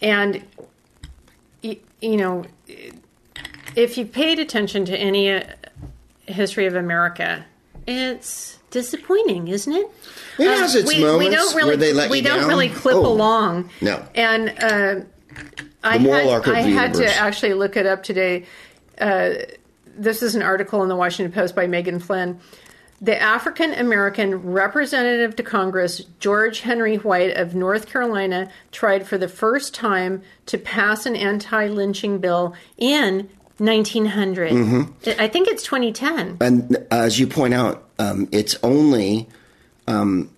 And, 0.00 0.44
you 1.62 1.76
know, 2.16 2.44
if 3.76 3.98
you've 3.98 4.12
paid 4.12 4.38
attention 4.38 4.84
to 4.86 4.96
any 4.96 5.30
uh, 5.32 5.42
history 6.26 6.66
of 6.66 6.74
America, 6.74 7.44
it's 7.86 8.58
disappointing, 8.70 9.48
isn't 9.48 9.72
it? 9.72 9.86
It 10.38 10.46
has 10.46 10.74
its 10.74 10.88
we, 10.88 10.96
we 11.16 11.28
don't 11.30 11.54
really 11.54 11.68
where 11.68 11.76
they 11.76 11.92
let 11.92 12.10
we 12.10 12.18
you 12.18 12.24
don't 12.24 12.40
down. 12.40 12.48
really 12.48 12.68
clip 12.68 12.96
Oh, 12.96 13.06
along. 13.06 13.70
no. 13.80 14.04
and 14.14 14.50
uh, 14.60 15.00
I 15.82 15.98
had, 15.98 16.48
I 16.48 16.60
had 16.60 16.94
to 16.94 17.06
actually 17.16 17.54
look 17.54 17.76
it 17.76 17.86
up 17.86 18.02
today. 18.02 18.46
Uh, 18.98 19.30
this 19.96 20.22
is 20.22 20.34
an 20.34 20.42
article 20.42 20.82
in 20.82 20.88
the 20.88 20.96
Washington 20.96 21.32
Post 21.32 21.54
by 21.54 21.66
Meagan 21.66 21.98
Flynn. 22.00 22.40
The 23.04 23.20
African 23.20 23.74
American 23.74 24.52
representative 24.52 25.36
to 25.36 25.42
Congress, 25.42 26.06
George 26.20 26.60
Henry 26.60 26.96
White 26.96 27.36
of 27.36 27.54
North 27.54 27.86
Carolina, 27.86 28.50
tried 28.72 29.06
for 29.06 29.18
the 29.18 29.28
first 29.28 29.74
time 29.74 30.22
to 30.46 30.56
pass 30.56 31.04
an 31.04 31.14
anti 31.14 31.66
lynching 31.66 32.18
bill 32.18 32.54
in 32.78 33.28
1900. 33.58 34.52
Mm-hmm. 34.52 35.20
I 35.20 35.28
think 35.28 35.48
it's 35.48 35.62
2010. 35.64 36.38
And 36.40 36.86
as 36.90 37.18
you 37.18 37.26
point 37.26 37.52
out, 37.52 37.84
um, 37.98 38.26
it's 38.32 38.56
only 38.62 39.28
um, 39.86 40.30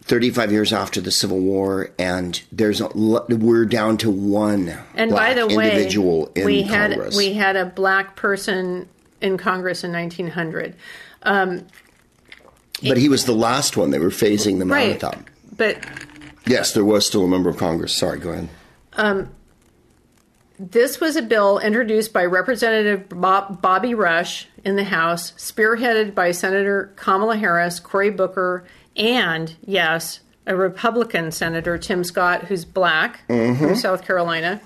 35 0.00 0.50
years 0.50 0.72
after 0.72 1.02
the 1.02 1.10
Civil 1.10 1.40
War, 1.40 1.90
and 1.98 2.40
there's 2.50 2.80
a, 2.80 2.88
we're 2.94 3.66
down 3.66 3.98
to 3.98 4.10
one 4.10 4.74
And 4.94 5.10
black 5.10 5.36
by 5.36 5.40
the 5.42 5.46
way, 5.54 5.72
individual 5.72 6.32
in 6.34 6.46
we 6.46 6.62
had 6.62 6.92
Congress. 6.92 7.18
we 7.18 7.34
had 7.34 7.56
a 7.56 7.66
black 7.66 8.16
person 8.16 8.88
in 9.20 9.36
Congress 9.36 9.84
in 9.84 9.92
1900. 9.92 10.74
But 12.86 12.96
he 12.96 13.08
was 13.08 13.24
the 13.24 13.34
last 13.34 13.76
one. 13.76 13.90
They 13.90 13.98
were 13.98 14.08
phasing 14.10 14.58
them 14.58 14.70
out 14.70 14.74
Right. 14.76 14.90
at 14.92 15.00
that. 15.00 15.18
But 15.56 15.78
Yes, 16.46 16.72
there 16.72 16.84
was 16.84 17.06
still 17.06 17.24
a 17.24 17.28
member 17.28 17.48
of 17.48 17.56
Congress. 17.56 17.94
Sorry, 17.94 18.18
go 18.18 18.30
ahead. 18.30 18.48
Um, 18.94 19.30
this 20.58 21.00
was 21.00 21.16
a 21.16 21.22
bill 21.22 21.58
introduced 21.58 22.12
by 22.12 22.24
Representative 22.24 23.08
Bob, 23.08 23.60
Bobby 23.60 23.94
Rush 23.94 24.46
in 24.64 24.76
the 24.76 24.84
House, 24.84 25.32
spearheaded 25.32 26.14
by 26.14 26.30
Senator 26.30 26.92
Kamala 26.96 27.36
Harris, 27.36 27.80
Cory 27.80 28.10
Booker, 28.10 28.64
and 28.96 29.54
yes, 29.64 30.20
a 30.46 30.54
Republican 30.54 31.32
Senator 31.32 31.76
Tim 31.78 32.04
Scott, 32.04 32.44
who's 32.44 32.64
black 32.64 33.26
from 33.26 33.74
South 33.74 34.04
Carolina. 34.06 34.60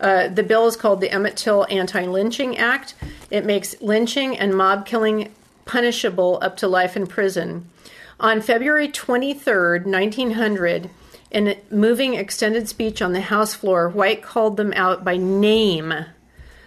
Uh, 0.00 0.28
the 0.28 0.42
bill 0.42 0.66
is 0.66 0.76
called 0.76 1.00
the 1.00 1.10
Emmett 1.10 1.36
Till 1.36 1.66
Anti 1.68 2.06
Lynching 2.06 2.56
Act. 2.56 2.94
It 3.30 3.44
makes 3.44 3.80
lynching 3.82 4.36
and 4.38 4.54
mob 4.56 4.86
killing 4.86 5.32
punishable 5.64 6.38
up 6.42 6.56
to 6.58 6.68
life 6.68 6.96
in 6.96 7.06
prison. 7.06 7.68
On 8.20 8.40
February 8.40 8.88
23, 8.88 9.80
1900, 9.80 10.90
in 11.32 11.48
a 11.48 11.58
moving 11.70 12.14
extended 12.14 12.68
speech 12.68 13.00
on 13.00 13.12
the 13.12 13.22
House 13.22 13.54
floor, 13.54 13.88
White 13.88 14.22
called 14.22 14.56
them 14.56 14.72
out 14.76 15.02
by 15.02 15.16
name, 15.16 15.94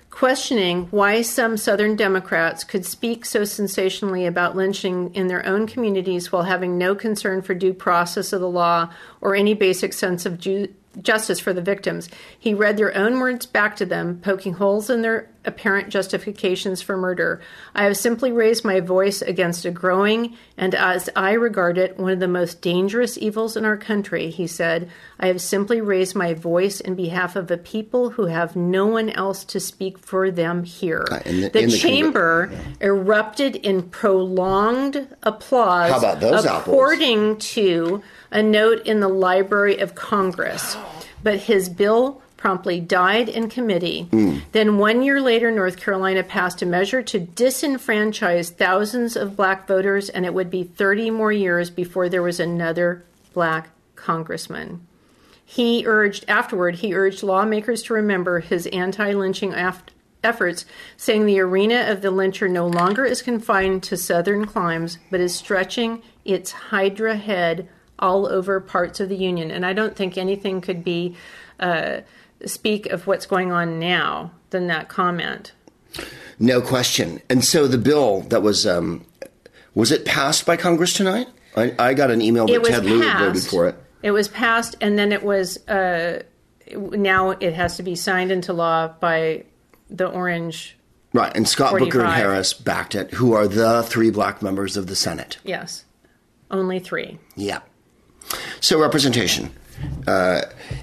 questioning 0.10 0.88
why 0.92 1.22
some 1.22 1.56
Southern 1.56 1.96
Democrats 1.96 2.64
could 2.64 2.86
speak 2.86 3.26
so 3.26 3.44
sensationally 3.46 4.26
about 4.26 4.56
lynching 4.56 5.14
in 5.14 5.28
their 5.28 5.46
own 5.46 5.68
communities 5.68 6.32
while 6.32 6.44
having 6.44 6.78
no 6.78 6.96
concern 6.96 7.42
for 7.42 7.54
due 7.54 7.74
process 7.74 8.34
of 8.34 8.42
the 8.42 8.50
law 8.50 8.92
or 9.22 9.36
any 9.36 9.54
basic 9.54 9.94
sense 9.94 10.26
of 10.26 10.40
ju- 10.40 10.74
justice 11.02 11.40
for 11.40 11.54
the 11.54 11.62
victims. 11.62 12.10
He 12.38 12.54
read 12.54 12.78
their 12.78 12.96
own 12.96 13.20
words 13.20 13.46
back 13.46 13.76
to 13.78 13.86
them, 13.86 14.20
poking 14.22 14.54
holes 14.54 14.90
in 14.90 15.02
their 15.02 15.30
apparent 15.46 15.90
justifications 15.90 16.82
for 16.82 16.98
murder. 16.98 17.40
I 17.74 17.84
have 17.84 17.98
simply 17.98 18.32
raised 18.32 18.66
my 18.66 18.80
voice 18.80 19.22
against 19.22 19.66
a 19.66 19.72
growing 19.72 20.36
and, 20.58 20.74
as 20.74 21.10
I 21.16 21.34
regard 21.34 21.78
it, 21.78 21.98
one 21.98 22.12
of 22.12 22.20
the 22.20 22.28
most 22.28 22.62
dangerous 22.62 23.18
evils 23.18 23.56
in 23.56 23.66
our 23.66 23.78
country, 23.78 24.30
he 24.30 24.48
said. 24.48 24.90
I 25.20 25.28
have 25.28 25.42
simply 25.42 25.82
raised 25.82 26.16
my 26.16 26.34
voice 26.34 26.80
in 26.80 26.96
behalf 26.96 27.36
of 27.36 27.52
a 27.52 27.58
people 27.58 28.12
who 28.12 28.26
have 28.26 28.56
no 28.56 28.88
one 28.88 29.10
else 29.10 29.44
to 29.46 29.60
speak 29.60 30.00
for 30.00 30.32
them 30.32 30.64
here. 30.64 31.06
Uh, 31.12 31.20
the- 31.26 31.50
the, 31.50 31.68
chamber 31.68 32.52
erupted 32.82 33.56
in 33.58 33.84
prolonged 33.84 35.08
applause. 35.24 35.92
How 35.92 36.00
about 36.00 36.20
those 36.20 36.46
apples? 36.46 36.68
according 36.68 37.38
to 37.38 38.02
a 38.36 38.44
note 38.44 38.86
in 38.86 39.00
the 39.00 39.08
Library 39.08 39.80
of 39.80 39.96
Congress. 39.96 40.76
But 41.24 41.40
his 41.40 41.70
bill 41.70 42.22
promptly 42.36 42.82
died 42.82 43.30
in 43.30 43.50
committee. 43.50 44.04
Hmm. 44.12 44.40
Then, 44.52 44.78
one 44.78 45.02
year 45.02 45.22
later, 45.22 45.50
North 45.50 45.78
Carolina 45.78 46.22
passed 46.22 46.62
a 46.62 46.66
measure 46.66 47.02
to 47.02 47.22
disenfranchise 47.22 48.52
thousands 48.52 49.16
of 49.16 49.38
black 49.38 49.68
voters, 49.68 50.10
and 50.10 50.26
it 50.26 50.34
would 50.34 50.52
be 50.52 50.66
30 50.66 51.12
more 51.12 51.32
years 51.32 51.70
before 51.70 52.10
there 52.10 52.22
was 52.22 52.40
another 52.40 53.06
black 53.34 53.70
congressman. 53.96 54.86
He 55.46 55.86
urged, 55.88 56.26
afterward, 56.28 56.76
he 56.76 56.94
urged 56.94 57.24
lawmakers 57.24 57.84
to 57.84 57.94
remember 57.94 58.42
his 58.42 58.68
anti 58.68 59.14
lynching 59.14 59.54
efforts, 60.24 60.66
saying 60.98 61.26
the 61.26 61.40
arena 61.40 61.86
of 61.88 62.02
the 62.02 62.12
lyncher 62.12 62.52
no 62.52 62.68
longer 62.68 63.06
is 63.06 63.22
confined 63.22 63.82
to 63.84 63.96
southern 63.96 64.46
climes, 64.46 64.98
but 65.10 65.22
is 65.22 65.34
stretching 65.34 66.02
its 66.26 66.52
hydra 66.52 67.16
head 67.16 67.70
all 68.00 68.28
over 68.28 68.60
parts 68.60 69.00
of 69.00 69.10
the 69.10 69.16
Union. 69.16 69.52
And 69.52 69.66
I 69.66 69.74
don't 69.74 69.96
think 69.96 70.18
anything 70.18 70.62
could 70.62 70.84
be 70.84 71.16
uh, 71.60 72.02
speak 72.46 72.88
of 72.88 73.08
what's 73.08 73.26
going 73.26 73.52
on 73.52 73.80
now 73.80 74.32
than 74.50 74.68
that 74.68 74.90
comment. 74.90 75.54
No 76.40 76.62
question. 76.62 77.22
And 77.30 77.44
so 77.44 77.68
the 77.68 77.78
bill 77.78 78.22
that 78.22 78.42
was 78.42 78.68
um, 78.68 79.06
was 79.74 79.92
it 79.92 80.06
passed 80.06 80.46
by 80.46 80.58
Congress 80.58 80.94
tonight? 80.94 81.28
I, 81.56 81.74
I 81.80 81.94
got 81.94 82.12
an 82.12 82.22
email 82.22 82.48
that 82.48 82.64
Ted 82.66 82.86
Lieu 82.86 83.02
voted 83.02 83.44
for 83.44 83.68
it. 83.68 83.76
It 84.04 84.12
was 84.12 84.28
passed, 84.28 84.76
and 84.82 85.00
then 85.00 85.12
it 85.12 85.24
was. 85.24 85.58
Uh, 85.68 86.24
now 86.76 87.32
it 87.32 87.54
has 87.54 87.78
to 87.78 87.84
be 87.84 87.96
signed 87.96 88.32
into 88.32 88.52
law 88.52 88.88
by 88.88 89.46
the 89.90 90.08
Orange. 90.08 90.78
Right, 91.14 91.36
and 91.36 91.48
Scott 91.48 91.80
Booker 91.80 92.02
and 92.02 92.12
Harris 92.12 92.54
backed 92.54 92.94
it, 92.94 93.12
who 93.12 93.34
are 93.34 93.48
the 93.48 93.84
three 93.84 94.10
black 94.10 94.42
members 94.42 94.76
of 94.76 94.88
the 94.88 94.96
Senate. 94.96 95.38
Yes, 95.44 95.86
only 96.52 96.80
three. 96.80 97.20
Yeah. 97.38 97.62
So 98.62 98.80
representation 98.80 99.52
uh, 100.08 100.42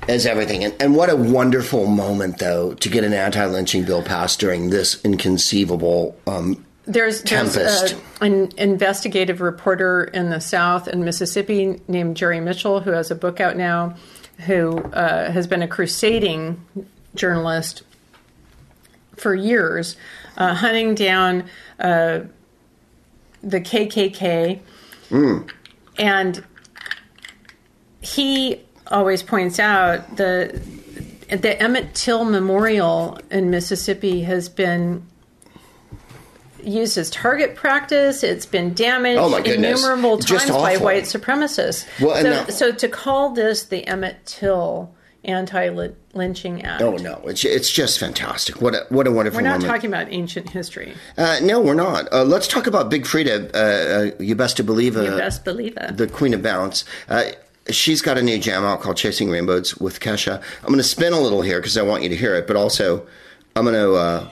is 0.09 0.27
everything, 0.27 0.65
and, 0.65 0.75
and 0.81 0.95
what 0.95 1.11
a 1.11 1.17
wonderful 1.17 1.87
moment, 1.87 2.39
though, 2.39 2.75
to 2.75 2.89
get 2.89 3.05
an 3.05 3.13
anti-lynching 3.13 3.85
bill 3.85 4.03
passed 4.03 4.41
during 4.41 4.71
this 4.71 5.03
inconceivable. 5.05 6.17
Um, 6.27 6.65
There's, 6.85 7.23
there's 7.23 7.55
Tempest. 7.55 7.97
a, 8.21 8.25
an 8.25 8.51
investigative 8.59 9.41
reporter 9.41 10.05
in 10.05 10.31
the 10.31 10.41
South 10.41 10.89
in 10.89 11.05
Mississippi 11.05 11.81
named 11.89 12.17
Jerry 12.17 12.41
Mitchell, 12.41 12.81
who 12.81 12.91
has 12.91 13.11
a 13.11 13.15
book 13.15 13.41
out 13.41 13.57
now, 13.57 13.97
who 14.47 14.79
uh, 14.79 15.31
has 15.31 15.47
been 15.47 15.63
a 15.63 15.69
crusading 15.69 16.61
journalist 17.15 17.83
for 19.17 19.35
years, 19.35 19.97
uh, 20.37 20.55
hunting 20.55 20.95
down 20.95 21.45
uh, 21.79 22.21
the 23.43 23.61
KKK. 23.61 24.59
And 25.99 26.45
he 28.03 28.61
always 28.89 29.23
points 29.23 29.59
out 29.59 30.17
the 30.17 30.61
the 31.31 31.61
Emmett 31.63 31.95
Till 31.95 32.25
Memorial 32.25 33.19
in 33.31 33.49
Mississippi 33.51 34.23
has 34.23 34.49
been 34.51 35.07
used 36.63 36.99
as 36.99 37.11
target 37.11 37.55
practice. 37.57 38.23
It's 38.23 38.45
been 38.47 38.75
damaged 38.75 39.19
Oh, 39.19 39.35
innumerable 39.37 40.19
times 40.19 40.51
by 40.51 40.77
white 40.77 41.05
supremacists. 41.05 41.87
Well, 42.01 42.17
so, 42.23 42.31
now- 42.31 42.45
so 42.47 42.73
to 42.73 42.89
call 42.89 43.31
this 43.31 43.65
the 43.65 43.87
Emmett 43.87 44.25
Till 44.27 44.95
anti-lynching 45.25 46.65
act. 46.65 46.83
oh 46.83 46.97
no, 46.97 47.23
it's 47.27 47.45
it's 47.45 47.71
just 47.71 47.99
fantastic. 48.01 48.61
What 48.61 48.75
a 48.75 48.85
what 48.91 49.07
a 49.07 49.11
wonderful 49.13 49.39
We're 49.39 49.43
not 49.49 49.61
moment. 49.61 49.73
talking 49.73 49.89
about 49.91 50.13
ancient 50.13 50.51
history. 50.51 50.93
uh, 51.17 51.39
no, 51.43 51.61
we're 51.61 51.75
not. 51.75 52.13
Uh, 52.13 52.25
let's 52.25 52.49
talk 52.49 52.67
about 52.67 52.91
Big 52.91 53.05
Freedia. 53.05 53.49
Uh, 53.55 53.59
uh, 53.59 54.23
you 54.23 54.35
best 54.35 54.57
to 54.59 54.65
believe. 54.65 54.97
Uh, 54.97 55.03
You 55.03 55.11
best 55.17 55.45
believe 55.45 55.77
it. 55.77 55.97
the 55.97 56.09
Queen 56.09 56.35
of 56.35 56.43
Bounce. 56.43 56.85
She's 57.71 58.03
got 58.03 58.19
a 58.19 58.23
new 58.23 58.39
jam 58.39 58.65
out 58.65 58.81
called 58.81 58.97
Chasing 58.97 59.31
Rainbows 59.31 59.77
with 59.77 60.01
Kesha. 60.01 60.43
I'm 60.61 60.67
going 60.67 60.79
to 60.79 60.83
spin 60.83 61.13
a 61.13 61.21
little 61.21 61.43
here 61.43 61.61
because 61.61 61.77
I 61.79 61.83
want 61.83 62.03
you 62.03 62.09
to 62.09 62.17
hear 62.17 62.35
it, 62.35 62.47
but 62.47 62.57
also 62.57 63.07
I'm 63.55 63.65
going 63.65 63.75
to 63.75 63.95
uh, 63.95 64.29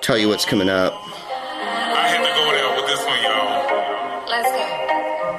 tell 0.00 0.16
you 0.16 0.28
what's 0.28 0.44
coming 0.46 0.70
up. 0.70 0.92
I 0.94 2.08
had 2.08 2.24
to 2.24 2.32
go 2.32 2.50
there 2.50 2.76
with 2.76 2.86
this 2.86 3.04
one, 3.04 3.22
y'all. 3.22 4.24
Let's 4.26 4.48
go. 4.48 4.62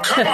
Come 0.03 0.27
on. 0.27 0.33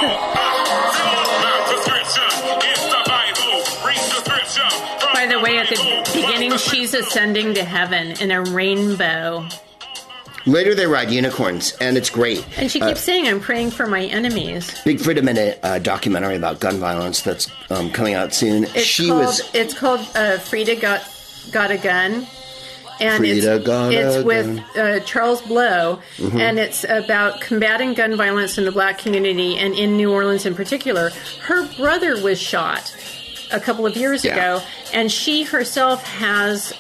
Fill 1.00 1.20
up 1.20 1.32
my 1.42 1.56
prescription. 1.72 2.28
It's 2.68 2.84
the 2.84 3.02
Bible. 3.08 3.64
Read 3.88 3.98
the 3.98 4.20
scripture. 4.26 4.70
from 5.00 5.14
By 5.14 5.26
the 5.28 5.40
way, 5.40 5.58
at 5.58 5.70
the 5.70 6.12
beginning, 6.14 6.58
she's 6.58 6.94
ascending 6.94 7.54
to 7.54 7.64
heaven 7.64 8.20
in 8.22 8.32
a 8.32 8.42
rainbow. 8.44 9.48
Later, 10.46 10.74
they 10.74 10.88
ride 10.88 11.12
unicorns, 11.12 11.74
and 11.82 11.98
it's 11.98 12.10
great. 12.10 12.46
And 12.58 12.72
she 12.72 12.80
keeps 12.80 13.02
saying, 13.02 13.28
I'm 13.28 13.40
praying 13.40 13.72
for 13.72 13.88
my 13.88 14.06
enemies. 14.06 14.80
Big 14.86 15.00
Freedia 15.00 15.24
Minute 15.24 15.60
uh, 15.64 15.80
documentary 15.80 16.36
about 16.36 16.60
gun 16.60 16.78
violence 16.78 17.22
that's 17.22 17.50
um, 17.70 17.92
coming 17.92 18.14
out 18.14 18.34
soon. 18.34 18.64
It's 18.64 18.82
she 18.84 19.08
called, 19.10 19.26
was 19.26 19.50
It's 19.54 19.74
called 19.74 20.00
uh, 20.00 20.38
Freedia 20.40 20.80
Got, 20.80 21.02
Got 21.52 21.72
a 21.72 21.78
Gun. 21.78 22.26
And 23.02 23.24
Freedia 23.24 23.58
it's, 23.58 23.66
Got 23.66 23.94
it's 23.94 24.16
a 24.18 24.24
with 24.24 24.46
Gun. 24.46 24.58
Mm-hmm. 24.76 24.98
uh, 25.02 25.06
Charles 25.06 25.42
Blow, 25.42 26.00
and 26.34 26.58
it's 26.60 26.84
about 26.84 27.40
combating 27.42 27.94
gun 27.94 28.16
violence 28.18 28.58
in 28.58 28.66
the 28.66 28.72
black 28.72 28.98
community 28.98 29.58
and 29.58 29.74
in 29.74 29.96
New 29.98 30.12
Orleans 30.12 30.46
in 30.46 30.54
particular. 30.56 31.12
Her 31.44 31.66
brother 31.78 32.22
was 32.22 32.40
shot 32.42 32.94
a 33.52 33.60
couple 33.60 33.86
of 33.86 33.96
years 33.96 34.26
Yeah. 34.26 34.34
ago, 34.34 34.66
and 34.94 35.10
she 35.12 35.44
herself 35.44 36.04
has 36.04 36.74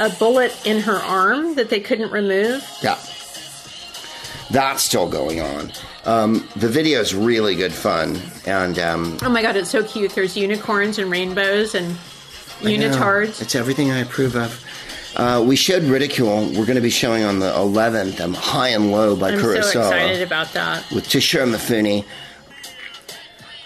a, 0.00 0.06
a 0.06 0.10
bullet 0.10 0.54
in 0.66 0.80
her 0.80 0.96
arm 0.96 1.54
that 1.56 1.70
they 1.70 1.80
couldn't 1.80 2.10
remove. 2.12 2.64
yeah. 2.82 2.98
That's 4.50 4.82
still 4.82 5.08
going 5.08 5.40
on. 5.42 5.72
Um, 6.06 6.48
the 6.56 6.68
video 6.68 7.00
is 7.00 7.14
really 7.14 7.54
good 7.54 7.72
fun, 7.72 8.18
and 8.46 8.78
um, 8.78 9.18
Oh 9.22 9.28
my 9.28 9.42
god, 9.42 9.56
it's 9.56 9.68
so 9.68 9.84
cute. 9.84 10.12
There's 10.14 10.38
unicorns 10.38 10.98
and 10.98 11.10
rainbows 11.10 11.74
and 11.74 11.98
Yeah, 12.62 12.70
unitards. 12.70 13.42
It's 13.42 13.54
everything 13.54 13.90
I 13.90 13.98
approve 13.98 14.36
of. 14.36 14.64
Uh, 15.16 15.44
we 15.46 15.54
showed 15.54 15.82
Ridicule. 15.82 16.46
We're 16.46 16.64
going 16.64 16.76
to 16.76 16.80
be 16.80 16.88
showing 16.88 17.24
on 17.24 17.40
the 17.40 17.50
11th. 17.52 18.20
Um, 18.20 18.32
High 18.32 18.68
and 18.68 18.90
Low 18.90 19.16
by 19.16 19.32
I'm 19.32 19.38
Kurosawa 19.38 19.62
so 19.64 19.80
excited 19.82 20.22
about 20.22 20.52
that. 20.54 20.90
with 20.92 21.06
Toshiro 21.08 21.46
Mifune. 21.52 22.04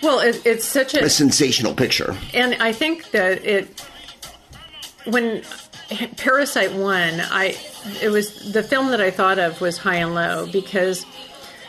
Well, 0.03 0.19
it, 0.19 0.45
it's 0.45 0.65
such 0.65 0.95
a 0.95 1.05
A 1.05 1.09
sensational 1.11 1.75
picture. 1.75 2.17
and 2.35 2.57
I 2.61 2.73
think 2.73 3.13
that 3.13 3.45
it 3.45 3.81
when 5.05 5.43
Parasite 6.17 6.73
won, 6.73 7.21
I 7.21 7.57
it 8.01 8.11
was 8.11 8.53
the 8.53 8.63
film 8.63 8.91
that 8.91 9.01
I 9.01 9.11
thought 9.11 9.39
of 9.39 9.61
was 9.61 9.79
High 9.79 9.97
and 9.97 10.15
Low 10.15 10.47
because 10.53 11.05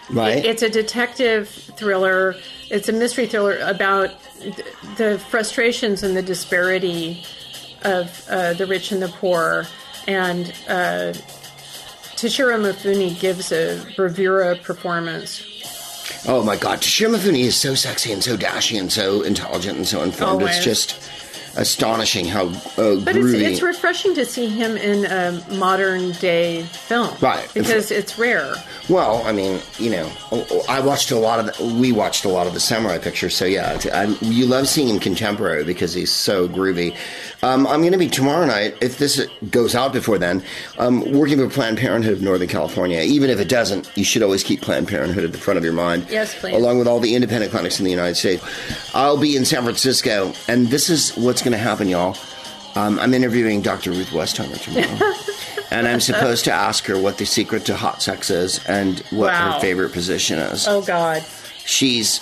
Right? 0.09 0.43
it's 0.45 0.61
a 0.61 0.69
detective 0.69 1.47
thriller. 1.49 2.35
It's 2.69 2.89
a 2.89 2.93
mystery 2.93 3.25
thriller 3.25 3.57
about 3.59 4.11
th- 4.41 4.57
the 4.97 5.17
frustrations 5.29 6.03
and 6.03 6.15
the 6.15 6.21
disparity 6.21 7.23
of 7.83 8.25
uh, 8.29 8.53
the 8.53 8.67
rich 8.67 8.91
and 8.91 9.01
the 9.01 9.07
poor. 9.07 9.65
And 10.07 10.47
uh, 10.67 11.13
Toshiro 12.17 12.59
Mifune 12.61 13.17
gives 13.19 13.51
a 13.51 13.81
bravura 13.95 14.57
performance. 14.57 15.41
oh 16.27 16.43
my 16.43 16.57
God. 16.57 16.79
Toshiro 16.81 17.15
Mifune 17.15 17.39
is 17.39 17.55
so 17.55 17.73
sexy 17.73 18.11
and 18.11 18.21
so 18.23 18.35
dashy 18.35 18.77
and 18.77 18.91
so 18.91 19.21
intelligent 19.21 19.77
and 19.77 19.87
so 19.87 20.03
informed. 20.03 20.41
Always. 20.41 20.57
It's 20.57 20.65
just 20.65 21.09
astonishing 21.55 22.25
how 22.25 22.47
uh, 22.77 22.99
But 23.03 23.15
it's, 23.15 23.33
it's 23.33 23.61
refreshing 23.61 24.15
to 24.15 24.25
see 24.25 24.47
him 24.47 24.75
in 24.77 25.05
a 25.05 25.43
modern 25.55 26.11
day 26.13 26.63
film. 26.63 27.15
Right. 27.21 27.47
Because 27.53 27.91
it's 27.91 28.17
rare. 28.17 28.53
Well, 28.89 29.21
I 29.25 29.31
mean, 29.31 29.59
you 29.77 29.91
know, 29.91 30.11
I 30.67 30.79
watched 30.81 31.11
a 31.11 31.17
lot 31.17 31.39
of 31.39 31.45
the, 31.57 31.75
we 31.79 31.91
watched 31.91 32.25
a 32.25 32.29
lot 32.29 32.47
of 32.47 32.53
the 32.53 32.59
samurai 32.59 32.97
pictures. 32.97 33.35
So 33.35 33.45
yeah, 33.45 33.75
it's- 33.75 33.87
I, 33.93 34.05
you 34.25 34.45
love 34.45 34.67
seeing 34.67 34.87
him 34.89 34.99
contemporary 34.99 35.63
because 35.63 35.93
he's 35.93 36.11
so 36.11 36.47
groovy. 36.47 36.95
Um, 37.43 37.67
I'm 37.67 37.81
going 37.81 37.91
to 37.91 37.97
be 37.97 38.07
tomorrow 38.09 38.45
night 38.45 38.75
if 38.81 38.97
this 38.97 39.25
goes 39.51 39.75
out 39.75 39.93
before 39.93 40.17
then. 40.17 40.41
Um, 40.79 41.11
working 41.11 41.37
for 41.37 41.49
Planned 41.49 41.77
Parenthood 41.77 42.13
of 42.13 42.21
Northern 42.21 42.47
California. 42.47 43.01
Even 43.01 43.29
if 43.29 43.39
it 43.39 43.49
doesn't, 43.49 43.91
you 43.95 44.03
should 44.05 44.23
always 44.23 44.43
keep 44.43 44.61
Planned 44.61 44.87
Parenthood 44.87 45.23
at 45.23 45.33
the 45.33 45.37
front 45.37 45.57
of 45.57 45.63
your 45.63 45.73
mind. 45.73 46.07
Yes, 46.09 46.33
please. 46.39 46.55
Along 46.55 46.77
with 46.79 46.87
all 46.87 46.99
the 46.99 47.15
independent 47.15 47.51
clinics 47.51 47.79
in 47.79 47.85
the 47.85 47.91
United 47.91 48.15
States. 48.15 48.43
I'll 48.95 49.17
be 49.19 49.35
in 49.35 49.43
San 49.45 49.63
Francisco, 49.63 50.33
and 50.47 50.67
this 50.67 50.89
is 50.89 51.15
what's 51.17 51.42
going 51.43 51.51
to 51.51 51.57
happen, 51.57 51.87
y'all. 51.89 52.17
Um, 52.75 52.99
I'm 52.99 53.13
interviewing 53.13 53.61
Dr. 53.61 53.91
Ruth 53.91 54.09
Westheimer 54.09 54.59
tomorrow. 54.61 55.13
and 55.71 55.87
I'm 55.87 55.99
supposed 55.99 56.45
to 56.45 56.51
ask 56.51 56.85
her 56.85 56.99
what 56.99 57.17
the 57.17 57.25
secret 57.25 57.65
to 57.65 57.75
hot 57.75 58.01
sex 58.01 58.29
is 58.29 58.63
and 58.65 58.99
what 59.11 59.27
Wow. 59.31 59.53
her 59.53 59.59
favorite 59.59 59.91
position 59.93 60.39
is. 60.39 60.67
Oh, 60.67 60.81
God. 60.81 61.23
She's 61.65 62.19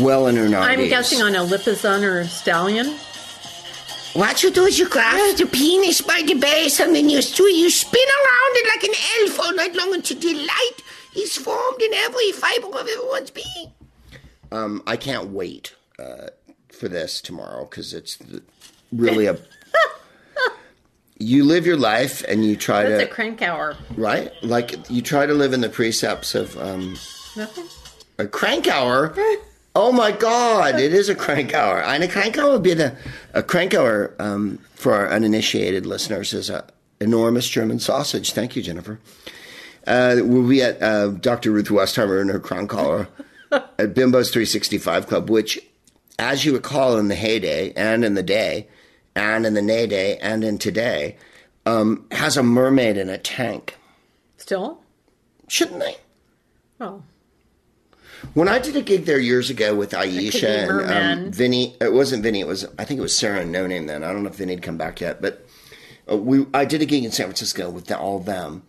well 0.00 0.26
in 0.26 0.36
her 0.36 0.46
90s. 0.46 0.62
I'm 0.62 0.88
guessing 0.88 1.20
on 1.22 1.34
a 1.34 1.40
Lipizzan 1.40 2.02
or 2.02 2.20
a 2.20 2.26
Stallion. 2.26 2.96
What 4.14 4.42
you 4.42 4.50
do 4.50 4.64
is 4.64 4.78
you 4.78 4.88
grasp 4.88 5.38
the 5.38 5.46
penis 5.46 6.00
by 6.02 6.22
the 6.26 6.34
base 6.34 6.80
and 6.80 6.94
then 6.94 7.08
you, 7.08 7.16
you 7.18 7.70
spin 7.70 8.02
around 8.02 8.52
it 8.56 8.68
like 8.68 8.84
an 8.84 8.94
elf 9.28 9.40
all 9.40 9.54
night 9.54 9.74
long 9.74 9.94
until 9.94 10.18
the 10.18 10.34
light 10.34 10.82
is 11.16 11.36
formed 11.36 11.80
in 11.80 11.94
every 11.94 12.32
fiber 12.32 12.66
of 12.68 12.86
everyone's 12.88 13.30
being. 13.30 13.72
Um, 14.50 14.82
I 14.86 14.96
can't 14.96 15.28
wait 15.30 15.74
uh, 15.98 16.26
for 16.82 16.88
this 16.88 17.20
tomorrow 17.20 17.64
because 17.64 17.94
it's 17.94 18.18
really 18.90 19.26
a. 19.26 19.38
you 21.16 21.44
live 21.44 21.64
your 21.64 21.76
life 21.76 22.24
and 22.26 22.44
you 22.44 22.56
try 22.56 22.82
That's 22.82 23.04
to 23.04 23.08
a 23.08 23.14
Krakauer. 23.14 23.76
right, 23.96 24.32
like 24.42 24.90
you 24.90 25.00
try 25.00 25.26
to 25.26 25.32
live 25.32 25.52
in 25.52 25.60
the 25.60 25.68
precepts 25.68 26.34
of 26.34 26.58
um, 26.58 26.96
Nothing. 27.36 27.66
a 28.18 28.26
Krakauer. 28.26 29.14
Oh 29.74 29.90
my 29.90 30.12
God! 30.12 30.78
It 30.78 30.92
is 30.92 31.08
a 31.08 31.14
Krakauer, 31.14 31.80
and 31.82 32.04
a 32.04 32.08
Krakauer 32.08 32.50
would 32.52 32.62
be 32.62 32.74
the 32.74 32.94
a 33.32 33.42
Krakauer 33.42 34.14
um, 34.18 34.58
for 34.74 34.92
our 34.92 35.08
uninitiated 35.10 35.86
listeners 35.86 36.34
is 36.34 36.50
a 36.50 36.66
enormous 37.00 37.48
German 37.48 37.78
sausage. 37.78 38.32
Thank 38.32 38.54
you, 38.54 38.60
Jennifer. 38.62 39.00
Uh, 39.86 40.16
we'll 40.24 40.46
be 40.46 40.60
at 40.60 40.82
uh, 40.82 41.08
Dr. 41.12 41.52
Ruth 41.52 41.68
Westheimer 41.68 42.20
in 42.20 42.28
her 42.28 42.38
Krakauer 42.38 43.08
at 43.50 43.94
Bimbo's 43.94 44.28
365 44.30 45.06
Club, 45.06 45.30
which, 45.30 45.58
as 46.18 46.44
you 46.44 46.54
recall, 46.54 46.98
in 46.98 47.08
the 47.08 47.14
heyday 47.14 47.72
and 47.72 48.04
in 48.04 48.14
the 48.14 48.22
day, 48.22 48.68
and 49.14 49.44
in 49.46 49.54
the 49.54 49.62
nay 49.62 49.86
day 49.86 50.18
and 50.18 50.44
in 50.44 50.58
today, 50.58 51.16
um, 51.66 52.06
has 52.10 52.36
a 52.36 52.42
mermaid 52.42 52.96
in 52.96 53.08
a 53.08 53.18
tank. 53.18 53.76
Still? 54.36 54.80
Shouldn't 55.48 55.80
they? 55.80 55.96
Oh. 56.80 57.02
When 58.34 58.48
I 58.48 58.58
did 58.58 58.76
a 58.76 58.82
gig 58.82 59.04
there 59.04 59.18
years 59.18 59.50
ago 59.50 59.74
with 59.74 59.90
Aisha 59.90 60.68
and 60.88 61.24
um, 61.26 61.32
Vinny, 61.32 61.76
it 61.80 61.92
wasn't 61.92 62.22
Vinny. 62.22 62.40
It 62.40 62.46
was 62.46 62.64
I 62.78 62.84
think 62.84 62.98
it 62.98 63.02
was 63.02 63.16
Sarah 63.16 63.40
and 63.40 63.52
No 63.52 63.66
Name 63.66 63.86
then. 63.86 64.04
I 64.04 64.12
don't 64.12 64.22
know 64.22 64.30
if 64.30 64.36
Vinny 64.36 64.54
had 64.54 64.62
come 64.62 64.78
back 64.78 65.00
yet, 65.00 65.20
but 65.20 65.44
uh, 66.10 66.16
we 66.16 66.46
I 66.54 66.64
did 66.64 66.82
a 66.82 66.86
gig 66.86 67.04
in 67.04 67.10
San 67.10 67.26
Francisco 67.26 67.68
with 67.68 67.86
the, 67.86 67.98
all 67.98 68.18
of 68.18 68.24
them, 68.24 68.62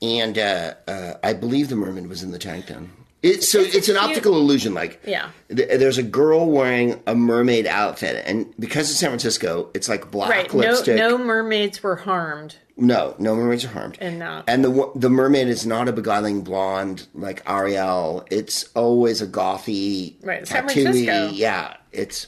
and 0.00 0.38
uh, 0.38 0.74
uh, 0.86 1.14
I 1.22 1.32
believe 1.32 1.68
the 1.68 1.76
mermaid 1.76 2.08
was 2.08 2.22
in 2.22 2.30
the 2.30 2.38
tank 2.38 2.66
then. 2.68 2.92
It, 3.22 3.42
so 3.42 3.60
it's, 3.60 3.88
an 3.90 3.96
cute- 3.96 3.98
optical 3.98 4.34
illusion. 4.36 4.72
Like 4.72 5.02
Yeah. 5.06 5.28
th- 5.54 5.68
there's 5.78 5.98
a 5.98 6.02
girl 6.02 6.50
wearing 6.50 7.02
a 7.06 7.14
mermaid 7.14 7.66
outfit, 7.66 8.22
and 8.26 8.54
because 8.58 8.88
it's 8.90 8.98
San 8.98 9.10
Francisco, 9.10 9.68
it's 9.74 9.88
like 9.90 10.10
black 10.10 10.30
Right. 10.30 10.54
No, 10.54 10.58
lipstick. 10.60 10.96
no 10.96 11.18
mermaids 11.18 11.82
were 11.82 11.96
harmed. 11.96 12.56
No, 12.78 13.14
no 13.18 13.36
mermaids 13.36 13.62
are 13.66 13.68
harmed. 13.68 13.98
And 14.00 14.18
not- 14.18 14.44
And 14.48 14.64
the 14.64 14.90
the 14.94 15.10
mermaid 15.10 15.48
is 15.48 15.66
not 15.66 15.86
a 15.86 15.92
beguiling 15.92 16.40
blonde 16.40 17.08
like 17.14 17.42
Ariel. 17.46 18.24
It's 18.30 18.70
always 18.74 19.20
a 19.20 19.26
gothy, 19.26 20.14
Right, 20.24 20.48
San. 20.48 20.62
Francisco. 20.66 21.28
Yeah, 21.34 21.74
it's 21.92 22.26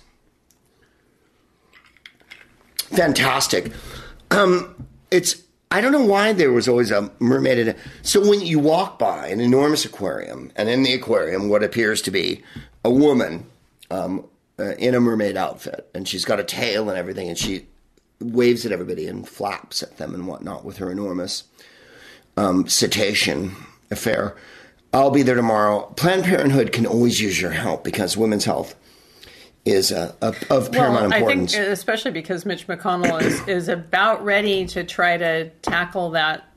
fantastic. 2.91 3.73
Um, 4.31 4.87
it's 5.11 5.37
I 5.73 5.81
don't 5.81 5.93
know 5.93 6.05
why 6.05 6.35
there 6.35 6.53
was 6.53 6.69
always 6.69 6.91
a 6.91 7.11
mermaid. 7.19 7.59
In 7.59 7.69
it. 7.69 7.79
So 8.03 8.21
when 8.29 8.43
you 8.43 8.59
walk 8.59 8.99
by 8.99 9.29
an 9.29 9.41
enormous 9.41 9.87
aquarium, 9.87 10.53
and 10.55 10.69
in 10.69 10.83
the 10.83 10.93
aquarium, 10.93 11.49
what 11.49 11.63
appears 11.63 12.03
to 12.03 12.11
be 12.11 12.43
a 12.85 12.91
woman 12.91 13.47
um, 13.91 14.27
uh, 14.59 14.75
in 14.75 14.95
a 14.95 15.01
mermaid 15.01 15.39
outfit, 15.39 15.89
and 15.95 16.07
she's 16.07 16.27
got 16.27 16.39
a 16.39 16.45
tail 16.45 16.91
and 16.91 16.99
everything, 16.99 17.27
and 17.31 17.39
she 17.39 17.67
waves 18.21 18.67
at 18.67 18.73
everybody 18.73 19.07
and 19.07 19.27
flaps 19.27 19.83
at 19.83 19.97
them 19.97 20.15
and 20.15 20.27
whatnot 20.27 20.63
with 20.63 20.77
her 20.77 20.93
enormous 20.93 21.45
um, 22.37 22.69
cetacean 22.69 23.57
affair. 23.91 24.37
I'll 24.93 25.11
be 25.11 25.23
there 25.23 25.35
tomorrow. 25.35 25.87
Planned 25.97 26.25
Parenthood 26.25 26.73
can 26.73 26.85
always 26.85 27.19
use 27.19 27.41
your 27.41 27.53
help 27.53 27.83
because 27.83 28.15
women's 28.15 28.45
health 28.45 28.75
is 29.65 29.93
uh, 29.93 30.13
of, 30.21 30.43
of 30.51 30.73
paramount 30.73 31.11
well, 31.11 31.13
I 31.13 31.17
importance. 31.19 31.55
think 31.55 31.69
especially 31.69 32.11
because 32.11 32.45
Mitch 32.45 32.67
McConnell 32.67 33.23
is, 33.23 33.41
is 33.49 33.69
about 33.69 34.25
ready 34.25 34.67
to 34.67 34.85
try 34.85 35.17
to 35.17 35.51
tackle 35.63 36.11
that 36.11 36.49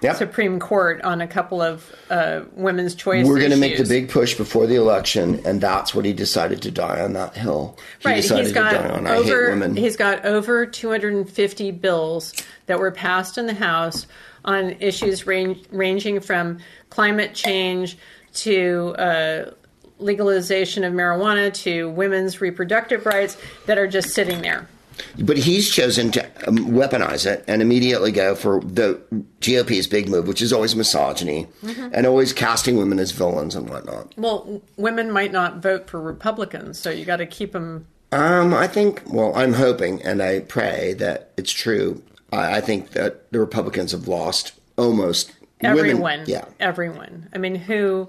Yep. 0.00 0.16
Supreme 0.16 0.60
Court 0.60 1.02
on 1.02 1.20
a 1.20 1.26
couple 1.26 1.60
of 1.60 1.92
uh, 2.08 2.42
women's 2.52 2.94
choice. 2.94 3.26
We're 3.26 3.40
going 3.40 3.50
to 3.50 3.56
make 3.56 3.78
the 3.78 3.84
big 3.84 4.08
push 4.08 4.36
before 4.36 4.68
the 4.68 4.76
election, 4.76 5.44
and 5.44 5.60
that's 5.60 5.92
what 5.92 6.04
he 6.04 6.12
decided 6.12 6.62
to 6.62 6.70
die 6.70 7.00
on 7.00 7.14
that 7.14 7.36
hill. 7.36 7.76
He 7.98 8.08
Right, 8.08 8.16
he's 8.22 8.52
got 8.52 8.70
to 8.70 8.78
die 8.78 8.88
on 8.90 9.08
I 9.08 9.16
hate 9.16 9.32
over 9.32 9.68
he's 9.74 9.96
got 9.96 10.24
over 10.24 10.66
250 10.66 11.72
bills 11.72 12.32
that 12.66 12.78
were 12.78 12.92
passed 12.92 13.38
in 13.38 13.46
the 13.46 13.54
House 13.54 14.06
on 14.44 14.76
issues 14.78 15.26
range, 15.26 15.64
ranging 15.72 16.20
from 16.20 16.58
climate 16.90 17.34
change 17.34 17.98
to 18.34 18.94
uh, 18.98 19.50
legalization 19.98 20.84
of 20.84 20.92
marijuana 20.92 21.52
to 21.54 21.88
women's 21.90 22.40
reproductive 22.40 23.06
rights 23.06 23.36
that 23.66 23.78
are 23.78 23.86
just 23.86 24.10
sitting 24.10 24.42
there. 24.42 24.68
But 25.16 25.36
he's 25.36 25.70
chosen 25.70 26.10
to 26.12 26.24
um, 26.48 26.56
weaponize 26.58 27.24
it 27.24 27.44
and 27.46 27.62
immediately 27.62 28.10
go 28.10 28.34
for 28.34 28.60
the 28.60 29.00
GOP's 29.40 29.86
big 29.86 30.08
move, 30.08 30.26
which 30.26 30.42
is 30.42 30.52
always 30.52 30.74
misogyny 30.74 31.46
Mm-hmm. 31.62 31.90
and 31.92 32.04
always 32.06 32.32
casting 32.32 32.76
women 32.76 32.98
as 32.98 33.12
villains 33.12 33.54
and 33.54 33.68
whatnot. 33.70 34.12
Well, 34.16 34.60
women 34.76 35.12
might 35.12 35.30
not 35.30 35.58
vote 35.58 35.88
for 35.88 36.00
Republicans, 36.00 36.78
so 36.80 36.90
you 36.90 37.04
got 37.04 37.16
to 37.18 37.26
keep 37.26 37.52
them. 37.52 37.86
Um, 38.10 38.52
I 38.54 38.66
think, 38.66 39.02
well, 39.06 39.32
I'm 39.36 39.52
hoping 39.52 40.02
and 40.02 40.20
I 40.22 40.40
pray 40.40 40.94
that 40.94 41.30
it's 41.36 41.52
true. 41.52 42.02
I, 42.32 42.56
I 42.56 42.60
think 42.60 42.90
that 42.90 43.30
the 43.30 43.38
Republicans 43.38 43.92
have 43.92 44.08
lost 44.08 44.52
almost 44.76 45.32
Everyone, 45.60 46.02
Women, 46.02 46.24
yeah. 46.28 46.44
everyone. 46.60 47.28
I 47.34 47.38
mean, 47.38 47.56
who 47.56 48.08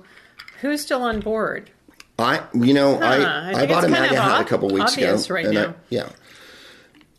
who's 0.61 0.81
still 0.81 1.01
on 1.01 1.19
board? 1.19 1.71
I, 2.19 2.43
you 2.53 2.73
know, 2.73 2.97
Huh, 2.99 3.05
I 3.05 3.51
I, 3.53 3.61
I 3.61 3.65
bought 3.65 3.83
a 3.85 3.87
MAGA 3.89 4.19
hat 4.21 4.41
a 4.41 4.45
couple 4.45 4.69
weeks 4.69 4.95
ago. 4.97 5.17
right 5.33 5.45
and 5.45 5.57
I- 5.57 5.73
yeah. 5.89 6.09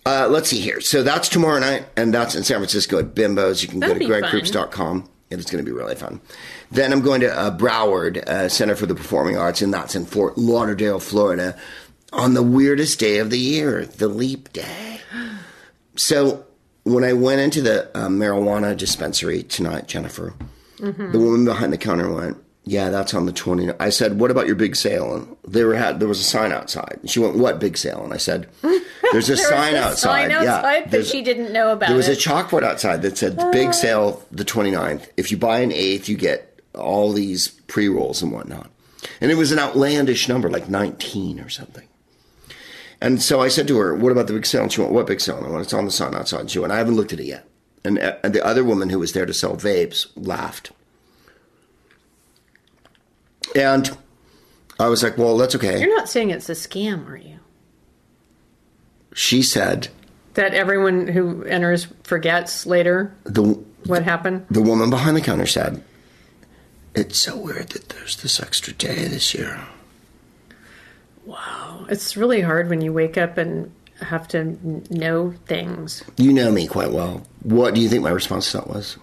Uh, 0.07 0.26
let's 0.30 0.48
see 0.48 0.61
here. 0.61 0.80
So 0.80 1.03
that's 1.03 1.28
tomorrow 1.28 1.59
night, 1.61 1.86
and 1.96 2.12
that's 2.12 2.34
in 2.34 2.42
San 2.42 2.57
Francisco 2.59 2.98
at 2.98 3.14
Bimbo's. 3.14 3.62
You 3.62 3.68
can 3.68 3.80
That'd 3.80 4.01
go 4.01 4.09
to 4.09 4.20
fun. 4.20 4.22
gregproops.com, 4.30 5.09
and 5.30 5.40
it's 5.40 5.51
going 5.51 5.62
to 5.64 5.70
be 5.70 5.76
really 5.76 5.94
fun. 5.94 6.20
Then 6.70 6.92
I'm 6.92 7.03
going 7.03 7.20
to 7.20 7.38
uh, 7.38 7.57
Broward 7.57 8.16
uh, 8.26 8.48
Center 8.48 8.76
for 8.76 8.86
the 8.86 8.94
Performing 8.94 9.36
Arts, 9.36 9.61
and 9.61 9.72
that's 9.74 9.94
in 9.94 10.07
Fort 10.07 10.38
Lauderdale, 10.38 11.01
Florida, 11.01 11.57
on 12.12 12.32
the 12.34 12.42
weirdest 12.42 12.98
day 12.98 13.18
of 13.18 13.28
the 13.30 13.38
year, 13.38 13.84
the 13.84 14.09
leap 14.09 14.53
day. 14.53 15.01
So 15.96 16.46
when 16.84 17.05
I 17.05 17.12
went 17.12 17.40
into 17.42 17.61
the 17.61 17.88
uh, 17.96 18.09
marijuana 18.09 18.76
dispensary 18.76 19.42
tonight, 19.42 19.86
Jennifer, 19.88 20.34
Mm-hmm. 20.78 21.12
the 21.12 21.18
woman 21.18 21.44
behind 21.44 21.74
the 21.74 21.78
counter 21.78 22.11
went, 22.11 22.38
"Yeah, 22.71 22.91
that's 22.91 23.14
on 23.14 23.27
the 23.27 23.33
20." 23.33 23.71
I 23.81 23.91
said, 23.91 24.21
"What 24.21 24.31
about 24.31 24.47
your 24.47 24.55
big 24.55 24.77
sale?" 24.77 25.14
And 25.14 25.37
they 25.47 25.64
were 25.64 25.75
had 25.75 25.99
there 25.99 26.09
was 26.09 26.21
a 26.21 26.25
sign 26.25 26.53
outside. 26.53 26.99
And 27.01 27.11
she 27.11 27.18
went, 27.18 27.37
"What 27.37 27.59
big 27.59 27.77
sale?" 27.77 28.03
And 28.05 28.14
I 28.14 28.16
said, 28.16 28.47
"There's 29.12 29.29
a 29.29 29.35
There 29.35 29.49
sign 29.49 29.75
a 29.75 29.79
outside." 29.79 30.31
sign 30.31 30.31
outside 30.31 30.83
yeah, 30.85 30.91
that 30.91 31.07
she 31.07 31.21
didn't 31.21 31.53
know 31.53 31.73
about 31.73 31.89
There 31.89 31.97
was 31.97 32.09
a 32.09 32.14
chalkboard 32.14 32.62
outside 32.62 33.03
that 33.03 33.18
said, 33.18 33.37
"Big 33.51 33.75
sale, 33.75 34.23
the 34.31 34.45
29th. 34.45 35.09
If 35.16 35.33
you 35.33 35.37
buy 35.37 35.61
an 35.61 35.73
eighth, 35.73 36.09
you 36.09 36.16
get 36.16 36.62
all 36.75 37.12
these 37.12 37.49
pre 37.66 37.89
rolls 37.89 38.23
and 38.23 38.31
whatnot." 38.31 38.71
And 39.21 39.33
it 39.33 39.37
was 39.37 39.51
an 39.51 39.59
outlandish 39.59 40.29
number, 40.29 40.49
like 40.49 40.68
19 40.68 41.41
or 41.41 41.49
something. 41.49 41.89
And 43.01 43.21
so 43.21 43.41
I 43.41 43.49
said 43.49 43.66
to 43.68 43.79
her, 43.79 43.97
"What 43.97 44.12
about 44.12 44.29
the 44.29 44.35
big 44.35 44.47
sale?" 44.47 44.62
And 44.62 44.73
she 44.73 44.81
went, 44.81 44.93
"What 44.93 45.09
big 45.09 45.21
sale?" 45.21 45.39
And 45.39 45.47
I 45.47 45.51
went, 45.51 45.64
"It's 45.64 45.75
on 45.75 45.87
the 45.87 45.91
sign 45.91 46.14
outside." 46.14 46.41
And 46.43 46.51
she 46.51 46.61
went, 46.61 46.73
"I 46.73 46.79
haven't 46.79 46.97
looked 46.97 47.12
at 47.12 47.18
it 47.18 47.27
yet." 47.27 47.47
And, 47.83 47.99
uh, 47.99 48.16
and 48.23 48.35
the 48.35 48.45
other 48.45 48.62
woman 48.62 48.91
who 48.91 48.99
was 48.99 49.12
there 49.12 49.27
to 49.27 49.35
sell 49.35 49.57
vapes 49.57 50.07
laughed. 50.14 50.71
And 53.55 53.90
I 54.78 54.88
was 54.88 55.03
like, 55.03 55.18
"Well, 55.18 55.36
that's 55.36 55.55
okay." 55.57 55.80
You're 55.80 55.96
not 55.96 56.09
saying 56.09 56.30
it's 56.30 56.48
a 56.48 56.53
scam, 56.53 57.09
are 57.09 57.16
you? 57.16 57.38
She 59.14 59.42
said, 59.42 59.88
That 60.34 60.55
everyone 60.55 61.09
who 61.09 61.42
enters 61.44 61.88
forgets 62.05 62.64
later 62.66 63.14
"The 63.24 63.42
what 63.86 64.05
happened. 64.05 64.46
the 64.51 64.62
woman 64.62 64.88
behind 64.90 65.16
the 65.16 65.20
counter 65.20 65.46
said, 65.46 65.82
it's 66.94 67.18
so 67.18 67.36
weird 67.36 67.70
that 67.70 67.88
there's 67.90 68.16
this 68.16 68.40
extra 68.40 68.72
day 68.72 69.07
this 69.09 69.34
year." 69.34 69.61
Wow, 71.26 71.86
it's 71.88 72.16
really 72.16 72.40
hard 72.40 72.68
when 72.68 72.80
you 72.80 72.92
wake 72.92 73.18
up 73.18 73.36
and 73.38 73.72
have 74.01 74.26
to 74.28 74.57
know 74.90 75.34
things. 75.46 76.03
You 76.16 76.32
know 76.32 76.51
me 76.51 76.66
quite 76.66 76.92
well. 76.92 77.22
What 77.42 77.74
do 77.74 77.80
you 77.80 77.88
think 77.88 78.03
my 78.03 78.11
response 78.11 78.51
to 78.53 78.59
that 78.59 78.68
was? 78.68 78.96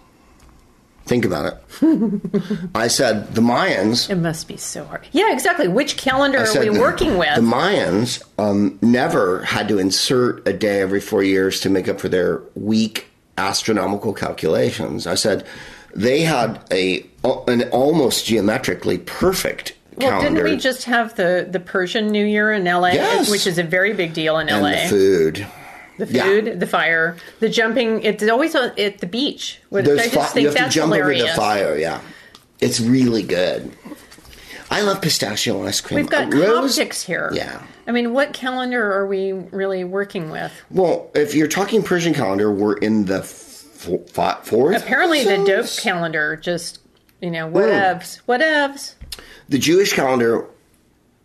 Think 1.08 1.24
about 1.24 1.46
it. 1.80 2.70
I 2.74 2.88
said 2.88 3.34
the 3.34 3.40
Mayans. 3.40 4.10
It 4.10 4.16
must 4.16 4.46
be 4.46 4.58
so 4.58 4.84
hard. 4.84 5.06
Yeah, 5.12 5.32
exactly. 5.32 5.66
Which 5.66 5.96
calendar 5.96 6.38
are 6.38 6.60
we 6.60 6.68
the- 6.68 6.78
working 6.78 7.16
with? 7.16 7.34
The 7.34 7.40
Mayans 7.40 8.22
um, 8.38 8.78
never 8.82 9.42
had 9.42 9.68
to 9.68 9.78
insert 9.78 10.46
a 10.46 10.52
day 10.52 10.82
every 10.82 11.00
four 11.00 11.22
years 11.22 11.60
to 11.60 11.70
make 11.70 11.88
up 11.88 11.98
for 11.98 12.10
their 12.10 12.42
weak 12.54 13.06
astronomical 13.38 14.12
calculations. 14.12 15.06
I 15.06 15.14
said 15.14 15.46
they 15.94 16.20
had 16.20 16.62
a 16.70 17.06
an 17.46 17.62
almost 17.70 18.26
geometrically 18.26 18.98
perfect 18.98 19.74
well, 19.96 20.10
calendar. 20.10 20.42
didn't 20.42 20.50
we 20.56 20.60
just 20.60 20.84
have 20.84 21.16
the 21.16 21.48
the 21.50 21.60
Persian 21.60 22.08
New 22.08 22.24
Year 22.26 22.52
in 22.52 22.64
LA, 22.64 22.88
Yes. 22.88 23.30
which 23.30 23.46
is 23.46 23.56
a 23.58 23.62
very 23.64 23.94
big 23.94 24.12
deal 24.12 24.38
in 24.38 24.48
LA. 24.48 24.68
and 24.68 24.92
LA. 25.40 25.46
The 25.98 26.06
food. 26.06 26.44
The 26.46 26.50
Yeah. 26.50 26.56
the 26.56 26.66
fire, 26.66 27.16
the 27.40 27.48
jumping. 27.48 28.02
It's 28.02 28.22
always 28.28 28.54
at 28.54 28.98
the 28.98 29.06
beach. 29.06 29.60
Which 29.70 29.84
There's 29.84 30.00
I 30.00 30.04
just 30.04 30.14
fi- 30.14 30.24
think 30.26 30.42
you 30.44 30.54
have 30.54 30.70
to 30.70 30.74
jump 30.74 30.92
hilarious. 30.94 31.22
over 31.22 31.30
the 31.32 31.36
fire. 31.36 31.76
Yeah, 31.78 32.00
it's 32.60 32.80
really 32.80 33.22
good. 33.22 33.70
I 34.70 34.82
love 34.82 35.00
pistachio 35.00 35.66
ice 35.66 35.80
cream. 35.80 35.96
We've 36.00 36.10
got 36.10 36.32
Uh, 36.32 36.36
Rose- 36.36 36.76
here. 37.02 37.30
Yeah. 37.32 37.62
I 37.86 37.90
mean, 37.90 38.12
what 38.12 38.34
calendar 38.34 38.92
are 38.92 39.06
we 39.06 39.32
really 39.32 39.82
working 39.82 40.30
with? 40.30 40.52
Well, 40.70 41.10
if 41.14 41.34
you're 41.34 41.48
talking 41.48 41.82
Persian 41.82 42.12
calendar, 42.12 42.52
we're 42.52 42.76
in 42.76 43.06
the 43.06 43.20
f- 43.20 43.64
f- 44.18 44.44
fourth. 44.46 44.76
Apparently, 44.76 45.24
the 45.24 45.38
dope 45.46 45.66
calendar 45.78 46.36
just, 46.36 46.80
you 47.22 47.30
know, 47.30 47.48
whatevs. 47.48 48.20
Whatevs. 48.28 48.92
the 49.48 49.56
Jewish 49.58 49.94
calendar 49.94 50.44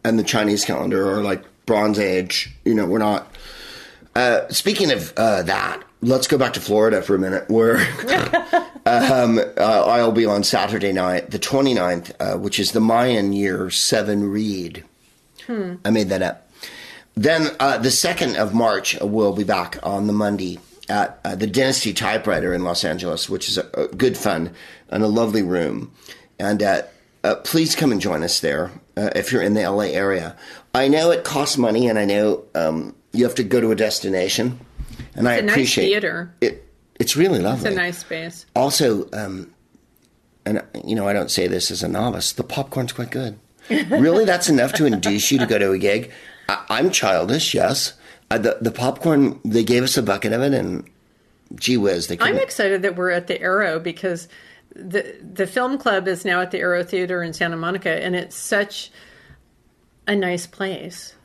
and 0.05 0.17
the 0.17 0.23
Chinese 0.23 0.63
calendar 0.63 1.11
are 1.11 1.21
like 1.21 1.43
Bronze 1.65 1.99
Age. 1.99 2.49
You 2.63 2.73
know, 2.75 2.85
we're 2.85 2.99
not. 2.99 3.32
Uh, 4.15 4.47
speaking 4.49 4.91
of 4.91 5.13
uh, 5.17 5.41
that, 5.43 5.83
let's 6.01 6.27
go 6.27 6.37
back 6.37 6.53
to 6.53 6.59
Florida 6.59 7.01
for 7.01 7.15
a 7.15 7.19
minute, 7.19 7.49
where 7.49 7.77
um, 8.85 9.39
uh, 9.39 9.85
I'll 9.87 10.11
be 10.11 10.25
on 10.25 10.43
Saturday 10.43 10.91
night, 10.91 11.31
the 11.31 11.39
29th, 11.39 12.13
uh, 12.19 12.37
which 12.37 12.59
is 12.59 12.71
the 12.71 12.79
Mayan 12.79 13.33
year 13.33 13.69
seven 13.69 14.29
read. 14.29 14.83
I 15.83 15.89
made 15.89 16.09
that 16.09 16.21
up. 16.21 16.49
Then 17.15 17.49
uh, 17.59 17.77
the 17.77 17.89
2nd 17.89 18.35
of 18.35 18.53
March, 18.53 18.99
uh, 18.99 19.05
we'll 19.05 19.33
be 19.33 19.43
back 19.43 19.77
on 19.83 20.07
the 20.07 20.13
Monday 20.13 20.59
at 20.89 21.19
uh, 21.23 21.35
the 21.35 21.47
Dynasty 21.47 21.93
Typewriter 21.93 22.53
in 22.53 22.63
Los 22.63 22.83
Angeles, 22.83 23.29
which 23.29 23.47
is 23.49 23.57
a, 23.57 23.69
a 23.73 23.87
good 23.87 24.17
fun 24.17 24.53
and 24.89 25.03
a 25.03 25.07
lovely 25.07 25.43
room. 25.43 25.91
And 26.39 26.61
uh, 26.61 26.83
uh, 27.23 27.35
please 27.35 27.75
come 27.75 27.91
and 27.91 28.01
join 28.01 28.23
us 28.23 28.39
there 28.39 28.71
uh, 28.97 29.11
if 29.15 29.31
you're 29.31 29.43
in 29.43 29.53
the 29.53 29.69
LA 29.69 29.85
area. 29.85 30.35
I 30.73 30.87
know 30.87 31.11
it 31.11 31.23
costs 31.23 31.57
money, 31.57 31.87
and 31.87 31.99
I 31.99 32.05
know 32.05 32.45
um, 32.55 32.95
you 33.13 33.23
have 33.23 33.35
to 33.35 33.43
go 33.43 33.61
to 33.61 33.71
a 33.71 33.75
destination. 33.75 34.59
And 35.15 35.27
I 35.29 35.35
It's 35.35 35.43
nice 35.45 35.53
appreciate 35.53 35.85
theater. 35.85 36.33
it. 36.41 36.67
It's 36.99 37.15
really 37.15 37.39
lovely. 37.39 37.67
It's 37.69 37.75
a 37.75 37.79
nice 37.79 37.97
space. 37.99 38.45
Also, 38.55 39.09
um, 39.13 39.53
and 40.45 40.61
you 40.83 40.95
know, 40.95 41.07
I 41.07 41.13
don't 41.13 41.31
say 41.31 41.47
this 41.47 41.71
as 41.71 41.83
a 41.83 41.87
novice. 41.87 42.33
The 42.33 42.43
popcorn's 42.43 42.91
quite 42.93 43.11
good. 43.11 43.39
really, 43.69 44.25
that's 44.25 44.49
enough 44.49 44.73
to 44.73 44.85
induce 44.85 45.31
you 45.31 45.39
to 45.39 45.45
go 45.45 45.57
to 45.57 45.71
a 45.71 45.77
gig. 45.77 46.11
I, 46.49 46.65
I'm 46.69 46.91
childish, 46.91 47.53
yes. 47.53 47.93
Uh, 48.29 48.37
the 48.37 48.57
the 48.61 48.71
popcorn 48.71 49.39
they 49.45 49.63
gave 49.63 49.83
us 49.83 49.95
a 49.97 50.03
bucket 50.03 50.33
of 50.33 50.41
it, 50.41 50.53
and 50.53 50.89
gee 51.55 51.77
whiz, 51.77 52.07
they 52.07 52.17
I'm 52.19 52.37
excited 52.37 52.81
that 52.81 52.95
we're 52.95 53.11
at 53.11 53.27
the 53.27 53.39
Aero 53.39 53.79
because 53.79 54.27
the 54.75 55.15
the 55.21 55.47
film 55.47 55.77
club 55.77 56.07
is 56.07 56.25
now 56.25 56.41
at 56.41 56.51
the 56.51 56.59
Aero 56.59 56.83
Theater 56.83 57.23
in 57.23 57.33
Santa 57.33 57.57
Monica, 57.57 58.03
and 58.03 58.15
it's 58.15 58.35
such 58.35 58.91
a 60.07 60.15
nice 60.15 60.45
place. 60.47 61.15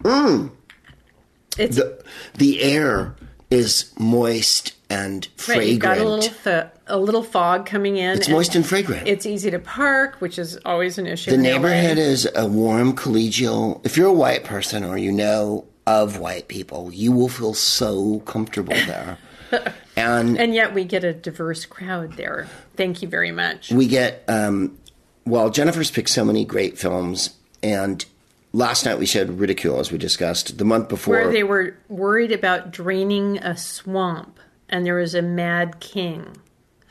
It's 1.58 1.76
the 1.76 2.02
the 2.34 2.62
air 2.62 3.14
is 3.50 3.92
moist 3.98 4.74
and 4.90 5.28
right. 5.48 5.66
You've 5.66 5.80
got 5.80 5.98
a 5.98 6.04
little 6.04 6.30
fo- 6.30 6.70
a 6.86 6.98
little 6.98 7.22
fog 7.22 7.66
coming 7.66 7.96
in. 7.96 8.16
it's 8.16 8.28
moist 8.28 8.54
and 8.54 8.64
fragrant. 8.66 9.06
It's 9.06 9.26
easy 9.26 9.50
to 9.50 9.58
park, 9.58 10.16
which 10.20 10.38
is 10.38 10.58
always 10.64 10.98
an 10.98 11.06
issue. 11.06 11.30
the 11.30 11.36
LA. 11.36 11.42
neighborhood 11.42 11.98
is 11.98 12.28
a 12.34 12.46
warm 12.46 12.94
collegial. 12.94 13.84
If 13.84 13.96
you're 13.96 14.08
a 14.08 14.12
white 14.12 14.44
person 14.44 14.84
or 14.84 14.96
you 14.98 15.12
know 15.12 15.66
of 15.86 16.18
white 16.18 16.48
people, 16.48 16.90
you 16.92 17.12
will 17.12 17.28
feel 17.28 17.54
so 17.54 18.20
comfortable 18.20 18.74
there. 18.74 19.18
and 19.96 20.38
and 20.38 20.54
yet 20.54 20.74
we 20.74 20.84
get 20.84 21.04
a 21.04 21.12
diverse 21.14 21.64
crowd 21.66 22.14
there. 22.14 22.46
Thank 22.76 23.02
you 23.02 23.08
very 23.08 23.32
much. 23.32 23.70
we 23.72 23.86
get 23.86 24.22
um, 24.28 24.78
well 25.24 25.50
jennifer's 25.50 25.90
picked 25.90 26.10
so 26.10 26.24
many 26.24 26.44
great 26.44 26.78
films 26.78 27.30
and 27.62 28.04
last 28.52 28.84
night 28.84 28.98
we 28.98 29.06
showed 29.06 29.28
ridicule 29.30 29.78
as 29.78 29.92
we 29.92 29.98
discussed 29.98 30.58
the 30.58 30.64
month 30.64 30.88
before 30.88 31.14
Where 31.14 31.32
they 31.32 31.44
were 31.44 31.76
worried 31.88 32.32
about 32.32 32.70
draining 32.70 33.38
a 33.38 33.56
swamp, 33.56 34.38
and 34.68 34.84
there 34.84 34.96
was 34.96 35.14
a 35.14 35.22
mad 35.22 35.80
king. 35.80 36.36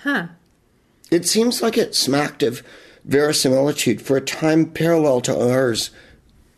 Huh. 0.03 0.27
it 1.11 1.27
seems 1.27 1.61
like 1.61 1.77
it 1.77 1.95
smacked 1.95 2.43
of 2.43 2.61
verisimilitude 3.03 4.01
for 4.01 4.15
a 4.15 4.21
time 4.21 4.65
parallel 4.65 5.21
to 5.21 5.37
ours 5.37 5.89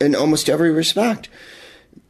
in 0.01 0.13
almost 0.13 0.49
every 0.49 0.71
respect 0.71 1.29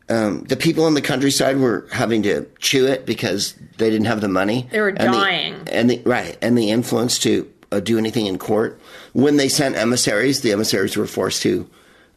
um, 0.09 0.43
the 0.45 0.57
people 0.57 0.87
in 0.87 0.95
the 0.95 1.01
countryside 1.01 1.57
were 1.57 1.87
having 1.91 2.23
to 2.23 2.47
chew 2.59 2.87
it 2.87 3.05
because 3.05 3.53
they 3.77 3.89
didn't 3.89 4.07
have 4.07 4.21
the 4.21 4.27
money. 4.27 4.67
They 4.71 4.79
were 4.81 4.89
and 4.89 5.13
the- 5.13 5.17
dying. 5.17 5.55
and 5.71 5.89
the 5.89 6.01
right 6.03 6.37
and 6.41 6.57
the 6.57 6.71
influence 6.71 7.19
to 7.19 7.51
uh, 7.71 7.79
do 7.79 7.97
anything 7.97 8.25
in 8.25 8.39
court. 8.39 8.81
When 9.13 9.37
they 9.37 9.49
sent 9.49 9.75
emissaries, 9.75 10.41
the 10.41 10.51
emissaries 10.51 10.97
were 10.97 11.05
forced 11.05 11.43
to 11.43 11.69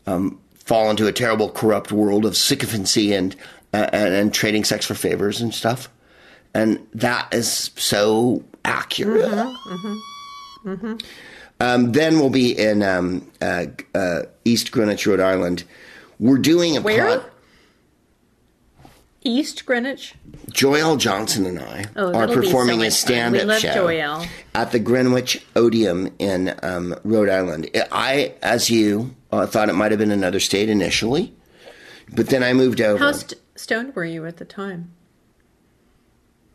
um, 0.07 0.41
fall 0.73 0.89
into 0.89 1.07
a 1.07 1.13
terrible, 1.13 1.51
corrupt 1.51 1.93
world 1.93 2.25
of 2.25 2.35
sycophancy 2.35 3.13
and, 3.13 3.37
uh, 3.75 3.91
and 3.93 4.15
and 4.15 4.33
trading 4.33 4.65
sex 4.65 4.87
for 4.87 4.95
favors 4.95 5.39
and 5.39 5.53
stuff. 5.53 5.91
And 6.55 6.79
that 6.95 7.29
is 7.35 7.73
so 7.77 8.43
accurate. 8.65 9.31
Um, 11.61 11.93
then 11.93 12.19
we'll 12.19 12.31
be 12.31 12.59
in 12.59 12.83
um, 12.83 13.31
uh, 13.43 13.67
uh, 13.95 14.23
East 14.47 14.73
Greenwich, 14.73 15.07
Rhode 15.07 15.21
Island. 15.21 15.65
We're 16.19 16.39
doing 16.39 16.79
a 16.79 16.81
Where? 16.81 17.19
plot. 17.19 17.31
East 19.25 19.67
Greenwich. 19.67 20.15
Joyelle 20.53 20.99
Johnson 20.99 21.45
and 21.45 21.59
I 21.61 21.85
Oh, 21.97 22.15
are 22.15 22.27
performing 22.29 22.81
so 22.81 22.87
a 22.87 22.91
stand-up 22.91 23.59
show 23.61 24.25
at 24.55 24.73
the 24.73 24.79
Greenwich 24.79 25.45
Odeum 25.55 26.13
in 26.19 26.55
um, 26.63 26.97
Rhode 27.05 27.29
Island. 27.29 27.69
I, 27.93 28.35
as 28.43 28.71
you, 28.71 29.15
uh, 29.33 29.47
thought 29.47 29.69
it 29.69 29.75
might 29.75 29.91
have 29.91 29.99
been 29.99 30.11
another 30.11 30.41
state 30.41 30.69
initially, 30.69 31.35
but 32.15 32.29
then 32.29 32.43
I 32.43 32.53
moved 32.53 32.81
over. 32.81 32.99
How 32.99 33.13
st- 33.13 33.41
stoned 33.57 33.95
were 33.97 34.05
you 34.05 34.27
at 34.27 34.37
the 34.37 34.45
time? 34.45 34.93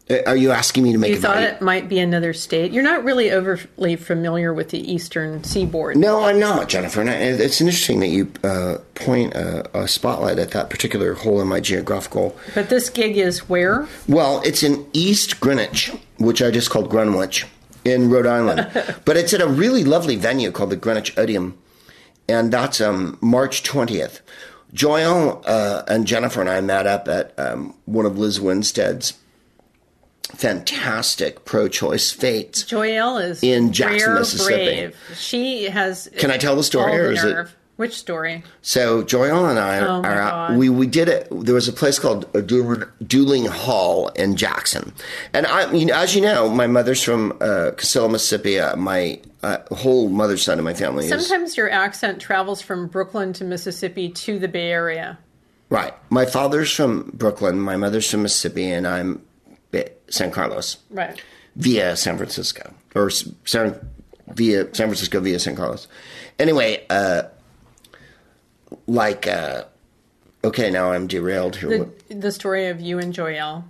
Uh, 0.09 0.19
Are 0.25 0.37
you 0.37 0.51
asking 0.51 0.83
me 0.83 0.93
to 0.93 0.97
make 0.97 1.09
You 1.11 1.17
thought 1.19 1.43
it 1.43 1.61
might 1.61 1.89
be 1.89 1.99
another 1.99 2.31
state. 2.33 2.71
You're 2.71 2.83
not 2.83 3.03
really 3.03 3.29
overly 3.31 3.97
familiar 3.97 4.53
with 4.53 4.69
the 4.69 4.79
eastern 4.91 5.43
seaboard. 5.43 5.97
No, 5.97 6.23
I'm 6.23 6.39
not, 6.39 6.69
Jennifer. 6.69 7.01
And 7.01 7.09
I- 7.09 7.15
it's 7.15 7.59
interesting 7.59 7.99
that 7.99 8.07
you 8.07 8.31
uh, 8.43 8.77
point 8.95 9.33
a, 9.33 9.77
a 9.77 9.87
spotlight 9.87 10.39
at 10.39 10.51
that 10.51 10.69
particular 10.69 11.13
hole 11.13 11.41
in 11.41 11.47
my 11.49 11.59
geographical 11.59 12.37
But 12.55 12.69
this 12.69 12.89
gig 12.89 13.17
is 13.17 13.49
where? 13.49 13.87
Well, 14.07 14.41
it's 14.45 14.63
in 14.63 14.85
East 14.93 15.41
Greenwich, 15.41 15.91
which 16.19 16.41
I 16.41 16.51
just 16.51 16.69
called 16.69 16.89
Greenwich, 16.89 17.45
in 17.83 18.09
Rhode 18.09 18.27
Island. 18.27 18.69
but 19.05 19.17
it's 19.17 19.33
at 19.33 19.41
a 19.41 19.47
really 19.47 19.83
lovely 19.83 20.15
venue 20.15 20.51
called 20.51 20.69
the 20.69 20.77
Greenwich 20.77 21.17
Odeum, 21.17 21.57
and 22.29 22.51
that's 22.51 22.81
um, 22.81 23.17
March 23.21 23.63
20th. 23.63 24.19
Joyelle 24.73 25.41
uh, 25.45 25.83
and 25.87 26.05
Jennifer 26.05 26.41
and 26.41 26.49
I 26.49 26.59
met 26.61 26.85
up 26.87 27.07
at 27.07 27.33
um, 27.39 27.73
one 27.85 28.05
of 28.05 28.17
Lizz 28.19 28.39
Winstead's 28.41 29.13
fantastic 30.23 31.45
pro-choice 31.45 32.11
fetes. 32.11 32.63
Joyelle 32.63 33.23
is 33.23 33.43
In 33.43 33.71
Jackson, 33.71 34.13
Mississippi. 34.15 34.65
brave. 34.65 34.97
She 35.15 35.65
has. 35.65 36.09
Can 36.17 36.31
I 36.31 36.37
tell 36.37 36.55
the 36.55 36.63
story, 36.63 36.97
or 36.97 37.11
is 37.11 37.23
it- 37.23 37.29
nerve. 37.33 37.55
Which 37.77 37.93
story? 37.93 38.43
So 38.61 39.03
Joyelle 39.03 39.49
and 39.49 39.57
I 39.59 39.79
Oh, 39.79 40.01
are 40.01 40.19
out. 40.19 40.57
We 40.57 40.67
we 40.69 40.87
did 40.87 41.07
it. 41.07 41.27
There 41.31 41.55
was 41.55 41.67
a 41.67 41.73
place 41.73 41.99
called 41.99 42.25
Duling, 42.47 43.45
Hall 43.45 44.07
in 44.09 44.35
Jackson, 44.35 44.93
and 45.33 45.45
I, 45.47 45.71
you 45.71 45.85
know, 45.85 45.93
as 45.95 46.15
you 46.15 46.21
know, 46.21 46.49
my 46.49 46.67
mother's 46.67 47.03
from 47.03 47.31
uh, 47.33 47.71
Casilla, 47.77 48.11
Mississippi. 48.11 48.59
Uh, 48.59 48.75
my 48.75 49.19
uh, 49.43 49.59
whole 49.71 50.09
mother's 50.09 50.41
side 50.43 50.57
of 50.57 50.63
my 50.65 50.73
family 50.73 51.05
is 51.05 51.09
Sometimes 51.27 51.55
your 51.55 51.69
accent 51.69 52.19
travels 52.19 52.61
from 52.61 52.87
Brooklyn 52.87 53.31
to 53.33 53.43
Mississippi 53.43 54.09
to 54.09 54.39
the 54.39 54.47
Bay 54.47 54.71
Area. 54.71 55.17
right. 55.69 55.93
My 56.09 56.25
father's 56.25 56.71
from 56.71 57.11
Brooklyn. 57.13 57.59
My 57.59 57.77
mother's 57.77 58.09
from 58.09 58.23
Mississippi, 58.23 58.71
and 58.71 58.87
I'm 58.87 59.21
bi- 59.71 59.91
San 60.09 60.31
Carlos 60.31 60.77
Right. 60.89 61.21
via 61.55 61.95
San 61.95 62.17
Francisco 62.17 62.73
or 62.95 63.11
San 63.11 63.79
via 64.33 64.63
San 64.73 64.87
Francisco 64.87 65.19
via 65.19 65.37
San 65.39 65.55
Carlos. 65.55 65.87
Anyway, 66.39 66.83
uh, 66.89 67.23
like 68.87 69.27
uh, 69.27 69.63
okay, 70.43 70.69
now 70.69 70.91
I'm 70.91 71.07
derailed 71.07 71.55
here. 71.55 71.91
The, 72.09 72.15
the 72.15 72.31
story 72.31 72.67
of 72.67 72.81
you 72.81 72.99
and 72.99 73.13
Joyelle, 73.13 73.63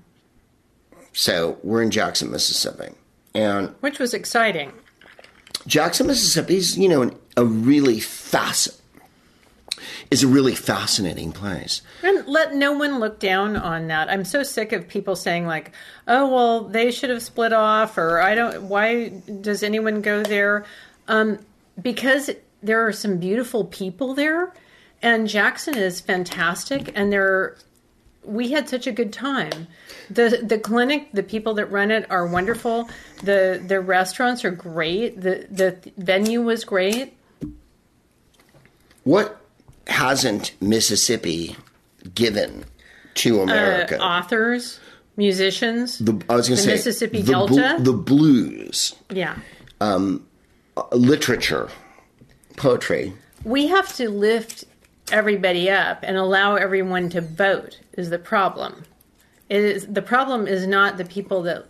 So 1.13 1.57
we're 1.63 1.81
in 1.81 1.91
Jackson, 1.91 2.31
Mississippi, 2.31 2.93
and 3.33 3.69
which 3.81 3.99
was 3.99 4.13
exciting. 4.13 4.73
Jackson, 5.65 6.07
Mississippi's 6.07 6.77
you 6.77 6.89
know 6.89 7.01
an, 7.01 7.15
a 7.35 7.45
really 7.45 7.99
fast 7.99 8.81
is 10.09 10.23
a 10.23 10.27
really 10.27 10.55
fascinating 10.55 11.31
place. 11.31 11.81
And 12.03 12.25
let 12.27 12.55
no 12.55 12.71
one 12.71 12.99
look 12.99 13.19
down 13.19 13.55
on 13.55 13.87
that. 13.87 14.09
I'm 14.09 14.23
so 14.23 14.43
sick 14.43 14.71
of 14.71 14.87
people 14.87 15.15
saying 15.15 15.45
like, 15.45 15.71
"Oh, 16.07 16.29
well, 16.33 16.63
they 16.63 16.91
should 16.91 17.09
have 17.09 17.21
split 17.21 17.53
off," 17.53 17.97
or 17.97 18.21
"I 18.21 18.35
don't." 18.35 18.63
Why 18.63 19.09
does 19.09 19.63
anyone 19.63 20.01
go 20.01 20.23
there? 20.23 20.65
Um, 21.07 21.39
because 21.81 22.29
there 22.63 22.85
are 22.85 22.91
some 22.91 23.17
beautiful 23.17 23.65
people 23.65 24.13
there, 24.13 24.53
and 25.01 25.27
Jackson 25.27 25.77
is 25.77 25.99
fantastic, 26.01 26.91
and 26.95 27.11
there. 27.11 27.55
We 28.23 28.51
had 28.51 28.67
such 28.67 28.87
a 28.87 28.91
good 28.91 29.13
time. 29.13 29.67
the 30.09 30.41
The 30.43 30.59
clinic, 30.59 31.09
the 31.13 31.23
people 31.23 31.53
that 31.53 31.67
run 31.67 31.91
it 31.91 32.05
are 32.11 32.27
wonderful. 32.27 32.89
the 33.23 33.63
The 33.65 33.79
restaurants 33.79 34.43
are 34.43 34.51
great. 34.51 35.21
the 35.21 35.47
The 35.49 35.77
venue 35.97 36.41
was 36.41 36.65
great. 36.65 37.13
What 39.03 39.39
hasn't 39.87 40.51
Mississippi 40.61 41.55
given 42.13 42.65
to 43.15 43.39
Uh, 43.39 43.43
America? 43.43 43.97
authors, 43.99 44.79
musicians. 45.15 45.97
the, 45.99 46.21
I 46.29 46.35
was 46.35 46.49
going 46.49 46.57
to 46.57 46.63
say 46.63 46.71
Mississippi 46.73 47.21
the, 47.21 47.31
bl- 47.33 47.55
Delta. 47.55 47.77
the 47.83 47.93
blues, 47.93 48.93
yeah. 49.09 49.37
Um, 49.79 50.27
literature, 50.91 51.69
poetry. 52.57 53.13
we 53.45 53.67
have 53.67 53.95
to 53.95 54.09
lift 54.09 54.65
everybody 55.11 55.69
up 55.69 55.99
and 56.03 56.17
allow 56.17 56.55
everyone 56.55 57.09
to 57.09 57.21
vote 57.21 57.79
is 57.93 58.09
the 58.09 58.19
problem. 58.19 58.83
It 59.49 59.61
is 59.63 59.87
the 59.87 60.01
problem 60.01 60.47
is 60.47 60.67
not 60.67 60.97
the 60.97 61.05
people 61.05 61.43
that 61.43 61.65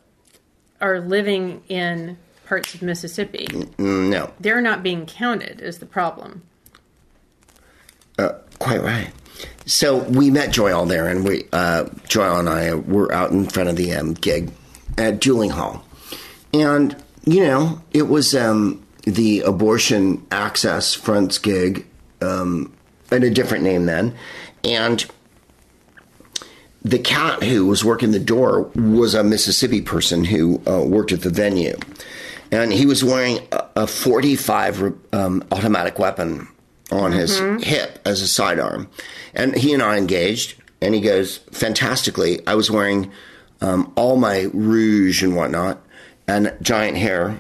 are 0.82 1.00
living 1.00 1.64
in 1.70 2.18
parts 2.46 2.74
of 2.74 2.82
Mississippi. 2.82 3.48
No, 3.78 4.32
They're 4.40 4.62
not 4.62 4.82
being 4.84 5.06
counted 5.06 5.60
is 5.62 5.80
the 5.80 5.86
problem. 5.86 6.44
uh, 8.18 8.34
quite 8.60 8.82
right. 8.82 9.12
So 9.68 9.98
we 9.98 10.32
met 10.32 10.50
Joyelle 10.50 10.88
there, 10.88 11.08
and 11.08 11.24
we 11.24 11.44
uh, 11.54 11.84
Joyelle 12.08 12.40
and 12.40 12.50
I 12.50 12.74
were 12.74 13.12
out 13.14 13.30
in 13.32 13.46
front 13.46 13.70
of 13.70 13.76
the 13.76 13.94
um, 13.94 14.14
gig 14.14 14.50
at 14.98 15.20
Duling 15.20 15.52
Hall, 15.52 15.84
and 16.54 16.96
you 17.26 17.42
know 17.42 17.82
it 17.92 18.04
was 18.08 18.34
um, 18.36 18.84
the 19.04 19.42
abortion 19.42 20.26
access 20.32 20.96
fronts 20.96 21.38
gig, 21.38 21.86
um, 22.22 22.74
and 23.12 23.24
a 23.24 23.30
different 23.30 23.64
name 23.64 23.86
then, 23.86 24.16
and 24.64 25.06
the 26.84 27.00
cat 27.00 27.44
who 27.44 27.66
was 27.66 27.84
working 27.84 28.12
the 28.12 28.20
door 28.20 28.72
was 28.76 29.14
a 29.14 29.24
Mississippi 29.24 29.82
person 29.82 30.24
who 30.24 30.62
uh, 30.68 30.84
worked 30.84 31.12
at 31.12 31.22
the 31.22 31.30
venue, 31.30 31.76
and 32.52 32.72
he 32.72 32.86
was 32.86 33.04
wearing 33.04 33.40
a, 33.52 33.66
a 33.78 33.88
45 33.88 34.94
um, 35.14 35.44
automatic 35.52 36.00
weapon 36.00 36.48
on 36.92 37.12
his 37.12 37.40
hip 37.62 38.00
as 38.06 38.22
a 38.22 38.28
sidearm, 38.28 38.90
and 39.34 39.56
he 39.56 39.74
and 39.74 39.84
I 39.84 39.98
engaged, 39.98 40.56
and 40.82 40.96
he 40.96 41.02
goes 41.02 41.38
fantastically. 41.52 42.46
I 42.48 42.56
was 42.56 42.72
wearing 42.72 43.12
um, 43.60 43.92
all 43.96 44.16
my 44.18 44.50
rouge 44.54 45.24
and 45.24 45.36
whatnot, 45.36 45.82
and 46.28 46.56
giant 46.62 46.98
hair. 46.98 47.40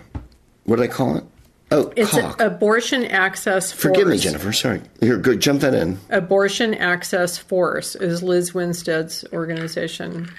What 0.65 0.76
do 0.76 0.82
they 0.82 0.88
call 0.89 1.15
it? 1.15 1.24
Oh, 1.70 1.91
It's 1.97 2.11
cock. 2.11 2.39
abortion 2.39 3.03
access 3.05 3.72
force. 3.74 3.82
Forgive 3.82 4.07
me, 4.07 4.18
Jennifer. 4.18 4.53
Sorry. 4.53 4.82
Here, 5.01 5.18
good. 5.18 5.41
Jump 5.41 5.61
that 5.61 5.74
in. 5.74 5.99
Abortion 6.09 6.74
Access 6.74 7.38
Force 7.38 7.93
is 7.95 8.24
Lizz 8.24 8.53
Winstead's 8.53 9.26
organization. 9.34 10.30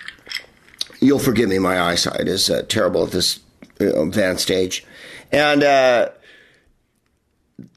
you'll 1.01 1.19
forgive 1.19 1.49
me, 1.51 1.59
my 1.59 1.79
eyesight 1.81 2.27
is 2.29 2.49
uh, 2.49 2.63
terrible 2.69 3.05
at 3.05 3.13
this 3.13 3.41
uh, 3.81 4.01
advanced 4.03 4.51
age. 4.51 4.87
And 5.31 5.63
uh, 5.63 6.09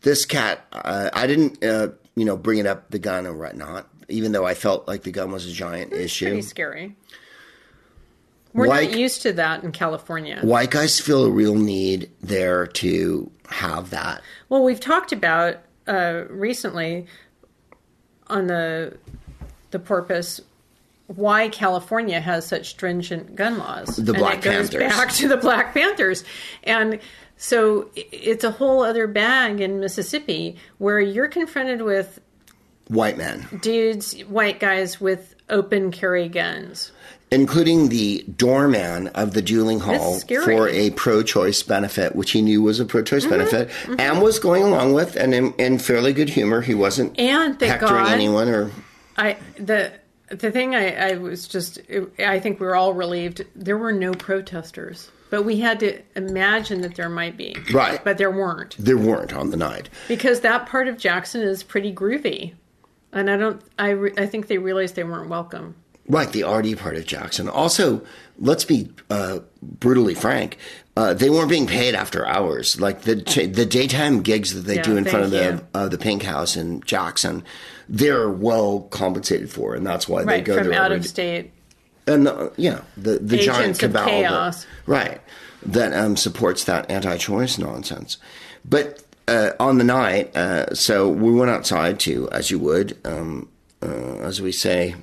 this 0.04 0.24
cat, 0.26 0.66
uh, 0.72 1.10
I 1.12 1.28
didn't, 1.28 1.62
uh, 1.64 1.90
you 2.16 2.24
know, 2.26 2.38
bring 2.38 2.60
it 2.60 2.66
up 2.66 2.90
the 2.90 3.00
gun 3.00 3.28
or 3.28 3.34
whatnot, 3.36 3.88
even 4.08 4.32
though 4.32 4.46
I 4.46 4.54
felt 4.54 4.88
like 4.88 5.04
the 5.04 5.12
gun 5.12 5.32
was 5.32 5.46
a 5.46 5.52
giant 5.52 5.92
issue. 5.92 6.28
Pretty 6.28 6.42
scary. 6.42 6.96
We're 8.54 8.68
Like- 8.68 8.90
not 8.92 9.00
used 9.00 9.22
to 9.24 9.34
that 9.34 9.64
in 9.64 9.72
California. 9.72 10.40
White 10.42 10.72
guys 10.72 11.00
feel 11.00 11.24
a 11.26 11.30
real 11.32 11.56
need 11.56 12.10
there 12.22 12.68
to 12.68 13.32
have 13.50 13.90
that. 13.92 14.22
Well, 14.50 14.64
we've 14.64 14.80
talked 14.80 15.12
about 15.12 15.58
uh, 15.88 16.24
recently 16.30 17.08
on 18.28 18.48
the 18.48 18.98
the 19.72 19.80
porpoise 19.80 20.42
why 21.08 21.50
California 21.50 22.20
has 22.22 22.46
such 22.46 22.70
stringent 22.70 23.36
gun 23.36 23.58
laws. 23.58 23.96
The 23.98 24.12
and 24.14 24.20
Black 24.20 24.38
it 24.40 24.44
goes 24.44 24.70
Panthers. 24.70 24.96
back 24.98 25.12
to 25.16 25.28
the 25.28 25.38
Black 25.38 25.74
Panthers, 25.74 26.24
and 26.64 27.00
so 27.38 27.90
it's 27.96 28.44
a 28.44 28.52
whole 28.52 28.84
other 28.84 29.08
bag 29.08 29.60
in 29.62 29.80
Mississippi 29.80 30.56
where 30.78 31.00
you're 31.02 31.28
confronted 31.28 31.82
with 31.82 32.20
White 32.88 33.18
men, 33.18 33.48
dudes, 33.62 34.20
white 34.24 34.60
guys 34.60 35.00
with 35.02 35.36
open 35.50 35.92
carry 35.92 36.28
guns. 36.30 36.92
Including 37.34 37.88
the 37.88 38.24
doorman 38.36 39.08
of 39.10 39.34
the 39.34 39.42
Duling 39.42 39.80
hall 39.80 40.20
for 40.44 40.68
a 40.68 40.90
pro-choice 40.92 41.64
benefit, 41.64 42.14
which 42.14 42.32
he 42.32 42.42
knew 42.42 42.62
was 42.62 42.82
a 42.82 42.86
pro-choice 42.86 43.22
Mm-hmm. 43.26 43.30
benefit, 43.30 43.70
and 44.00 44.22
was 44.22 44.38
going 44.38 44.64
along 44.64 44.92
with, 44.94 45.16
and 45.16 45.34
in, 45.34 45.54
in 45.54 45.80
fairly 45.80 46.12
good 46.12 46.28
humor. 46.30 46.60
He 46.60 46.74
wasn't 46.74 47.18
And 47.18 47.60
hectoring 47.62 48.04
God- 48.04 48.12
anyone 48.12 48.50
or 48.50 48.72
I 49.18 49.38
the 49.58 49.94
the 50.30 50.52
thing 50.52 50.76
I, 50.76 51.12
I 51.12 51.18
was 51.18 51.48
just 51.48 51.80
I 52.20 52.40
think 52.40 52.60
we 52.60 52.66
were 52.66 52.76
all 52.76 52.94
relieved 52.94 53.46
there 53.56 53.78
were 53.78 53.92
no 53.94 54.14
protesters, 54.14 55.10
but 55.30 55.44
we 55.44 55.60
had 55.60 55.80
to 55.82 56.02
imagine 56.16 56.82
that 56.82 56.96
there 56.96 57.10
might 57.10 57.38
be. 57.38 57.56
Right. 57.72 58.04
but 58.04 58.18
there 58.18 58.32
weren't 58.32 58.76
there 58.78 58.98
weren't 58.98 59.34
on 59.34 59.52
the 59.52 59.58
night. 59.58 59.90
because 60.10 60.42
that 60.42 60.66
part 60.68 60.88
of 60.90 60.98
Jackson 60.98 61.42
is 61.42 61.64
pretty 61.64 61.94
groovy, 61.94 62.54
and 63.14 63.30
I 63.30 63.38
don't 63.38 63.62
I 63.80 63.90
re, 63.92 64.12
I 64.18 64.26
think 64.26 64.48
they 64.48 64.58
realized 64.58 64.96
they 64.96 65.04
weren't 65.06 65.30
welcome. 65.30 65.76
Right, 66.08 66.32
the 66.32 66.44
RD 66.44 66.78
part 66.78 66.96
of 66.98 67.06
Jackson. 67.06 67.48
Also, 67.48 68.02
let's 68.40 68.66
be 68.66 68.90
uh, 69.10 69.40
brutally 69.62 70.14
frank. 70.16 70.58
Uh, 70.98 71.14
they 71.14 71.30
weren't 71.30 71.50
being 71.50 71.68
paid 71.68 71.96
after 71.96 72.26
hours. 72.28 72.82
Like 72.82 73.02
the 73.04 73.16
the 73.54 73.66
daytime 73.66 74.22
gigs 74.22 74.54
that 74.54 74.62
they 74.62 74.76
Yeah, 74.76 74.82
do 74.84 74.98
in 74.98 75.06
front 75.06 75.26
of 75.26 75.32
the 75.32 75.64
uh, 75.74 75.88
the 75.88 75.98
Pink 75.98 76.24
House 76.24 76.58
in 76.58 76.82
Jackson, 76.82 77.44
they're 77.88 78.30
well 78.30 78.82
compensated 78.92 79.50
for, 79.50 79.74
and 79.76 79.86
that's 79.88 80.08
why 80.10 80.24
they 80.26 80.42
go 80.42 80.62
from 80.62 80.74
out 80.74 80.92
of 80.92 81.06
state. 81.06 81.52
and 82.08 82.28
the, 82.28 82.52
yeah, 82.58 82.82
the 82.98 83.20
the 83.20 83.38
giant 83.38 83.62
Agents 83.62 83.84
of 83.84 83.92
cabal, 83.92 84.06
that- 84.06 84.10
chaos. 84.12 84.68
right? 84.86 85.22
That 85.64 85.94
um, 85.94 86.18
supports 86.18 86.64
that 86.66 86.90
anti-choice 86.90 87.58
nonsense. 87.60 88.18
But 88.66 89.04
uh, 89.28 89.52
on 89.60 89.78
the 89.78 89.84
night, 89.84 90.36
uh, 90.36 90.74
so 90.74 91.08
we 91.08 91.32
went 91.32 91.52
outside 91.52 92.00
to, 92.02 92.28
as 92.32 92.50
you 92.50 92.58
would, 92.60 92.98
um, 93.06 93.48
uh, 93.82 94.18
as 94.18 94.42
we 94.42 94.52
say 94.52 94.96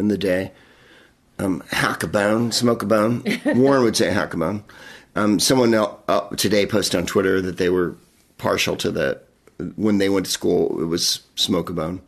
in 0.00 0.08
the 0.08 0.18
day, 0.18 0.50
um, 1.38 1.62
hack 1.70 2.02
a 2.02 2.08
bone, 2.08 2.50
smoke 2.50 2.82
a 2.82 2.86
bone. 2.86 3.22
Warren 3.44 3.84
would 3.84 3.96
say 3.96 4.10
hack 4.10 4.34
a 4.34 4.36
bone. 4.36 4.64
Um, 5.14 5.38
someone 5.38 5.72
el- 5.74 6.02
uh, 6.08 6.28
today 6.30 6.66
posted 6.66 6.98
on 6.98 7.06
Twitter 7.06 7.40
that 7.40 7.58
they 7.58 7.68
were 7.68 7.96
partial 8.38 8.76
to 8.76 8.90
the 8.90 9.20
when 9.76 9.98
they 9.98 10.08
went 10.08 10.26
to 10.26 10.32
school. 10.32 10.80
It 10.80 10.86
was 10.86 11.20
smoke 11.36 11.70
a 11.70 11.72
bone. 11.72 12.00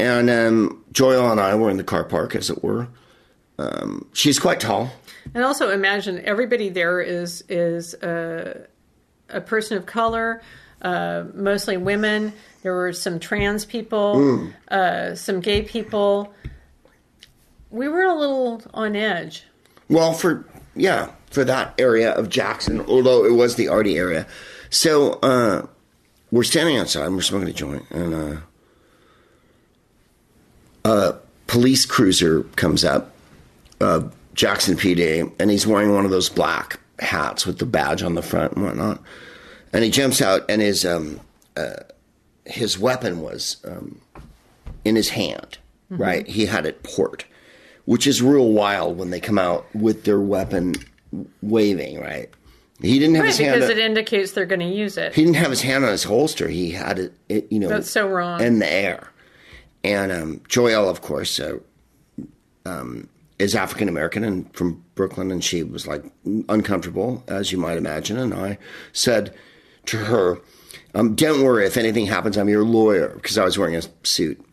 And 0.00 0.30
um, 0.30 0.84
Joyelle 0.92 1.30
and 1.30 1.40
I 1.40 1.54
were 1.54 1.70
in 1.70 1.76
the 1.76 1.84
car 1.84 2.04
park, 2.04 2.34
as 2.34 2.50
it 2.50 2.62
were. 2.62 2.88
Um, 3.58 4.08
she's 4.12 4.38
quite 4.38 4.60
tall. 4.60 4.90
And 5.34 5.44
also 5.44 5.70
imagine 5.70 6.24
everybody 6.24 6.68
there 6.68 7.00
is 7.00 7.42
is 7.48 7.94
a, 7.94 8.66
a 9.28 9.40
person 9.40 9.76
of 9.76 9.86
color, 9.86 10.40
uh, 10.82 11.24
mostly 11.34 11.76
women. 11.76 12.32
There 12.62 12.72
were 12.72 12.92
some 12.92 13.18
trans 13.18 13.64
people, 13.64 14.48
uh, 14.68 15.14
some 15.14 15.40
gay 15.40 15.62
people. 15.62 16.32
We 17.70 17.88
were 17.88 18.02
a 18.02 18.14
little 18.14 18.62
on 18.72 18.96
edge. 18.96 19.44
Well, 19.88 20.12
for 20.12 20.44
yeah, 20.74 21.10
for 21.30 21.44
that 21.44 21.74
area 21.78 22.12
of 22.12 22.28
Jackson, 22.28 22.80
although 22.82 23.24
it 23.24 23.32
was 23.32 23.56
the 23.56 23.68
arty 23.68 23.96
area. 23.96 24.26
So 24.70 25.12
uh, 25.22 25.66
we're 26.30 26.44
standing 26.44 26.76
outside, 26.76 27.06
and 27.06 27.14
we're 27.14 27.22
smoking 27.22 27.48
a 27.48 27.52
joint, 27.52 27.84
and 27.90 28.14
uh, 28.14 28.36
a 30.84 31.14
police 31.46 31.86
cruiser 31.86 32.42
comes 32.56 32.84
up, 32.84 33.12
uh, 33.80 34.08
Jackson 34.34 34.76
PD, 34.76 35.30
and 35.38 35.50
he's 35.50 35.66
wearing 35.66 35.92
one 35.94 36.04
of 36.04 36.10
those 36.10 36.28
black 36.28 36.78
hats 36.98 37.46
with 37.46 37.58
the 37.58 37.66
badge 37.66 38.02
on 38.02 38.14
the 38.14 38.22
front 38.22 38.52
and 38.54 38.64
whatnot. 38.64 39.02
And 39.72 39.84
he 39.84 39.90
jumps 39.90 40.22
out, 40.22 40.44
and 40.48 40.62
his 40.62 40.84
um, 40.84 41.20
uh, 41.56 41.76
his 42.44 42.78
weapon 42.78 43.20
was 43.20 43.58
um, 43.64 44.00
in 44.84 44.96
his 44.96 45.10
hand. 45.10 45.58
Right, 45.90 46.26
he 46.26 46.44
had 46.44 46.66
it 46.66 46.82
port, 46.82 47.24
which 47.88 48.06
is 48.06 48.20
real 48.20 48.50
wild 48.52 48.98
when 48.98 49.08
they 49.08 49.18
come 49.18 49.38
out 49.38 49.64
with 49.74 50.04
their 50.04 50.20
weapon 50.20 50.74
waving. 51.40 51.98
Right, 51.98 52.28
he 52.82 52.98
didn't 52.98 53.14
have 53.14 53.22
Right, 53.24 53.28
his 53.28 53.38
hand. 53.38 53.54
because 53.54 53.70
it 53.70 53.78
indicates 53.78 54.32
they're 54.32 54.44
going 54.44 54.60
to 54.60 54.66
use 54.66 54.98
it. 54.98 55.14
he 55.14 55.24
didn't 55.24 55.36
have 55.36 55.48
his 55.50 55.62
hand 55.62 55.86
on 55.86 55.90
his 55.90 56.04
holster. 56.04 56.48
He 56.48 56.70
had 56.72 56.98
it, 56.98 57.14
it 57.30 57.50
you 57.50 57.58
know, 57.58 57.68
That's 57.70 57.90
so 57.90 58.06
wrong. 58.06 58.42
in 58.42 58.58
the 58.58 58.70
air. 58.70 59.08
And 59.82 60.12
um, 60.12 60.40
Joyelle, 60.50 60.90
of 60.90 61.00
course, 61.00 61.40
uh, 61.40 61.60
um, 62.66 63.08
is 63.38 63.54
African 63.54 63.88
American 63.88 64.22
and 64.22 64.54
from 64.54 64.84
Brooklyn, 64.94 65.30
and 65.30 65.42
she 65.42 65.62
was 65.62 65.86
like 65.86 66.04
uncomfortable, 66.50 67.24
as 67.26 67.52
you 67.52 67.56
might 67.58 67.78
imagine. 67.78 68.18
And 68.18 68.34
I 68.34 68.58
said 68.92 69.32
to 69.86 69.96
her, 69.96 70.40
um, 70.94 71.14
"Don't 71.14 71.42
worry. 71.42 71.64
If 71.64 71.78
anything 71.78 72.04
happens, 72.04 72.36
I'm 72.36 72.50
your 72.50 72.64
lawyer," 72.64 73.08
because 73.14 73.38
I 73.38 73.44
was 73.44 73.56
wearing 73.56 73.76
a 73.76 73.82
suit. 74.02 74.44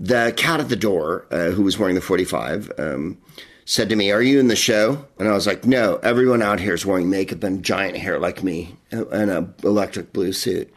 The 0.00 0.32
cat 0.36 0.60
at 0.60 0.68
the 0.68 0.76
door, 0.76 1.26
uh, 1.30 1.50
who 1.50 1.62
was 1.62 1.78
wearing 1.78 1.96
the 1.96 2.00
45, 2.00 2.72
um, 2.78 3.18
said 3.64 3.88
to 3.88 3.96
me, 3.96 4.10
Are 4.12 4.22
you 4.22 4.38
in 4.38 4.48
the 4.48 4.56
show? 4.56 5.04
And 5.18 5.28
I 5.28 5.32
was 5.32 5.46
like, 5.46 5.66
No, 5.66 5.96
everyone 5.96 6.42
out 6.42 6.60
here 6.60 6.74
is 6.74 6.86
wearing 6.86 7.10
makeup 7.10 7.42
and 7.42 7.64
giant 7.64 7.96
hair 7.96 8.18
like 8.18 8.42
me 8.42 8.76
and 8.90 9.10
an 9.12 9.54
electric 9.62 10.12
blue 10.12 10.32
suit. 10.32 10.72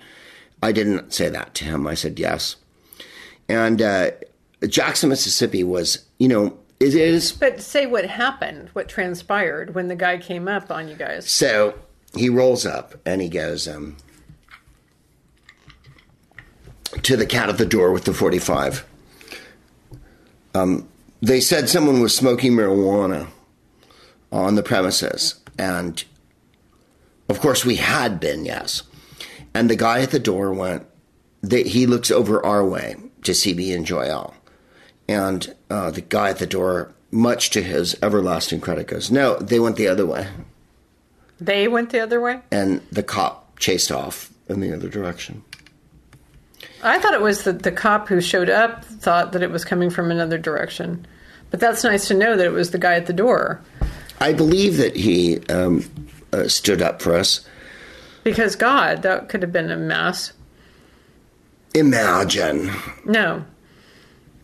I 0.63 0.71
didn't 0.71 1.13
say 1.13 1.29
that 1.29 1.53
to 1.55 1.65
him. 1.65 1.87
I 1.87 1.93
said 1.93 2.19
yes. 2.19 2.55
And 3.47 3.81
uh, 3.81 4.11
Jackson, 4.67 5.09
Mississippi 5.09 5.63
was, 5.63 6.05
you 6.19 6.27
know, 6.27 6.57
it 6.79 6.95
is. 6.95 7.31
But 7.31 7.61
say 7.61 7.85
what 7.85 8.05
happened, 8.05 8.69
what 8.73 8.89
transpired 8.89 9.75
when 9.75 9.87
the 9.87 9.95
guy 9.95 10.17
came 10.17 10.47
up 10.47 10.71
on 10.71 10.87
you 10.87 10.95
guys. 10.95 11.29
So 11.29 11.77
he 12.15 12.29
rolls 12.29 12.65
up 12.65 12.95
and 13.05 13.21
he 13.21 13.29
goes 13.29 13.67
um, 13.67 13.97
to 17.03 17.15
the 17.15 17.25
cat 17.25 17.49
at 17.49 17.57
the 17.57 17.65
door 17.65 17.91
with 17.91 18.05
the 18.05 18.13
45. 18.13 18.85
Um, 20.53 20.87
they 21.21 21.39
said 21.39 21.69
someone 21.69 22.01
was 22.01 22.15
smoking 22.15 22.53
marijuana 22.53 23.27
on 24.31 24.55
the 24.55 24.63
premises. 24.63 25.35
And 25.57 26.03
of 27.29 27.39
course, 27.39 27.65
we 27.65 27.75
had 27.75 28.19
been, 28.19 28.45
yes. 28.45 28.83
And 29.53 29.69
the 29.69 29.75
guy 29.75 30.01
at 30.01 30.11
the 30.11 30.19
door 30.19 30.53
went, 30.53 30.85
they, 31.41 31.63
he 31.63 31.85
looks 31.85 32.11
over 32.11 32.43
our 32.45 32.65
way 32.65 32.95
to 33.23 33.33
see 33.33 33.53
me 33.53 33.73
and 33.73 33.85
Joel. 33.85 34.33
And 35.07 35.53
uh, 35.69 35.91
the 35.91 36.01
guy 36.01 36.29
at 36.29 36.39
the 36.39 36.47
door, 36.47 36.93
much 37.11 37.49
to 37.51 37.61
his 37.61 37.97
everlasting 38.01 38.61
credit, 38.61 38.87
goes, 38.87 39.11
No, 39.11 39.37
they 39.37 39.59
went 39.59 39.75
the 39.75 39.87
other 39.87 40.05
way. 40.05 40.27
They 41.39 41.67
went 41.67 41.89
the 41.89 41.99
other 41.99 42.21
way. 42.21 42.41
And 42.51 42.81
the 42.91 43.03
cop 43.03 43.59
chased 43.59 43.91
off 43.91 44.31
in 44.47 44.59
the 44.59 44.73
other 44.73 44.89
direction. 44.89 45.43
I 46.83 46.99
thought 46.99 47.13
it 47.13 47.21
was 47.21 47.43
the, 47.43 47.53
the 47.53 47.71
cop 47.71 48.07
who 48.07 48.21
showed 48.21 48.49
up 48.49 48.83
thought 48.85 49.31
that 49.33 49.43
it 49.43 49.51
was 49.51 49.63
coming 49.65 49.89
from 49.89 50.09
another 50.11 50.37
direction. 50.37 51.05
But 51.49 51.59
that's 51.59 51.83
nice 51.83 52.07
to 52.07 52.13
know 52.13 52.35
that 52.37 52.45
it 52.45 52.51
was 52.51 52.71
the 52.71 52.77
guy 52.79 52.93
at 52.95 53.05
the 53.07 53.13
door. 53.13 53.61
I 54.19 54.33
believe 54.33 54.77
that 54.77 54.95
he 54.95 55.39
um, 55.47 55.83
uh, 56.31 56.47
stood 56.47 56.81
up 56.81 57.01
for 57.01 57.15
us. 57.15 57.45
Because 58.23 58.55
God, 58.55 59.01
that 59.01 59.29
could 59.29 59.41
have 59.41 59.51
been 59.51 59.69
a 59.71 59.75
mess. 59.77 60.33
Imagine. 61.73 62.71
No. 63.05 63.45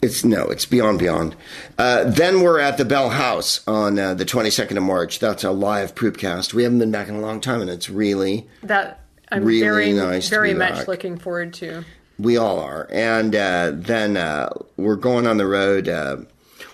It's 0.01 0.23
no, 0.23 0.45
it's 0.47 0.65
beyond 0.65 0.99
beyond. 0.99 1.35
Uh, 1.77 2.03
then 2.05 2.41
we're 2.41 2.59
at 2.59 2.77
the 2.77 2.85
Bell 2.85 3.09
House 3.09 3.61
on 3.67 3.97
uh, 3.97 4.13
the 4.13 4.25
22nd 4.25 4.77
of 4.77 4.83
March. 4.83 5.19
That's 5.19 5.43
a 5.43 5.51
live 5.51 5.95
Proopcast. 5.95 6.53
We 6.53 6.63
haven't 6.63 6.79
been 6.79 6.91
back 6.91 7.07
in 7.07 7.15
a 7.15 7.19
long 7.19 7.41
time, 7.41 7.61
and 7.61 7.69
it's 7.69 7.89
really 7.89 8.47
That 8.63 9.01
I'm 9.31 9.43
Really 9.43 9.59
very 9.61 9.93
nice 9.93 10.29
very 10.29 10.53
much 10.53 10.73
back. 10.75 10.88
looking 10.88 11.17
forward 11.17 11.53
to. 11.55 11.83
We 12.20 12.38
all 12.38 12.59
are. 12.59 12.88
And 12.91 13.36
uh, 13.36 13.72
then 13.74 14.18
uh, 14.18 14.49
we're 14.76 14.95
going 14.95 15.28
on 15.28 15.38
the 15.38 15.45
road. 15.45 15.88
Uh, 15.88 16.18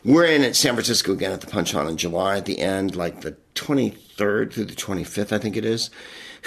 we're 0.05 0.25
in 0.25 0.43
at 0.43 0.55
San 0.55 0.73
Francisco 0.73 1.13
again 1.13 1.31
at 1.31 1.41
the 1.41 1.47
Punch-On 1.47 1.87
in 1.87 1.97
July 1.97 2.37
at 2.37 2.45
the 2.45 2.59
end, 2.59 2.95
like 2.95 3.21
the 3.21 3.35
23rd 3.55 4.53
through 4.53 4.65
the 4.65 4.75
25th, 4.75 5.31
I 5.31 5.37
think 5.37 5.55
it 5.57 5.65
is. 5.65 5.89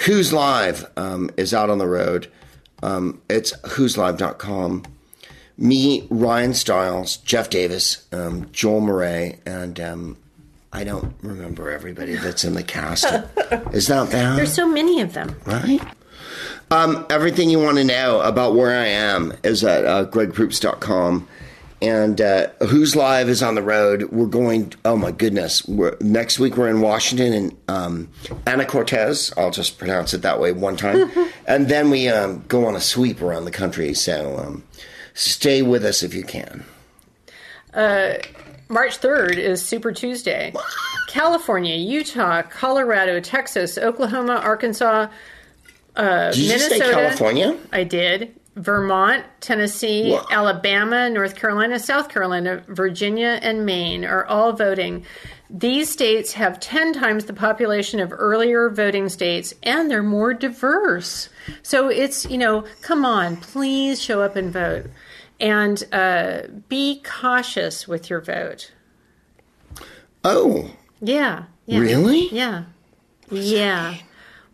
Whose 0.05 0.31
Live 0.31 0.89
um, 0.95 1.29
is 1.37 1.53
out 1.53 1.69
on 1.69 1.79
the 1.79 1.87
road. 1.87 2.31
Um, 2.83 3.21
it's 3.29 3.53
who'slive.com. 3.61 4.83
Me, 5.57 6.07
Ryan 6.11 6.53
Stiles, 6.53 7.17
Jeff 7.17 7.49
Davis, 7.49 8.05
um, 8.11 8.47
Joel 8.51 8.81
Murray, 8.81 9.39
and 9.43 9.79
um, 9.79 10.17
I 10.71 10.83
don't 10.83 11.15
remember 11.23 11.71
everybody 11.71 12.15
that's 12.15 12.43
in 12.43 12.53
the 12.53 12.61
cast. 12.61 13.05
is 13.73 13.87
that 13.87 14.11
bad? 14.11 14.37
There's 14.37 14.53
so 14.53 14.67
many 14.67 15.01
of 15.01 15.13
them. 15.13 15.35
right? 15.45 15.81
Um, 16.71 17.05
everything 17.09 17.49
you 17.49 17.59
want 17.59 17.77
to 17.77 17.83
know 17.83 18.21
about 18.21 18.55
where 18.55 18.77
I 18.77 18.87
am 18.87 19.33
is 19.43 19.63
at 19.63 19.85
uh, 19.85 20.05
gregproops.com. 20.05 21.27
And 21.79 22.19
uh, 22.19 22.47
Whose 22.67 22.95
Live 22.95 23.29
is 23.29 23.43
on 23.43 23.53
the 23.53 23.61
road. 23.61 24.03
We're 24.11 24.25
going, 24.25 24.73
oh 24.83 24.95
my 24.95 25.11
goodness. 25.11 25.65
We're, 25.67 25.95
next 26.01 26.39
week 26.39 26.57
we're 26.57 26.69
in 26.69 26.81
Washington 26.81 27.33
and 27.33 27.57
um, 27.67 28.09
Ana 28.47 28.65
Cortez. 28.65 29.31
I'll 29.37 29.51
just 29.51 29.77
pronounce 29.77 30.13
it 30.15 30.23
that 30.23 30.39
way 30.39 30.51
one 30.51 30.75
time. 30.75 31.11
and 31.47 31.67
then 31.67 31.91
we 31.91 32.09
um, 32.09 32.43
go 32.47 32.65
on 32.65 32.75
a 32.75 32.81
sweep 32.81 33.21
around 33.21 33.45
the 33.45 33.51
country. 33.51 33.93
So 33.93 34.37
um, 34.39 34.63
stay 35.13 35.61
with 35.61 35.85
us 35.85 36.01
if 36.01 36.15
you 36.15 36.23
can. 36.23 36.65
March 38.69 38.99
3rd 38.99 39.37
is 39.37 39.63
Super 39.65 39.91
Tuesday. 39.93 40.53
California, 41.07 41.75
Utah, 41.75 42.41
Colorado, 42.41 43.19
Texas, 43.19 43.77
Oklahoma, 43.77 44.35
Arkansas, 44.35 45.07
Did 45.97 46.37
you 46.37 46.49
just 46.51 46.69
say 46.69 46.77
Minnesota. 46.79 46.93
California? 47.07 47.57
I 47.71 47.83
did. 47.83 48.33
Vermont, 48.55 49.23
Tennessee, 49.39 50.11
Wha- 50.11 50.25
Alabama, 50.31 51.09
North 51.11 51.35
Carolina, 51.35 51.77
South 51.77 52.09
Carolina, 52.09 52.63
Virginia, 52.67 53.39
and 53.43 53.65
Maine 53.67 54.03
are 54.03 54.25
all 54.25 54.51
voting. 54.53 55.05
These 55.49 55.91
states 55.91 56.33
have 56.33 56.59
10 56.59 56.93
times 56.93 57.25
the 57.25 57.33
population 57.33 57.99
of 57.99 58.11
earlier 58.11 58.69
voting 58.71 59.09
states 59.09 59.53
and 59.61 59.91
they're 59.91 60.01
more 60.01 60.33
diverse. 60.33 61.29
So 61.61 61.87
it's, 61.89 62.25
you 62.25 62.37
know, 62.39 62.65
come 62.81 63.05
on, 63.05 63.37
please 63.37 64.01
show 64.01 64.21
up 64.23 64.35
and 64.35 64.51
vote. 64.51 64.87
And 65.39 65.83
uh, 65.93 66.47
be 66.67 67.01
cautious 67.05 67.87
with 67.87 68.09
your 68.09 68.21
vote. 68.21 68.71
Oh, 70.23 70.71
Yeah. 70.99 71.43
yeah. 71.67 71.79
Really? 71.79 72.27
Yeah. 72.29 72.63
Yeah. 73.29 73.97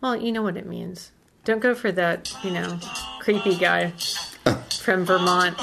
Well, 0.02 0.18
you 0.18 0.34
know 0.34 0.41
what 0.44 0.58
it 0.58 0.66
means. 0.68 1.12
Don't 1.46 1.60
go 1.60 1.76
for 1.76 1.91
that, 1.91 2.34
you 2.44 2.52
know, 2.52 2.80
creepy 3.20 3.56
guy 3.56 3.91
from 4.82 5.06
Vermont. 5.06 5.56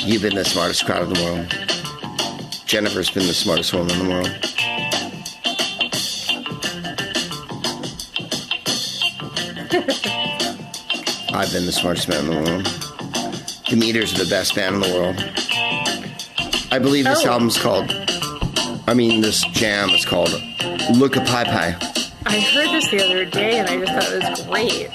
you've 0.00 0.22
been 0.22 0.34
the 0.36 0.44
smartest 0.44 0.84
crowd 0.86 1.08
in 1.08 1.14
the 1.14 1.22
world. 1.24 1.46
Jennifer's 2.66 3.10
been 3.10 3.26
the 3.26 3.34
smartest 3.34 3.72
woman 3.72 3.90
in 3.98 4.06
the 4.06 4.14
world. 4.14 4.26
I've 11.34 11.52
been 11.52 11.66
the 11.66 11.72
smartest 11.72 12.08
man 12.08 12.24
in 12.24 12.30
the 12.30 12.50
world. 12.50 12.64
The 13.70 13.76
Meters 13.76 14.14
are 14.14 14.24
the 14.24 14.30
best 14.30 14.54
band 14.54 14.76
in 14.76 14.80
the 14.80 14.88
world. 14.94 15.16
I 16.72 16.78
believe 16.78 17.04
this 17.04 17.24
Oh. 17.24 17.30
album's 17.32 17.58
called, 17.58 17.90
I 18.86 18.94
mean, 18.94 19.20
this 19.20 19.42
jam 19.52 19.90
is 19.90 20.04
called 20.04 20.30
Look-Ka 20.94 21.24
Py 21.24 21.44
Py. 21.50 21.95
I 22.28 22.40
heard 22.40 22.68
this 22.70 22.88
the 22.90 23.04
other 23.04 23.24
day 23.24 23.58
and 23.58 23.68
I 23.68 23.78
just 23.78 23.92
thought 23.92 24.12
it 24.12 24.22
was 24.30 24.42
great. 24.46 24.90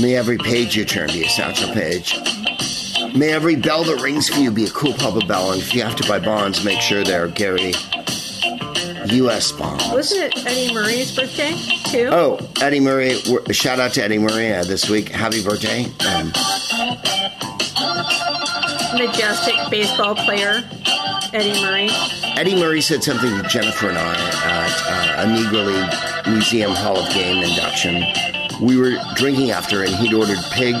May 0.00 0.16
every 0.16 0.38
page 0.38 0.76
you 0.76 0.84
turn 0.84 1.08
be 1.08 1.24
a 1.24 1.28
Satchel 1.28 1.72
Paige. 1.72 2.16
May 3.14 3.32
every 3.32 3.56
bell 3.56 3.84
that 3.84 4.02
rings 4.02 4.28
for 4.28 4.40
you 4.40 4.50
be 4.50 4.64
a 4.64 4.70
cool 4.70 4.92
papa 4.92 5.24
bell. 5.26 5.52
And 5.52 5.60
if 5.60 5.74
you 5.74 5.82
have 5.82 5.96
to 5.96 6.08
buy 6.08 6.18
bonds, 6.18 6.64
make 6.64 6.80
sure 6.80 7.04
they're 7.04 7.28
Gary 7.28 7.74
U.S. 9.06 9.52
bonds. 9.52 9.84
Wasn't 9.90 10.34
it 10.34 10.46
Eddie 10.46 10.74
Murray's 10.74 11.14
birthday, 11.14 11.54
too? 11.86 12.08
Oh, 12.10 12.38
Eddie 12.60 12.80
Murray. 12.80 13.14
Shout 13.52 13.78
out 13.78 13.92
to 13.94 14.02
Eddie 14.02 14.18
Murray 14.18 14.52
uh, 14.52 14.64
this 14.64 14.90
week. 14.90 15.08
Happy 15.10 15.44
birthday. 15.44 15.84
Um, 16.08 16.32
Majestic 18.96 19.54
baseball 19.70 20.14
player, 20.14 20.62
Eddie 21.34 21.60
Murray. 21.62 21.88
Eddie 22.38 22.54
Murray 22.54 22.80
said 22.80 23.02
something 23.02 23.28
to 23.42 23.48
Jennifer 23.48 23.88
and 23.88 23.98
I 23.98 24.14
at 24.44 25.18
uh, 25.18 25.22
a 25.22 25.26
Negro 25.26 25.66
League 25.66 26.32
Museum 26.32 26.70
Hall 26.70 26.96
of 26.96 27.12
Game 27.12 27.42
induction. 27.42 28.04
We 28.64 28.76
were 28.76 28.92
drinking 29.16 29.50
after, 29.50 29.82
and 29.82 29.92
he'd 29.96 30.14
ordered 30.14 30.38
pig 30.52 30.76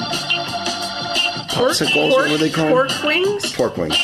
popsicles. 1.50 2.10
what 2.12 2.30
were 2.30 2.38
they 2.38 2.50
called? 2.50 2.70
pork 2.70 3.02
wings. 3.02 3.52
Pork 3.52 3.76
wings. 3.76 3.96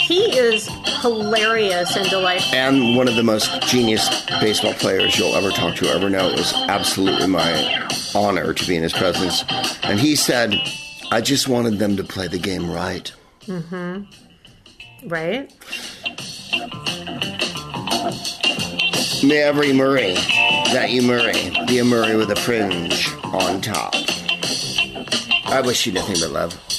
He 0.00 0.36
is 0.36 0.68
hilarious 1.02 1.94
and 1.96 2.08
delightful. 2.08 2.54
and 2.54 2.96
one 2.96 3.06
of 3.06 3.14
the 3.14 3.22
most 3.22 3.62
genius 3.68 4.08
baseball 4.40 4.74
players 4.74 5.18
you'll 5.18 5.36
ever 5.36 5.50
talk 5.50 5.76
to 5.76 5.86
ever 5.88 6.08
know. 6.10 6.28
It 6.30 6.38
was 6.38 6.52
absolutely 6.54 7.26
my 7.26 7.88
honor 8.14 8.52
to 8.54 8.66
be 8.66 8.74
in 8.76 8.82
his 8.82 8.92
presence. 8.92 9.44
And 9.82 10.00
he 10.00 10.16
said, 10.16 10.54
I 11.12 11.20
just 11.20 11.46
wanted 11.46 11.78
them 11.78 11.96
to 11.98 12.04
play 12.04 12.26
the 12.26 12.38
game 12.38 12.70
right. 12.70 13.12
Right? 15.04 15.52
May 19.22 19.42
every 19.42 19.72
Murray 19.72 20.14
that 20.72 20.90
you 20.90 21.02
Murray 21.02 21.52
be 21.66 21.78
a 21.78 21.84
Murray 21.84 22.16
with 22.16 22.30
a 22.30 22.36
fringe 22.36 23.12
on 23.24 23.60
top. 23.60 23.94
I 25.46 25.62
wish 25.64 25.86
you 25.86 25.92
nothing 25.92 26.16
but 26.20 26.30
love. 26.30 26.69